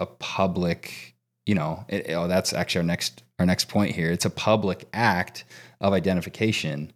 a 0.00 0.06
public 0.06 1.14
you 1.46 1.54
know, 1.54 1.84
it, 1.88 2.10
oh, 2.10 2.26
that's 2.26 2.52
actually 2.52 2.80
our 2.80 2.86
next 2.86 3.22
our 3.38 3.46
next 3.46 3.68
point 3.68 3.94
here. 3.94 4.10
It's 4.10 4.24
a 4.24 4.30
public 4.30 4.88
act 4.92 5.44
of 5.80 5.92
identification, 5.92 6.92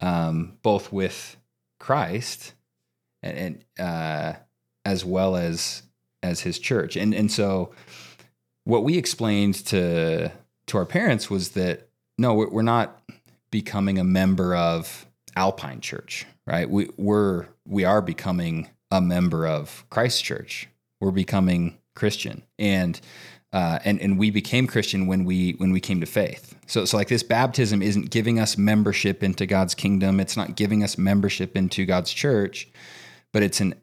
um, 0.00 0.58
both 0.62 0.92
with 0.92 1.36
Christ 1.84 2.54
and, 3.22 3.36
and 3.78 3.86
uh, 3.86 4.38
as 4.86 5.04
well 5.04 5.36
as 5.36 5.82
as 6.22 6.40
His 6.40 6.58
church. 6.58 6.96
And 6.96 7.12
and 7.12 7.30
so, 7.30 7.72
what 8.64 8.84
we 8.84 8.96
explained 8.96 9.54
to 9.66 10.32
to 10.66 10.78
our 10.78 10.86
parents 10.86 11.28
was 11.28 11.50
that 11.50 11.88
no, 12.16 12.32
we're 12.32 12.62
not 12.62 13.02
becoming 13.50 13.98
a 13.98 14.04
member 14.04 14.56
of 14.56 15.04
Alpine 15.36 15.82
Church, 15.82 16.24
right? 16.46 16.68
We 16.70 16.88
we're 16.96 17.48
we 17.68 17.84
are 17.84 18.00
becoming 18.00 18.70
a 18.90 19.02
member 19.02 19.46
of 19.46 19.84
Christ 19.90 20.24
Church. 20.24 20.68
We're 21.00 21.10
becoming 21.10 21.76
Christian, 21.94 22.44
and 22.58 22.98
uh, 23.54 23.78
and 23.84 24.00
and 24.00 24.18
we 24.18 24.30
became 24.30 24.66
Christian 24.66 25.06
when 25.06 25.24
we 25.24 25.52
when 25.52 25.70
we 25.70 25.80
came 25.80 26.00
to 26.00 26.06
faith. 26.06 26.56
So 26.66 26.84
so 26.84 26.96
like 26.96 27.06
this 27.06 27.22
baptism 27.22 27.82
isn't 27.82 28.10
giving 28.10 28.40
us 28.40 28.58
membership 28.58 29.22
into 29.22 29.46
God's 29.46 29.76
kingdom. 29.76 30.18
It's 30.18 30.36
not 30.36 30.56
giving 30.56 30.82
us 30.82 30.98
membership 30.98 31.56
into 31.56 31.86
God's 31.86 32.12
church, 32.12 32.68
but 33.32 33.44
it's 33.44 33.60
an 33.60 33.76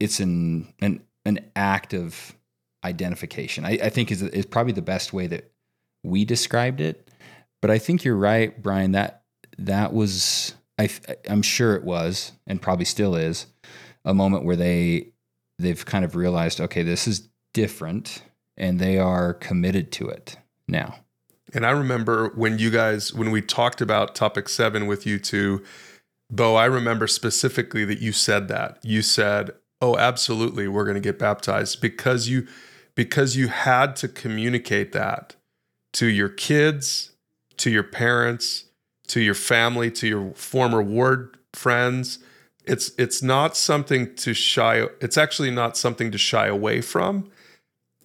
it's 0.00 0.20
an 0.20 0.72
an 0.80 1.02
an 1.26 1.50
act 1.54 1.92
of 1.92 2.34
identification. 2.82 3.66
I, 3.66 3.72
I 3.72 3.90
think 3.90 4.10
is 4.10 4.22
is 4.22 4.46
probably 4.46 4.72
the 4.72 4.80
best 4.80 5.12
way 5.12 5.26
that 5.26 5.52
we 6.02 6.24
described 6.24 6.80
it. 6.80 7.06
But 7.60 7.70
I 7.70 7.78
think 7.78 8.04
you're 8.04 8.16
right, 8.16 8.60
Brian. 8.62 8.92
That 8.92 9.24
that 9.58 9.92
was 9.92 10.54
I 10.78 10.88
I'm 11.28 11.42
sure 11.42 11.74
it 11.74 11.84
was 11.84 12.32
and 12.46 12.62
probably 12.62 12.86
still 12.86 13.14
is 13.14 13.44
a 14.02 14.14
moment 14.14 14.46
where 14.46 14.56
they 14.56 15.08
they've 15.58 15.84
kind 15.84 16.06
of 16.06 16.16
realized 16.16 16.58
okay 16.58 16.82
this 16.82 17.06
is 17.06 17.28
different 17.52 18.22
and 18.60 18.78
they 18.78 18.98
are 18.98 19.32
committed 19.32 19.90
to 19.90 20.08
it 20.08 20.36
now. 20.68 21.00
And 21.52 21.66
I 21.66 21.70
remember 21.70 22.28
when 22.36 22.58
you 22.58 22.70
guys, 22.70 23.12
when 23.12 23.32
we 23.32 23.42
talked 23.42 23.80
about 23.80 24.14
topic 24.14 24.48
seven 24.48 24.86
with 24.86 25.04
you 25.06 25.18
two, 25.18 25.64
Bo, 26.30 26.54
I 26.54 26.66
remember 26.66 27.08
specifically 27.08 27.84
that 27.86 28.00
you 28.00 28.12
said 28.12 28.46
that. 28.48 28.78
You 28.84 29.02
said, 29.02 29.50
"Oh, 29.80 29.96
absolutely, 29.96 30.68
we're 30.68 30.84
going 30.84 30.94
to 30.94 31.00
get 31.00 31.18
baptized," 31.18 31.80
because 31.80 32.28
you 32.28 32.46
because 32.94 33.34
you 33.34 33.48
had 33.48 33.96
to 33.96 34.06
communicate 34.06 34.92
that 34.92 35.34
to 35.94 36.06
your 36.06 36.28
kids, 36.28 37.12
to 37.56 37.70
your 37.70 37.82
parents, 37.82 38.66
to 39.08 39.20
your 39.20 39.34
family, 39.34 39.90
to 39.92 40.06
your 40.06 40.32
former 40.34 40.82
ward 40.82 41.36
friends. 41.52 42.20
It's 42.64 42.92
it's 42.96 43.24
not 43.24 43.56
something 43.56 44.14
to 44.16 44.34
shy. 44.34 44.86
It's 45.00 45.18
actually 45.18 45.50
not 45.50 45.76
something 45.76 46.12
to 46.12 46.18
shy 46.18 46.46
away 46.46 46.80
from 46.80 47.28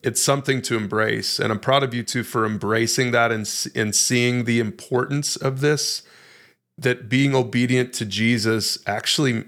it's 0.06 0.22
something 0.22 0.62
to 0.62 0.78
embrace. 0.78 1.40
And 1.40 1.52
I'm 1.52 1.60
proud 1.60 1.82
of 1.82 1.94
you 1.94 2.04
too 2.04 2.24
for 2.24 2.46
embracing 2.46 3.12
that 3.12 3.32
and, 3.32 3.50
and 3.74 3.96
seeing 3.96 4.46
the 4.46 4.60
importance 4.60 5.36
of 5.36 5.60
this. 5.62 6.04
That 6.78 7.08
being 7.08 7.34
obedient 7.34 7.94
to 7.94 8.06
Jesus 8.06 8.78
actually 8.86 9.46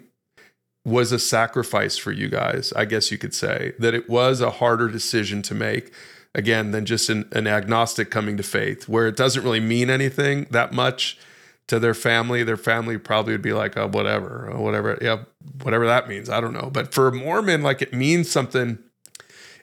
was 0.85 1.11
a 1.11 1.19
sacrifice 1.19 1.97
for 1.97 2.13
you 2.13 2.29
guys, 2.29 2.71
I 2.73 2.85
guess 2.85 3.11
you 3.11 3.17
could 3.17 3.33
say. 3.33 3.73
That 3.77 3.93
it 3.93 4.09
was 4.09 4.39
a 4.39 4.49
harder 4.49 4.87
decision 4.87 5.41
to 5.43 5.53
make, 5.53 5.93
again, 6.33 6.71
than 6.71 6.85
just 6.85 7.09
an, 7.09 7.27
an 7.33 7.45
agnostic 7.45 8.09
coming 8.09 8.37
to 8.37 8.43
faith, 8.43 8.87
where 8.87 9.07
it 9.07 9.17
doesn't 9.17 9.43
really 9.43 9.59
mean 9.59 9.89
anything 9.89 10.47
that 10.51 10.71
much 10.71 11.19
to 11.67 11.79
their 11.79 11.93
family. 11.93 12.45
Their 12.45 12.55
family 12.55 12.97
probably 12.97 13.33
would 13.33 13.41
be 13.41 13.51
like, 13.51 13.75
oh, 13.75 13.89
whatever, 13.89 14.49
whatever, 14.55 14.97
yeah, 15.01 15.25
whatever 15.61 15.85
that 15.85 16.07
means. 16.07 16.29
I 16.29 16.39
don't 16.39 16.53
know. 16.53 16.69
But 16.71 16.93
for 16.93 17.09
a 17.09 17.11
Mormon, 17.11 17.61
like 17.61 17.81
it 17.81 17.93
means 17.93 18.31
something 18.31 18.79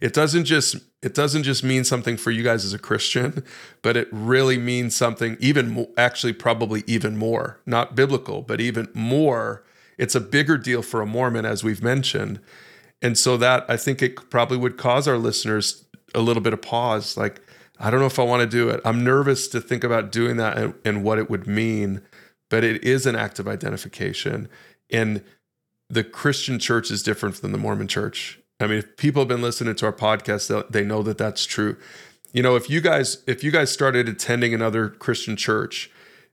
it 0.01 0.13
doesn't 0.13 0.45
just 0.45 0.77
it 1.03 1.15
doesn't 1.15 1.43
just 1.43 1.63
mean 1.63 1.85
something 1.85 2.17
for 2.17 2.31
you 2.31 2.43
guys 2.43 2.65
as 2.65 2.73
a 2.73 2.79
Christian, 2.79 3.45
but 3.83 3.97
it 3.97 4.09
really 4.11 4.59
means 4.59 4.97
something 4.97 5.37
even 5.39 5.87
actually 5.99 6.33
probably 6.33 6.83
even 6.87 7.17
more, 7.17 7.61
not 7.67 7.95
biblical, 7.95 8.43
but 8.43 8.61
even 8.61 8.89
more. 8.95 9.65
It's 9.99 10.15
a 10.15 10.21
bigger 10.21 10.57
deal 10.57 10.83
for 10.83 11.03
a 11.03 11.07
Mormon 11.07 11.45
as 11.45 11.63
we've 11.63 11.83
mentioned. 11.83 12.41
And 13.03 13.19
so 13.19 13.37
that 13.37 13.67
I 13.69 13.77
think 13.77 14.01
it 14.03 14.31
probably 14.31 14.57
would 14.57 14.79
cause 14.79 15.07
our 15.07 15.19
listeners 15.19 15.85
a 16.15 16.21
little 16.21 16.43
bit 16.43 16.53
of 16.53 16.63
pause 16.63 17.17
like 17.17 17.41
I 17.79 17.91
don't 17.91 18.01
know 18.01 18.07
if 18.07 18.19
I 18.19 18.23
want 18.23 18.41
to 18.41 18.47
do 18.47 18.69
it. 18.69 18.81
I'm 18.85 19.03
nervous 19.03 19.49
to 19.49 19.61
think 19.61 19.83
about 19.83 20.13
doing 20.13 20.37
that 20.37 20.57
and, 20.57 20.75
and 20.85 21.05
what 21.05 21.19
it 21.19 21.29
would 21.29 21.47
mean, 21.47 22.03
but 22.49 22.63
it 22.63 22.85
is 22.85 23.05
an 23.05 23.17
act 23.17 23.38
of 23.38 23.49
identification. 23.49 24.49
And 24.90 25.25
the 25.90 26.05
Christian 26.05 26.59
church 26.59 26.90
is 26.90 27.03
different 27.03 27.37
than 27.42 27.53
the 27.53 27.59
Mormon 27.59 27.88
church. 27.88 28.38
I 28.65 28.67
mean, 28.67 28.79
if 28.79 28.96
people 28.96 29.23
have 29.23 29.29
been 29.29 29.42
listening 29.42 29.75
to 29.75 29.87
our 29.87 29.92
podcast, 29.92 30.71
they 30.71 30.85
know 30.85 31.02
that 31.02 31.19
that's 31.19 31.44
true. 31.44 31.77
You 32.33 32.42
know, 32.42 32.56
if 32.56 32.69
you 32.69 32.81
guys 32.81 33.23
if 33.27 33.44
you 33.44 33.52
guys 33.52 33.71
started 33.71 34.08
attending 34.08 34.52
another 34.52 34.88
Christian 34.88 35.37
church, 35.37 35.90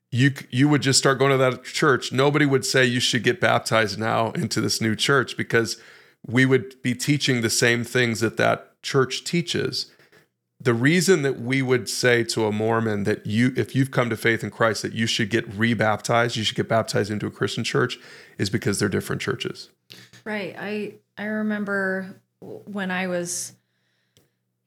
you 0.09 0.34
you 0.49 0.67
would 0.67 0.82
just 0.82 0.97
start 0.97 1.19
going 1.19 1.32
to 1.32 1.38
that 1.38 1.63
church. 1.63 2.11
Nobody 2.11 2.45
would 2.45 2.65
say 2.65 2.86
you 2.86 2.99
should 2.99 3.23
get 3.23 3.39
baptized 3.39 3.99
now 3.99 4.32
into 4.32 4.61
this 4.61 4.82
new 4.82 4.95
church 4.95 5.38
because 5.38 5.79
we 6.25 6.45
would 6.45 6.82
be 6.82 6.93
teaching 6.95 7.41
the 7.41 7.49
same 7.49 7.84
things 7.84 8.19
that 8.19 8.38
that 8.38 8.82
church 8.82 9.23
teaches. 9.23 9.91
The 10.59 10.73
reason 10.73 11.23
that 11.23 11.39
we 11.41 11.61
would 11.61 11.89
say 11.89 12.23
to 12.25 12.45
a 12.45 12.51
Mormon 12.51 13.03
that 13.03 13.25
you 13.25 13.53
if 13.55 13.75
you've 13.75 13.91
come 13.91 14.09
to 14.09 14.17
faith 14.17 14.43
in 14.43 14.51
Christ 14.51 14.82
that 14.84 14.93
you 14.93 15.05
should 15.05 15.29
get 15.29 15.47
rebaptized, 15.53 16.36
you 16.36 16.43
should 16.43 16.57
get 16.57 16.69
baptized 16.69 17.11
into 17.11 17.25
a 17.27 17.32
Christian 17.32 17.63
church 17.63 17.99
is 18.38 18.49
because 18.49 18.79
they're 18.79 18.89
different 18.89 19.21
churches. 19.21 19.69
Right. 20.23 20.55
I 20.57 20.93
I 21.18 21.26
remember 21.26 22.22
when 22.39 22.91
I 22.91 23.07
was, 23.07 23.53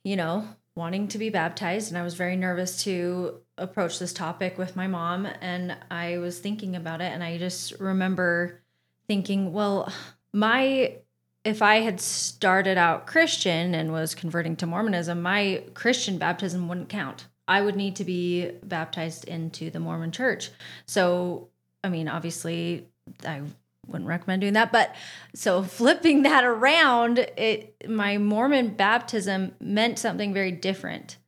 you 0.03 0.16
know, 0.16 0.49
wanting 0.76 1.09
to 1.09 1.18
be 1.18 1.30
baptized, 1.30 1.90
and 1.90 1.99
I 1.99 2.03
was 2.03 2.14
very 2.14 2.36
nervous 2.36 2.82
to 2.84 3.40
approach 3.59 3.99
this 3.99 4.12
topic 4.12 4.59
with 4.59 4.74
my 4.74 4.86
mom 4.86 5.28
and 5.40 5.76
I 5.90 6.18
was 6.18 6.40
thinking 6.40 6.74
about 6.74 7.01
it 7.01 7.12
and 7.12 7.22
I 7.22 7.38
just 7.38 7.78
remember 7.78 8.61
thinking, 9.07 9.53
well, 9.53 9.92
my 10.32 10.97
if 11.45 11.61
I 11.61 11.76
had 11.76 12.01
started 12.01 12.78
out 12.78 13.07
Christian 13.07 13.74
and 13.74 13.92
was 13.92 14.14
converting 14.14 14.57
to 14.57 14.66
Mormonism, 14.66 15.20
my 15.20 15.62
Christian 15.74 16.16
baptism 16.16 16.68
wouldn't 16.68 16.88
count. 16.88 17.26
I 17.47 17.61
would 17.61 17.76
need 17.76 17.97
to 17.97 18.05
be 18.05 18.51
baptized 18.62 19.24
into 19.24 19.70
the 19.70 19.78
Mormon 19.78 20.11
church. 20.11 20.51
So, 20.86 21.49
I 21.84 21.90
mean, 21.90 22.09
obviously, 22.09 22.88
I 23.26 23.42
wouldn't 23.87 24.09
recommend 24.09 24.41
doing 24.41 24.55
that. 24.55 24.72
But 24.72 24.95
so 25.35 25.62
flipping 25.62 26.22
that 26.22 26.45
around, 26.45 27.18
it 27.18 27.89
my 27.89 28.18
Mormon 28.18 28.74
baptism 28.74 29.55
meant 29.61 29.99
something 29.99 30.32
very 30.32 30.53
different. 30.53 31.18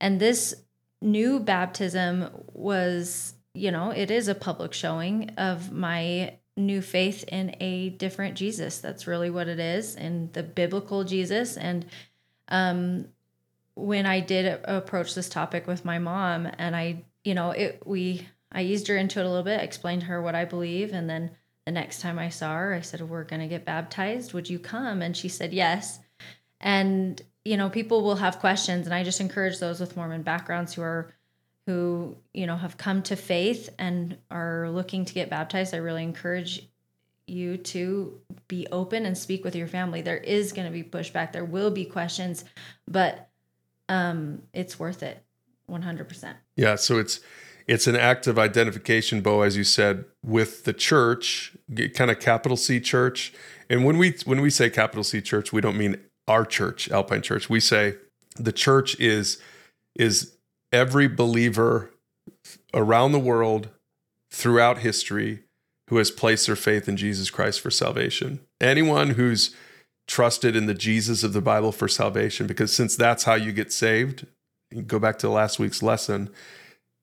And 0.00 0.20
this 0.20 0.54
new 1.02 1.40
baptism 1.40 2.30
was, 2.52 3.34
you 3.54 3.70
know, 3.70 3.90
it 3.90 4.10
is 4.10 4.28
a 4.28 4.34
public 4.34 4.72
showing 4.72 5.30
of 5.36 5.72
my 5.72 6.34
new 6.56 6.82
faith 6.82 7.24
in 7.28 7.56
a 7.60 7.90
different 7.90 8.36
Jesus. 8.36 8.78
That's 8.78 9.06
really 9.06 9.30
what 9.30 9.48
it 9.48 9.58
is, 9.58 9.96
in 9.96 10.30
the 10.32 10.42
biblical 10.42 11.04
Jesus. 11.04 11.56
And 11.56 11.86
um, 12.48 13.06
when 13.74 14.06
I 14.06 14.20
did 14.20 14.60
approach 14.64 15.14
this 15.14 15.28
topic 15.28 15.66
with 15.66 15.84
my 15.84 15.98
mom, 15.98 16.48
and 16.58 16.76
I, 16.76 17.04
you 17.24 17.34
know, 17.34 17.50
it 17.50 17.82
we 17.86 18.28
I 18.52 18.62
eased 18.62 18.88
her 18.88 18.96
into 18.96 19.20
it 19.20 19.26
a 19.26 19.28
little 19.28 19.44
bit, 19.44 19.62
explained 19.62 20.02
to 20.02 20.08
her 20.08 20.20
what 20.20 20.34
I 20.34 20.44
believe, 20.44 20.92
and 20.92 21.08
then 21.08 21.30
the 21.66 21.72
next 21.72 22.00
time 22.00 22.18
I 22.18 22.28
saw 22.28 22.56
her, 22.56 22.74
I 22.74 22.80
said, 22.80 23.00
"We're 23.02 23.24
going 23.24 23.42
to 23.42 23.48
get 23.48 23.64
baptized. 23.64 24.32
Would 24.32 24.48
you 24.48 24.58
come?" 24.58 25.02
And 25.02 25.16
she 25.16 25.28
said 25.28 25.52
yes. 25.52 25.98
And 26.60 27.20
you 27.44 27.56
know, 27.56 27.70
people 27.70 28.02
will 28.02 28.16
have 28.16 28.38
questions, 28.38 28.86
and 28.86 28.94
I 28.94 29.02
just 29.02 29.20
encourage 29.20 29.58
those 29.58 29.80
with 29.80 29.96
Mormon 29.96 30.22
backgrounds 30.22 30.74
who 30.74 30.82
are 30.82 31.12
who 31.70 32.16
you 32.34 32.46
know 32.46 32.56
have 32.56 32.76
come 32.76 33.02
to 33.02 33.16
faith 33.16 33.70
and 33.78 34.16
are 34.30 34.68
looking 34.70 35.04
to 35.04 35.14
get 35.14 35.30
baptized 35.30 35.74
i 35.74 35.76
really 35.76 36.02
encourage 36.02 36.68
you 37.26 37.56
to 37.56 38.18
be 38.48 38.66
open 38.72 39.06
and 39.06 39.16
speak 39.16 39.44
with 39.44 39.54
your 39.54 39.68
family 39.68 40.02
there 40.02 40.16
is 40.16 40.52
going 40.52 40.66
to 40.66 40.72
be 40.72 40.82
pushback 40.82 41.32
there 41.32 41.44
will 41.44 41.70
be 41.70 41.84
questions 41.84 42.44
but 42.88 43.28
um 43.88 44.42
it's 44.52 44.78
worth 44.78 45.02
it 45.02 45.22
100% 45.70 46.34
yeah 46.56 46.74
so 46.74 46.98
it's 46.98 47.20
it's 47.70 47.86
an 47.86 47.96
act 47.96 48.26
of 48.26 48.38
identification 48.38 49.20
bo 49.20 49.42
as 49.42 49.56
you 49.56 49.64
said 49.64 50.04
with 50.24 50.64
the 50.64 50.72
church 50.72 51.52
kind 51.94 52.10
of 52.10 52.18
capital 52.18 52.56
c 52.56 52.80
church 52.80 53.32
and 53.68 53.84
when 53.84 53.96
we 53.96 54.14
when 54.24 54.40
we 54.40 54.50
say 54.50 54.68
capital 54.68 55.04
c 55.04 55.20
church 55.20 55.52
we 55.52 55.60
don't 55.60 55.78
mean 55.78 55.96
our 56.26 56.44
church 56.44 56.90
alpine 56.90 57.22
church 57.22 57.48
we 57.48 57.60
say 57.60 57.94
the 58.36 58.52
church 58.52 58.98
is 58.98 59.40
is 59.94 60.36
every 60.72 61.08
believer 61.08 61.90
around 62.74 63.12
the 63.12 63.18
world 63.18 63.68
throughout 64.30 64.78
history 64.78 65.40
who 65.88 65.96
has 65.96 66.10
placed 66.10 66.46
their 66.46 66.56
faith 66.56 66.88
in 66.88 66.96
Jesus 66.96 67.30
Christ 67.30 67.60
for 67.60 67.70
salvation. 67.70 68.40
Anyone 68.60 69.10
who's 69.10 69.54
trusted 70.06 70.54
in 70.54 70.66
the 70.66 70.74
Jesus 70.74 71.24
of 71.24 71.32
the 71.32 71.40
Bible 71.40 71.72
for 71.72 71.88
salvation, 71.88 72.46
because 72.46 72.72
since 72.72 72.94
that's 72.96 73.24
how 73.24 73.34
you 73.34 73.50
get 73.52 73.72
saved, 73.72 74.26
you 74.70 74.82
go 74.82 75.00
back 75.00 75.18
to 75.18 75.28
last 75.28 75.58
week's 75.58 75.82
lesson. 75.82 76.30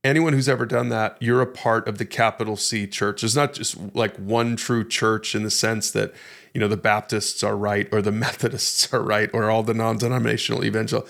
Anyone 0.03 0.33
who's 0.33 0.47
ever 0.47 0.65
done 0.65 0.89
that, 0.89 1.17
you're 1.19 1.41
a 1.41 1.47
part 1.47 1.87
of 1.87 1.97
the 1.97 2.05
capital 2.05 2.55
C 2.55 2.87
church. 2.87 3.21
There's 3.21 3.35
not 3.35 3.53
just 3.53 3.77
like 3.95 4.15
one 4.17 4.55
true 4.55 4.87
church 4.87 5.35
in 5.35 5.43
the 5.43 5.49
sense 5.51 5.91
that, 5.91 6.13
you 6.53 6.61
know, 6.61 6.67
the 6.67 6.77
Baptists 6.77 7.43
are 7.43 7.57
right 7.57 7.89
or 7.91 8.01
the 8.01 8.11
Methodists 8.13 8.93
are 8.93 9.01
right 9.01 9.29
or 9.33 9.49
all 9.49 9.63
the 9.63 9.73
non 9.73 9.97
denominational 9.97 10.63
evangel 10.63 11.07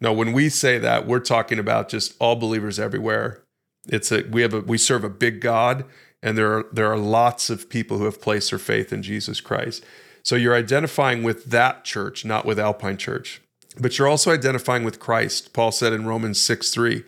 no, 0.00 0.12
when 0.12 0.32
we 0.32 0.48
say 0.48 0.78
that, 0.78 1.06
we're 1.06 1.20
talking 1.20 1.58
about 1.58 1.88
just 1.88 2.14
all 2.18 2.36
believers 2.36 2.78
everywhere. 2.78 3.42
It's 3.88 4.10
a 4.10 4.22
we 4.22 4.42
have 4.42 4.54
a 4.54 4.60
we 4.60 4.78
serve 4.78 5.04
a 5.04 5.10
big 5.10 5.40
God, 5.40 5.84
and 6.22 6.36
there 6.36 6.58
are 6.58 6.66
there 6.72 6.90
are 6.90 6.98
lots 6.98 7.50
of 7.50 7.68
people 7.68 7.98
who 7.98 8.04
have 8.04 8.20
placed 8.20 8.50
their 8.50 8.58
faith 8.58 8.92
in 8.92 9.02
Jesus 9.02 9.40
Christ. 9.40 9.84
So 10.22 10.36
you're 10.36 10.54
identifying 10.54 11.22
with 11.22 11.46
that 11.46 11.84
church, 11.84 12.24
not 12.24 12.44
with 12.44 12.58
Alpine 12.58 12.96
Church. 12.96 13.40
But 13.78 13.98
you're 13.98 14.08
also 14.08 14.32
identifying 14.32 14.84
with 14.84 14.98
Christ. 14.98 15.52
Paul 15.52 15.70
said 15.72 15.92
in 15.92 16.06
Romans 16.06 16.40
6 16.40 16.70
3, 16.70 17.04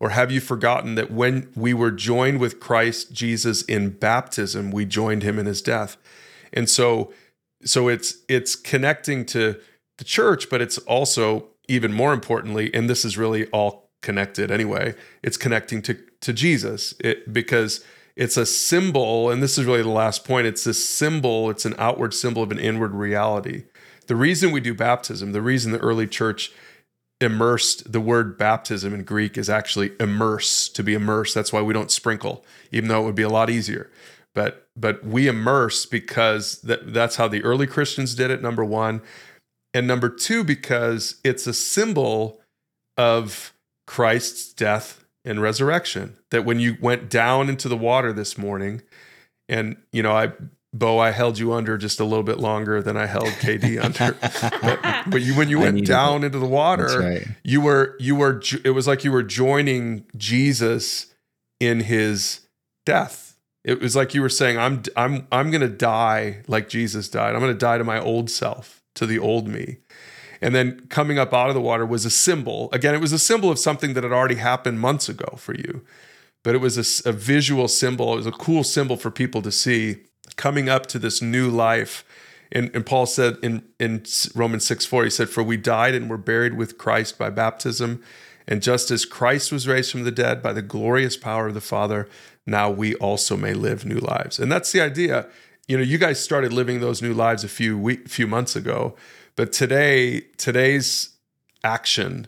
or 0.00 0.10
have 0.10 0.30
you 0.30 0.40
forgotten 0.40 0.94
that 0.94 1.10
when 1.10 1.50
we 1.56 1.74
were 1.74 1.90
joined 1.90 2.38
with 2.38 2.60
Christ 2.60 3.12
Jesus 3.12 3.62
in 3.62 3.90
baptism, 3.90 4.70
we 4.70 4.84
joined 4.84 5.22
him 5.22 5.38
in 5.38 5.46
his 5.46 5.62
death? 5.62 5.96
And 6.52 6.68
so 6.68 7.12
so 7.64 7.88
it's 7.88 8.18
it's 8.28 8.54
connecting 8.54 9.24
to 9.26 9.58
the 9.98 10.04
church, 10.04 10.48
but 10.48 10.60
it's 10.60 10.78
also 10.78 11.48
even 11.68 11.92
more 11.92 12.12
importantly, 12.12 12.72
and 12.72 12.88
this 12.88 13.04
is 13.04 13.18
really 13.18 13.46
all 13.48 13.90
connected 14.00 14.50
anyway, 14.50 14.94
it's 15.22 15.36
connecting 15.36 15.82
to, 15.82 15.98
to 16.20 16.32
Jesus 16.32 16.94
it, 17.00 17.32
because 17.32 17.84
it's 18.16 18.36
a 18.36 18.46
symbol, 18.46 19.30
and 19.30 19.42
this 19.42 19.58
is 19.58 19.64
really 19.64 19.82
the 19.82 19.88
last 19.88 20.24
point. 20.24 20.46
It's 20.46 20.66
a 20.66 20.74
symbol, 20.74 21.50
it's 21.50 21.64
an 21.64 21.74
outward 21.78 22.14
symbol 22.14 22.42
of 22.42 22.50
an 22.50 22.58
inward 22.58 22.94
reality. 22.94 23.64
The 24.06 24.16
reason 24.16 24.50
we 24.50 24.60
do 24.60 24.74
baptism, 24.74 25.32
the 25.32 25.42
reason 25.42 25.72
the 25.72 25.78
early 25.78 26.06
church 26.06 26.52
immersed, 27.20 27.92
the 27.92 28.00
word 28.00 28.38
baptism 28.38 28.94
in 28.94 29.04
Greek 29.04 29.36
is 29.36 29.50
actually 29.50 29.92
immerse, 29.98 30.68
to 30.68 30.82
be 30.82 30.94
immersed. 30.94 31.34
That's 31.34 31.52
why 31.52 31.62
we 31.62 31.74
don't 31.74 31.90
sprinkle, 31.90 32.44
even 32.70 32.88
though 32.88 33.02
it 33.02 33.06
would 33.06 33.14
be 33.14 33.22
a 33.22 33.28
lot 33.28 33.50
easier. 33.50 33.90
But 34.34 34.68
but 34.76 35.04
we 35.04 35.26
immerse 35.26 35.84
because 35.86 36.60
that, 36.62 36.92
that's 36.92 37.16
how 37.16 37.26
the 37.26 37.42
early 37.42 37.66
Christians 37.66 38.14
did 38.14 38.30
it, 38.30 38.40
number 38.40 38.64
one. 38.64 39.02
And 39.74 39.86
number 39.86 40.08
two, 40.08 40.44
because 40.44 41.20
it's 41.24 41.46
a 41.46 41.52
symbol 41.52 42.40
of 42.96 43.52
Christ's 43.86 44.52
death 44.52 45.04
and 45.24 45.42
resurrection. 45.42 46.16
That 46.30 46.44
when 46.44 46.60
you 46.60 46.76
went 46.80 47.10
down 47.10 47.48
into 47.48 47.68
the 47.68 47.76
water 47.76 48.12
this 48.12 48.38
morning, 48.38 48.82
and 49.48 49.76
you 49.92 50.02
know, 50.02 50.12
I 50.12 50.32
Bo, 50.74 50.98
I 50.98 51.12
held 51.12 51.38
you 51.38 51.52
under 51.54 51.78
just 51.78 51.98
a 51.98 52.04
little 52.04 52.22
bit 52.22 52.38
longer 52.38 52.82
than 52.82 52.96
I 52.96 53.06
held 53.06 53.28
KD 53.28 53.82
under. 53.84 54.16
but, 54.60 55.10
but, 55.10 55.22
you, 55.22 55.34
when 55.34 55.48
you 55.48 55.58
went 55.58 55.86
down 55.86 56.22
it. 56.22 56.26
into 56.26 56.38
the 56.38 56.46
water, 56.46 57.00
right. 57.00 57.26
you 57.42 57.60
were 57.60 57.96
you 57.98 58.14
were. 58.14 58.42
It 58.64 58.70
was 58.70 58.86
like 58.86 59.04
you 59.04 59.12
were 59.12 59.22
joining 59.22 60.04
Jesus 60.16 61.14
in 61.58 61.80
his 61.80 62.46
death. 62.84 63.38
It 63.64 63.80
was 63.80 63.96
like 63.96 64.14
you 64.14 64.20
were 64.20 64.28
saying, 64.28 64.58
"I'm 64.58 64.82
I'm 64.96 65.26
I'm 65.32 65.50
going 65.50 65.62
to 65.62 65.68
die 65.68 66.42
like 66.48 66.68
Jesus 66.68 67.08
died. 67.08 67.34
I'm 67.34 67.40
going 67.40 67.52
to 67.52 67.58
die 67.58 67.78
to 67.78 67.84
my 67.84 68.00
old 68.00 68.30
self." 68.30 68.78
to 68.98 69.06
the 69.06 69.18
old 69.18 69.48
me. 69.48 69.78
And 70.40 70.54
then 70.54 70.86
coming 70.88 71.18
up 71.18 71.32
out 71.32 71.48
of 71.48 71.54
the 71.54 71.60
water 71.60 71.86
was 71.86 72.04
a 72.04 72.10
symbol. 72.10 72.68
Again, 72.72 72.94
it 72.94 73.00
was 73.00 73.12
a 73.12 73.18
symbol 73.18 73.50
of 73.50 73.58
something 73.58 73.94
that 73.94 74.04
had 74.04 74.12
already 74.12 74.36
happened 74.36 74.80
months 74.80 75.08
ago 75.08 75.36
for 75.36 75.54
you, 75.54 75.84
but 76.44 76.54
it 76.54 76.58
was 76.58 76.76
a, 76.76 77.08
a 77.08 77.12
visual 77.12 77.68
symbol. 77.68 78.12
It 78.12 78.16
was 78.16 78.26
a 78.26 78.32
cool 78.32 78.64
symbol 78.64 78.96
for 78.96 79.10
people 79.10 79.40
to 79.42 79.50
see 79.50 79.98
coming 80.36 80.68
up 80.68 80.86
to 80.86 80.98
this 80.98 81.20
new 81.22 81.48
life. 81.48 82.04
And, 82.50 82.70
and 82.74 82.84
Paul 82.84 83.06
said 83.06 83.36
in, 83.42 83.62
in 83.78 84.04
Romans 84.34 84.66
6 84.66 84.86
4, 84.86 85.04
he 85.04 85.10
said, 85.10 85.28
For 85.28 85.42
we 85.42 85.56
died 85.56 85.94
and 85.94 86.08
were 86.08 86.18
buried 86.18 86.54
with 86.54 86.78
Christ 86.78 87.18
by 87.18 87.30
baptism. 87.30 88.02
And 88.46 88.62
just 88.62 88.90
as 88.90 89.04
Christ 89.04 89.52
was 89.52 89.68
raised 89.68 89.92
from 89.92 90.04
the 90.04 90.10
dead 90.10 90.42
by 90.42 90.54
the 90.54 90.62
glorious 90.62 91.18
power 91.18 91.48
of 91.48 91.54
the 91.54 91.60
Father, 91.60 92.08
now 92.46 92.70
we 92.70 92.94
also 92.94 93.36
may 93.36 93.52
live 93.52 93.84
new 93.84 93.98
lives. 93.98 94.38
And 94.38 94.50
that's 94.50 94.72
the 94.72 94.80
idea 94.80 95.26
you 95.68 95.76
know, 95.76 95.82
you 95.82 95.98
guys 95.98 96.18
started 96.18 96.52
living 96.52 96.80
those 96.80 97.02
new 97.02 97.12
lives 97.12 97.44
a 97.44 97.48
few 97.48 97.78
week, 97.78 98.08
few 98.08 98.26
months 98.26 98.56
ago, 98.56 98.96
but 99.36 99.52
today, 99.52 100.22
today's 100.38 101.10
action 101.62 102.26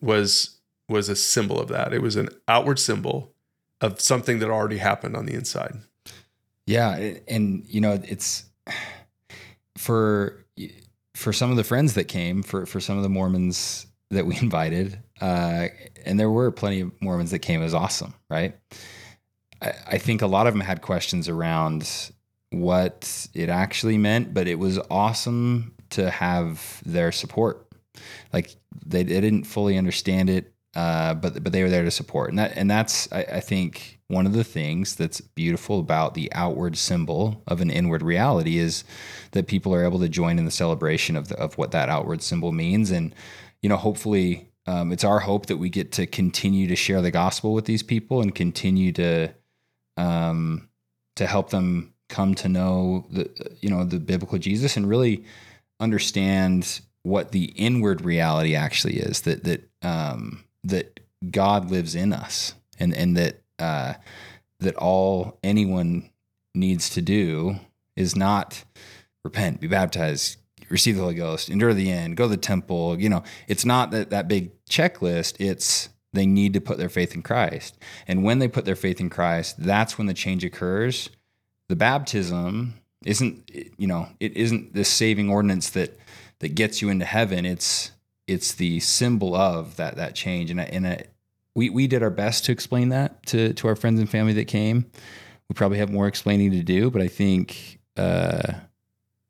was 0.00 0.58
was 0.88 1.08
a 1.08 1.16
symbol 1.16 1.58
of 1.58 1.68
that. 1.68 1.94
It 1.94 2.02
was 2.02 2.16
an 2.16 2.28
outward 2.46 2.78
symbol 2.78 3.32
of 3.80 4.00
something 4.00 4.40
that 4.40 4.50
already 4.50 4.76
happened 4.76 5.16
on 5.16 5.24
the 5.24 5.32
inside. 5.32 5.80
Yeah, 6.66 7.14
and 7.28 7.64
you 7.66 7.80
know, 7.80 8.00
it's 8.04 8.44
for 9.78 10.44
for 11.14 11.32
some 11.32 11.50
of 11.50 11.56
the 11.56 11.64
friends 11.64 11.94
that 11.94 12.04
came, 12.04 12.42
for 12.42 12.66
for 12.66 12.80
some 12.80 12.96
of 12.96 13.02
the 13.02 13.08
Mormons 13.08 13.86
that 14.10 14.26
we 14.26 14.36
invited, 14.40 14.98
uh, 15.20 15.68
and 16.04 16.18
there 16.18 16.30
were 16.30 16.50
plenty 16.50 16.80
of 16.80 16.92
Mormons 17.00 17.30
that 17.30 17.40
came. 17.40 17.60
It 17.60 17.64
was 17.64 17.74
awesome, 17.74 18.14
right? 18.30 18.56
I, 19.60 19.72
I 19.92 19.98
think 19.98 20.22
a 20.22 20.26
lot 20.26 20.46
of 20.46 20.54
them 20.54 20.60
had 20.60 20.82
questions 20.82 21.28
around 21.28 22.10
what 22.50 23.26
it 23.34 23.48
actually 23.48 23.98
meant, 23.98 24.34
but 24.34 24.46
it 24.46 24.58
was 24.58 24.78
awesome 24.90 25.74
to 25.90 26.10
have 26.10 26.82
their 26.84 27.12
support. 27.12 27.66
Like 28.32 28.54
they, 28.84 29.02
they 29.02 29.20
didn't 29.20 29.44
fully 29.44 29.78
understand 29.78 30.30
it, 30.30 30.51
uh, 30.74 31.14
but 31.14 31.42
but 31.42 31.52
they 31.52 31.62
were 31.62 31.68
there 31.68 31.84
to 31.84 31.90
support, 31.90 32.30
and 32.30 32.38
that 32.38 32.56
and 32.56 32.70
that's 32.70 33.10
I, 33.12 33.22
I 33.22 33.40
think 33.40 34.00
one 34.08 34.26
of 34.26 34.32
the 34.32 34.44
things 34.44 34.96
that's 34.96 35.20
beautiful 35.20 35.78
about 35.78 36.14
the 36.14 36.32
outward 36.32 36.76
symbol 36.76 37.42
of 37.46 37.60
an 37.60 37.70
inward 37.70 38.02
reality 38.02 38.58
is 38.58 38.84
that 39.32 39.46
people 39.46 39.74
are 39.74 39.84
able 39.84 40.00
to 40.00 40.08
join 40.08 40.38
in 40.38 40.44
the 40.44 40.50
celebration 40.50 41.16
of 41.16 41.28
the, 41.28 41.38
of 41.38 41.56
what 41.58 41.72
that 41.72 41.88
outward 41.88 42.22
symbol 42.22 42.52
means, 42.52 42.90
and 42.90 43.14
you 43.60 43.68
know 43.68 43.76
hopefully 43.76 44.48
um, 44.66 44.92
it's 44.92 45.04
our 45.04 45.20
hope 45.20 45.46
that 45.46 45.56
we 45.56 45.68
get 45.68 45.92
to 45.92 46.06
continue 46.06 46.66
to 46.68 46.76
share 46.76 47.02
the 47.02 47.10
gospel 47.10 47.52
with 47.52 47.64
these 47.64 47.82
people 47.82 48.22
and 48.22 48.34
continue 48.34 48.92
to 48.92 49.28
um, 49.96 50.68
to 51.16 51.26
help 51.26 51.50
them 51.50 51.92
come 52.08 52.34
to 52.34 52.48
know 52.48 53.06
the 53.10 53.30
you 53.60 53.68
know 53.68 53.84
the 53.84 53.98
biblical 53.98 54.38
Jesus 54.38 54.76
and 54.76 54.88
really 54.88 55.24
understand 55.80 56.80
what 57.02 57.32
the 57.32 57.46
inward 57.56 58.02
reality 58.02 58.54
actually 58.54 58.98
is 58.98 59.22
that 59.22 59.44
that 59.44 59.68
um, 59.82 60.44
that 60.64 61.00
God 61.30 61.70
lives 61.70 61.94
in 61.94 62.12
us 62.12 62.54
and 62.78 62.94
and 62.94 63.16
that 63.16 63.40
uh, 63.58 63.94
that 64.60 64.76
all 64.76 65.38
anyone 65.42 66.10
needs 66.54 66.90
to 66.90 67.02
do 67.02 67.56
is 67.96 68.16
not 68.16 68.64
repent, 69.24 69.60
be 69.60 69.68
baptized, 69.68 70.38
receive 70.68 70.96
the 70.96 71.02
Holy 71.02 71.14
Ghost, 71.14 71.48
endure 71.48 71.74
the 71.74 71.90
end, 71.90 72.16
go 72.16 72.24
to 72.24 72.30
the 72.30 72.36
temple. 72.36 72.98
You 72.98 73.08
know, 73.08 73.22
it's 73.46 73.64
not 73.64 73.90
that 73.92 74.10
that 74.10 74.28
big 74.28 74.50
checklist. 74.66 75.36
It's 75.38 75.88
they 76.12 76.26
need 76.26 76.52
to 76.54 76.60
put 76.60 76.76
their 76.78 76.90
faith 76.90 77.14
in 77.14 77.22
Christ, 77.22 77.78
and 78.06 78.24
when 78.24 78.38
they 78.38 78.48
put 78.48 78.64
their 78.64 78.76
faith 78.76 79.00
in 79.00 79.10
Christ, 79.10 79.56
that's 79.58 79.96
when 79.96 80.06
the 80.06 80.14
change 80.14 80.44
occurs. 80.44 81.08
The 81.68 81.76
baptism 81.76 82.74
isn't, 83.04 83.50
you 83.78 83.86
know, 83.86 84.08
it 84.20 84.36
isn't 84.36 84.74
this 84.74 84.88
saving 84.88 85.30
ordinance 85.30 85.70
that 85.70 85.98
that 86.40 86.54
gets 86.54 86.82
you 86.82 86.90
into 86.90 87.04
heaven. 87.04 87.46
It's 87.46 87.92
it's 88.32 88.52
the 88.52 88.80
symbol 88.80 89.34
of 89.34 89.76
that 89.76 89.96
that 89.96 90.14
change, 90.14 90.50
and 90.50 90.60
and 90.60 91.04
we 91.54 91.70
we 91.70 91.86
did 91.86 92.02
our 92.02 92.10
best 92.10 92.44
to 92.46 92.52
explain 92.52 92.88
that 92.90 93.24
to 93.26 93.52
to 93.54 93.68
our 93.68 93.76
friends 93.76 94.00
and 94.00 94.08
family 94.08 94.32
that 94.34 94.46
came. 94.46 94.86
We 95.48 95.54
probably 95.54 95.78
have 95.78 95.90
more 95.90 96.06
explaining 96.06 96.52
to 96.52 96.62
do, 96.62 96.90
but 96.90 97.02
I 97.02 97.08
think 97.08 97.80
uh, 97.96 98.52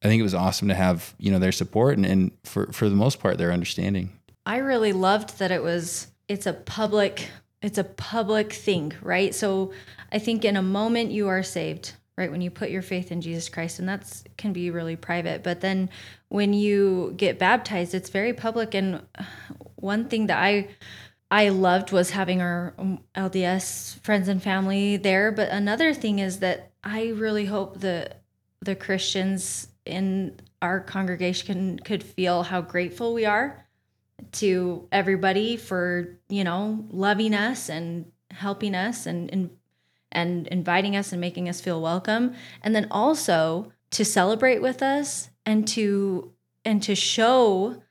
I 0.02 0.08
think 0.08 0.20
it 0.20 0.24
was 0.24 0.34
awesome 0.34 0.68
to 0.68 0.74
have 0.74 1.14
you 1.18 1.30
know 1.30 1.38
their 1.38 1.52
support 1.52 1.96
and, 1.96 2.06
and 2.06 2.32
for 2.44 2.66
for 2.72 2.88
the 2.88 2.96
most 2.96 3.20
part 3.20 3.38
their 3.38 3.52
understanding. 3.52 4.10
I 4.44 4.58
really 4.58 4.92
loved 4.92 5.38
that 5.38 5.50
it 5.50 5.62
was 5.62 6.08
it's 6.28 6.46
a 6.46 6.52
public 6.52 7.28
it's 7.60 7.78
a 7.78 7.84
public 7.84 8.52
thing, 8.52 8.92
right? 9.02 9.34
So 9.34 9.72
I 10.10 10.18
think 10.18 10.44
in 10.44 10.56
a 10.56 10.62
moment 10.62 11.12
you 11.12 11.28
are 11.28 11.44
saved, 11.44 11.92
right? 12.18 12.30
When 12.30 12.40
you 12.40 12.50
put 12.50 12.70
your 12.70 12.82
faith 12.82 13.12
in 13.12 13.20
Jesus 13.20 13.48
Christ, 13.48 13.78
and 13.78 13.88
that's 13.88 14.24
can 14.36 14.52
be 14.52 14.70
really 14.70 14.96
private. 14.96 15.42
But 15.42 15.60
then 15.60 15.88
when 16.32 16.54
you 16.54 17.12
get 17.18 17.38
baptized, 17.38 17.94
it's 17.94 18.08
very 18.08 18.32
public. 18.32 18.74
And 18.74 19.02
one 19.74 20.08
thing 20.08 20.28
that 20.28 20.42
I 20.42 20.68
I 21.30 21.50
loved 21.50 21.92
was 21.92 22.10
having 22.10 22.40
our 22.40 22.72
um, 22.78 23.00
LDS 23.14 23.98
friends 24.00 24.28
and 24.28 24.42
family 24.42 24.96
there. 24.96 25.30
But 25.30 25.50
another 25.50 25.92
thing 25.92 26.20
is 26.20 26.38
that 26.38 26.72
I 26.82 27.08
really 27.08 27.44
hope 27.44 27.80
that 27.80 28.22
the 28.60 28.74
Christians 28.74 29.68
in 29.84 30.40
our 30.62 30.80
congregation 30.80 31.78
could 31.80 32.02
feel 32.02 32.44
how 32.44 32.62
grateful 32.62 33.12
we 33.12 33.26
are 33.26 33.66
to 34.32 34.88
everybody 34.90 35.58
for 35.58 36.16
you 36.30 36.44
know 36.44 36.86
loving 36.90 37.34
us 37.34 37.68
and 37.68 38.10
helping 38.30 38.74
us 38.74 39.04
and, 39.04 39.30
and 39.30 39.50
and 40.10 40.46
inviting 40.46 40.96
us 40.96 41.12
and 41.12 41.20
making 41.20 41.48
us 41.48 41.60
feel 41.60 41.82
welcome 41.82 42.34
and 42.62 42.74
then 42.74 42.86
also 42.90 43.70
to 43.90 44.04
celebrate 44.04 44.62
with 44.62 44.82
us 44.82 45.28
and 45.46 45.66
to 45.68 46.32
and 46.64 46.82
to 46.82 46.94
show 46.94 47.82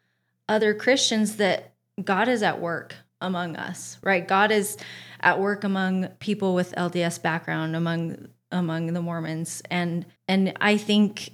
other 0.48 0.74
Christians 0.74 1.38
that 1.38 1.74
God 2.04 2.28
is 2.28 2.44
at 2.44 2.60
work 2.60 2.96
among 3.20 3.56
us, 3.56 3.98
right? 4.02 4.28
God 4.28 4.52
is 4.52 4.78
at 5.20 5.40
work 5.40 5.64
among 5.64 6.08
people 6.20 6.56
with 6.56 6.74
LDS 6.76 7.22
background, 7.22 7.76
among 7.76 8.30
among 8.52 8.94
the 8.94 9.02
Mormons. 9.02 9.62
And 9.70 10.06
and 10.28 10.54
I 10.60 10.78
think 10.78 11.32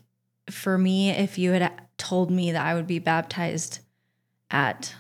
for 0.50 0.78
me, 0.78 1.10
if 1.10 1.38
you 1.38 1.52
had 1.52 1.72
told 1.98 2.32
me 2.32 2.52
that 2.52 2.66
I 2.66 2.74
would 2.76 2.88
be 2.88 3.00
baptized 3.00 3.80
at 4.52 4.96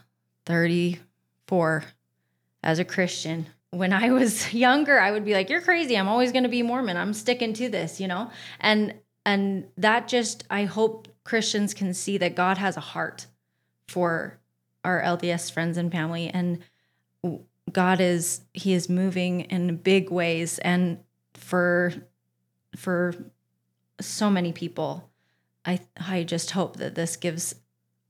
34 0.45 1.83
as 2.63 2.79
a 2.79 2.85
Christian, 2.85 3.47
when 3.71 3.93
I 3.93 4.11
was 4.11 4.53
younger, 4.53 4.99
I 4.99 5.11
would 5.11 5.25
be 5.25 5.33
like, 5.33 5.49
You're 5.49 5.61
crazy. 5.61 5.95
I'm 5.95 6.09
always 6.09 6.31
gonna 6.31 6.49
be 6.49 6.63
Mormon. 6.63 6.97
I'm 6.97 7.13
sticking 7.13 7.53
to 7.53 7.69
this, 7.69 7.99
you 7.99 8.07
know? 8.07 8.31
And 8.59 8.95
and 9.27 9.67
that 9.77 10.07
just 10.07 10.45
I 10.49 10.63
hope 10.63 11.09
Christians 11.25 11.73
can 11.73 11.93
see 11.93 12.17
that 12.17 12.33
God 12.33 12.57
has 12.57 12.77
a 12.77 12.81
heart 12.81 13.27
for 13.87 14.39
our 14.85 15.01
LDS 15.01 15.51
friends 15.51 15.77
and 15.77 15.91
family 15.91 16.29
and 16.29 16.59
God 17.71 17.99
is 17.99 18.41
he 18.53 18.73
is 18.73 18.87
moving 18.87 19.41
in 19.41 19.75
big 19.75 20.09
ways 20.09 20.59
and 20.59 20.99
for 21.33 21.93
for 22.77 23.13
so 23.99 24.29
many 24.29 24.53
people 24.53 25.09
I 25.65 25.81
I 25.97 26.23
just 26.23 26.51
hope 26.51 26.77
that 26.77 26.95
this 26.95 27.17
gives 27.17 27.53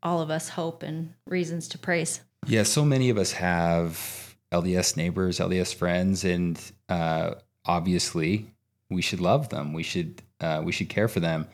all 0.04 0.22
of 0.22 0.30
us 0.30 0.50
hope 0.50 0.84
and 0.84 1.16
reasons 1.26 1.68
to 1.70 1.80
praise. 1.80 2.22
Yeah, 2.46 2.62
so 2.62 2.86
many 2.86 3.10
of 3.10 3.18
us 3.18 3.32
have 3.32 4.38
LDS 4.52 4.96
neighbors, 4.96 5.40
LDS 5.40 5.74
friends 5.74 6.24
and 6.24 6.62
uh, 6.88 7.32
obviously 7.66 8.54
we 8.92 9.02
should 9.02 9.20
love 9.20 9.50
them. 9.50 9.74
We 9.74 9.82
should 9.82 10.22
uh, 10.42 10.62
we 10.64 10.72
should 10.72 10.90
care 10.90 11.08
for 11.08 11.20
them 11.20 11.48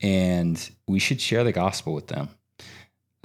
and 0.00 0.70
we 0.88 0.98
should 0.98 1.20
share 1.20 1.44
the 1.44 1.52
gospel 1.52 1.94
with 1.94 2.08
them. 2.08 2.28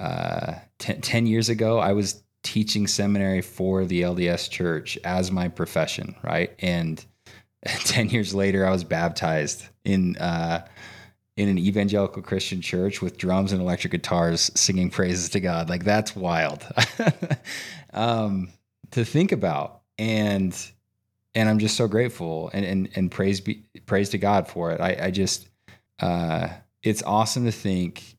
Uh, 0.00 0.54
ten, 0.78 1.00
10 1.00 1.26
years 1.26 1.48
ago, 1.48 1.78
I 1.78 1.92
was 1.92 2.22
teaching 2.44 2.86
seminary 2.86 3.42
for 3.42 3.84
the 3.84 4.02
LDS 4.02 4.48
church 4.48 4.96
as 5.04 5.32
my 5.32 5.48
profession, 5.48 6.14
right? 6.22 6.54
And 6.60 7.04
10 7.66 8.10
years 8.10 8.32
later, 8.32 8.64
I 8.64 8.70
was 8.70 8.84
baptized 8.84 9.66
in, 9.84 10.16
uh, 10.18 10.66
in 11.36 11.48
an 11.48 11.58
evangelical 11.58 12.22
Christian 12.22 12.60
church 12.60 13.02
with 13.02 13.18
drums 13.18 13.52
and 13.52 13.60
electric 13.60 13.90
guitars 13.90 14.50
singing 14.54 14.90
praises 14.90 15.28
to 15.30 15.40
God. 15.40 15.68
Like 15.68 15.84
that's 15.84 16.14
wild 16.14 16.64
um, 17.92 18.50
to 18.92 19.04
think 19.04 19.32
about. 19.32 19.82
And, 19.98 20.56
and 21.38 21.48
I'm 21.48 21.60
just 21.60 21.76
so 21.76 21.86
grateful 21.86 22.50
and, 22.52 22.64
and, 22.64 22.88
and 22.96 23.10
praise 23.12 23.40
be, 23.40 23.62
praise 23.86 24.08
to 24.10 24.18
God 24.18 24.48
for 24.48 24.72
it. 24.72 24.80
I, 24.80 25.06
I 25.06 25.10
just, 25.12 25.48
uh, 26.00 26.48
it's 26.82 27.00
awesome 27.04 27.44
to 27.44 27.52
think 27.52 28.16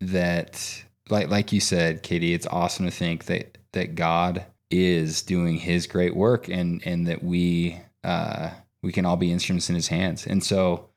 that 0.00 0.82
like 1.10 1.28
like 1.28 1.52
you 1.52 1.60
said, 1.60 2.02
Katie, 2.02 2.32
it's 2.32 2.46
awesome 2.46 2.86
to 2.86 2.90
think 2.90 3.26
that 3.26 3.58
that 3.72 3.94
God 3.94 4.46
is 4.70 5.20
doing 5.20 5.58
His 5.58 5.86
great 5.86 6.16
work, 6.16 6.48
and 6.48 6.82
and 6.86 7.06
that 7.06 7.22
we 7.22 7.78
uh, 8.02 8.50
we 8.82 8.92
can 8.92 9.04
all 9.04 9.16
be 9.16 9.30
instruments 9.30 9.68
in 9.68 9.74
His 9.74 9.88
hands. 9.88 10.26
And 10.26 10.42
so, 10.42 10.88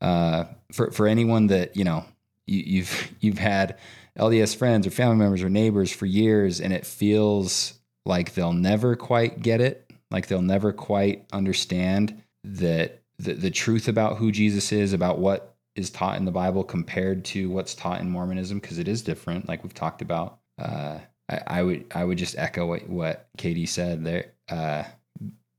uh, 0.00 0.44
for 0.72 0.92
for 0.92 1.08
anyone 1.08 1.48
that 1.48 1.76
you 1.76 1.82
know 1.82 2.04
you, 2.46 2.62
you've 2.64 3.14
you've 3.20 3.38
had 3.38 3.76
LDS 4.16 4.56
friends 4.56 4.86
or 4.86 4.90
family 4.90 5.16
members 5.16 5.42
or 5.42 5.48
neighbors 5.48 5.90
for 5.90 6.06
years, 6.06 6.60
and 6.60 6.72
it 6.72 6.86
feels 6.86 7.74
like 8.04 8.34
they'll 8.34 8.52
never 8.52 8.94
quite 8.94 9.42
get 9.42 9.60
it, 9.60 9.85
like 10.10 10.26
they'll 10.26 10.42
never 10.42 10.72
quite 10.72 11.26
understand 11.32 12.22
that 12.44 13.02
the, 13.18 13.34
the 13.34 13.50
truth 13.50 13.88
about 13.88 14.18
who 14.18 14.30
Jesus 14.30 14.72
is, 14.72 14.92
about 14.92 15.18
what 15.18 15.56
is 15.74 15.90
taught 15.90 16.16
in 16.16 16.24
the 16.24 16.32
Bible 16.32 16.64
compared 16.64 17.24
to 17.26 17.50
what's 17.50 17.74
taught 17.74 18.00
in 18.00 18.10
Mormonism 18.10 18.58
because 18.58 18.78
it 18.78 18.88
is 18.88 19.02
different, 19.02 19.48
like 19.48 19.62
we've 19.62 19.74
talked 19.74 20.02
about. 20.02 20.38
Uh, 20.58 20.98
I, 21.28 21.40
I, 21.46 21.62
would 21.62 21.84
I 21.94 22.04
would 22.04 22.18
just 22.18 22.38
echo 22.38 22.66
what, 22.66 22.88
what 22.88 23.28
Katie 23.36 23.66
said. 23.66 24.04
There, 24.04 24.32
uh, 24.48 24.84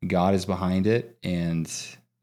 God 0.06 0.34
is 0.34 0.46
behind 0.46 0.88
it, 0.88 1.18
and 1.24 1.72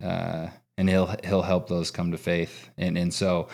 uh, 0.02 0.48
and 0.76 0.88
he'll 0.88 1.14
he'll 1.24 1.42
help 1.42 1.68
those 1.68 1.90
come 1.90 2.12
to 2.12 2.18
faith. 2.18 2.70
And 2.76 2.96
and 2.96 3.12
so 3.12 3.48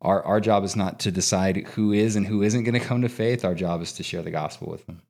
our 0.00 0.22
our 0.22 0.40
job 0.40 0.64
is 0.64 0.76
not 0.76 1.00
to 1.00 1.10
decide 1.10 1.56
who 1.68 1.92
is 1.92 2.16
and 2.16 2.26
who 2.26 2.42
isn't 2.42 2.64
going 2.64 2.78
to 2.78 2.86
come 2.86 3.02
to 3.02 3.08
faith. 3.08 3.44
Our 3.44 3.54
job 3.54 3.82
is 3.82 3.92
to 3.94 4.02
share 4.02 4.22
the 4.22 4.30
gospel 4.30 4.70
with 4.70 4.86
them. 4.86 5.02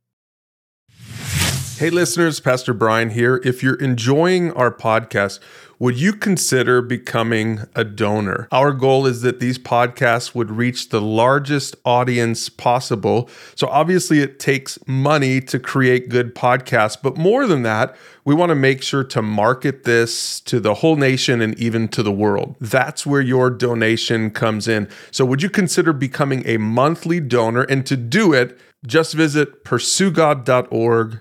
Hey, 1.76 1.90
listeners, 1.90 2.38
Pastor 2.38 2.72
Brian 2.72 3.10
here. 3.10 3.40
If 3.44 3.60
you're 3.60 3.74
enjoying 3.74 4.52
our 4.52 4.72
podcast, 4.72 5.40
would 5.80 5.98
you 5.98 6.12
consider 6.12 6.80
becoming 6.80 7.62
a 7.74 7.82
donor? 7.82 8.46
Our 8.52 8.72
goal 8.72 9.06
is 9.06 9.22
that 9.22 9.40
these 9.40 9.58
podcasts 9.58 10.36
would 10.36 10.52
reach 10.52 10.90
the 10.90 11.00
largest 11.00 11.74
audience 11.84 12.48
possible. 12.48 13.28
So, 13.56 13.66
obviously, 13.66 14.20
it 14.20 14.38
takes 14.38 14.78
money 14.86 15.40
to 15.40 15.58
create 15.58 16.10
good 16.10 16.32
podcasts, 16.32 16.96
but 17.02 17.16
more 17.16 17.44
than 17.44 17.64
that, 17.64 17.96
we 18.24 18.36
want 18.36 18.50
to 18.50 18.54
make 18.54 18.80
sure 18.80 19.02
to 19.02 19.20
market 19.20 19.82
this 19.82 20.38
to 20.42 20.60
the 20.60 20.74
whole 20.74 20.94
nation 20.94 21.40
and 21.40 21.58
even 21.58 21.88
to 21.88 22.04
the 22.04 22.12
world. 22.12 22.54
That's 22.60 23.04
where 23.04 23.20
your 23.20 23.50
donation 23.50 24.30
comes 24.30 24.68
in. 24.68 24.88
So, 25.10 25.24
would 25.24 25.42
you 25.42 25.50
consider 25.50 25.92
becoming 25.92 26.46
a 26.46 26.56
monthly 26.56 27.18
donor? 27.18 27.62
And 27.62 27.84
to 27.86 27.96
do 27.96 28.32
it, 28.32 28.56
just 28.86 29.14
visit 29.14 29.64
pursuegod.org 29.64 31.20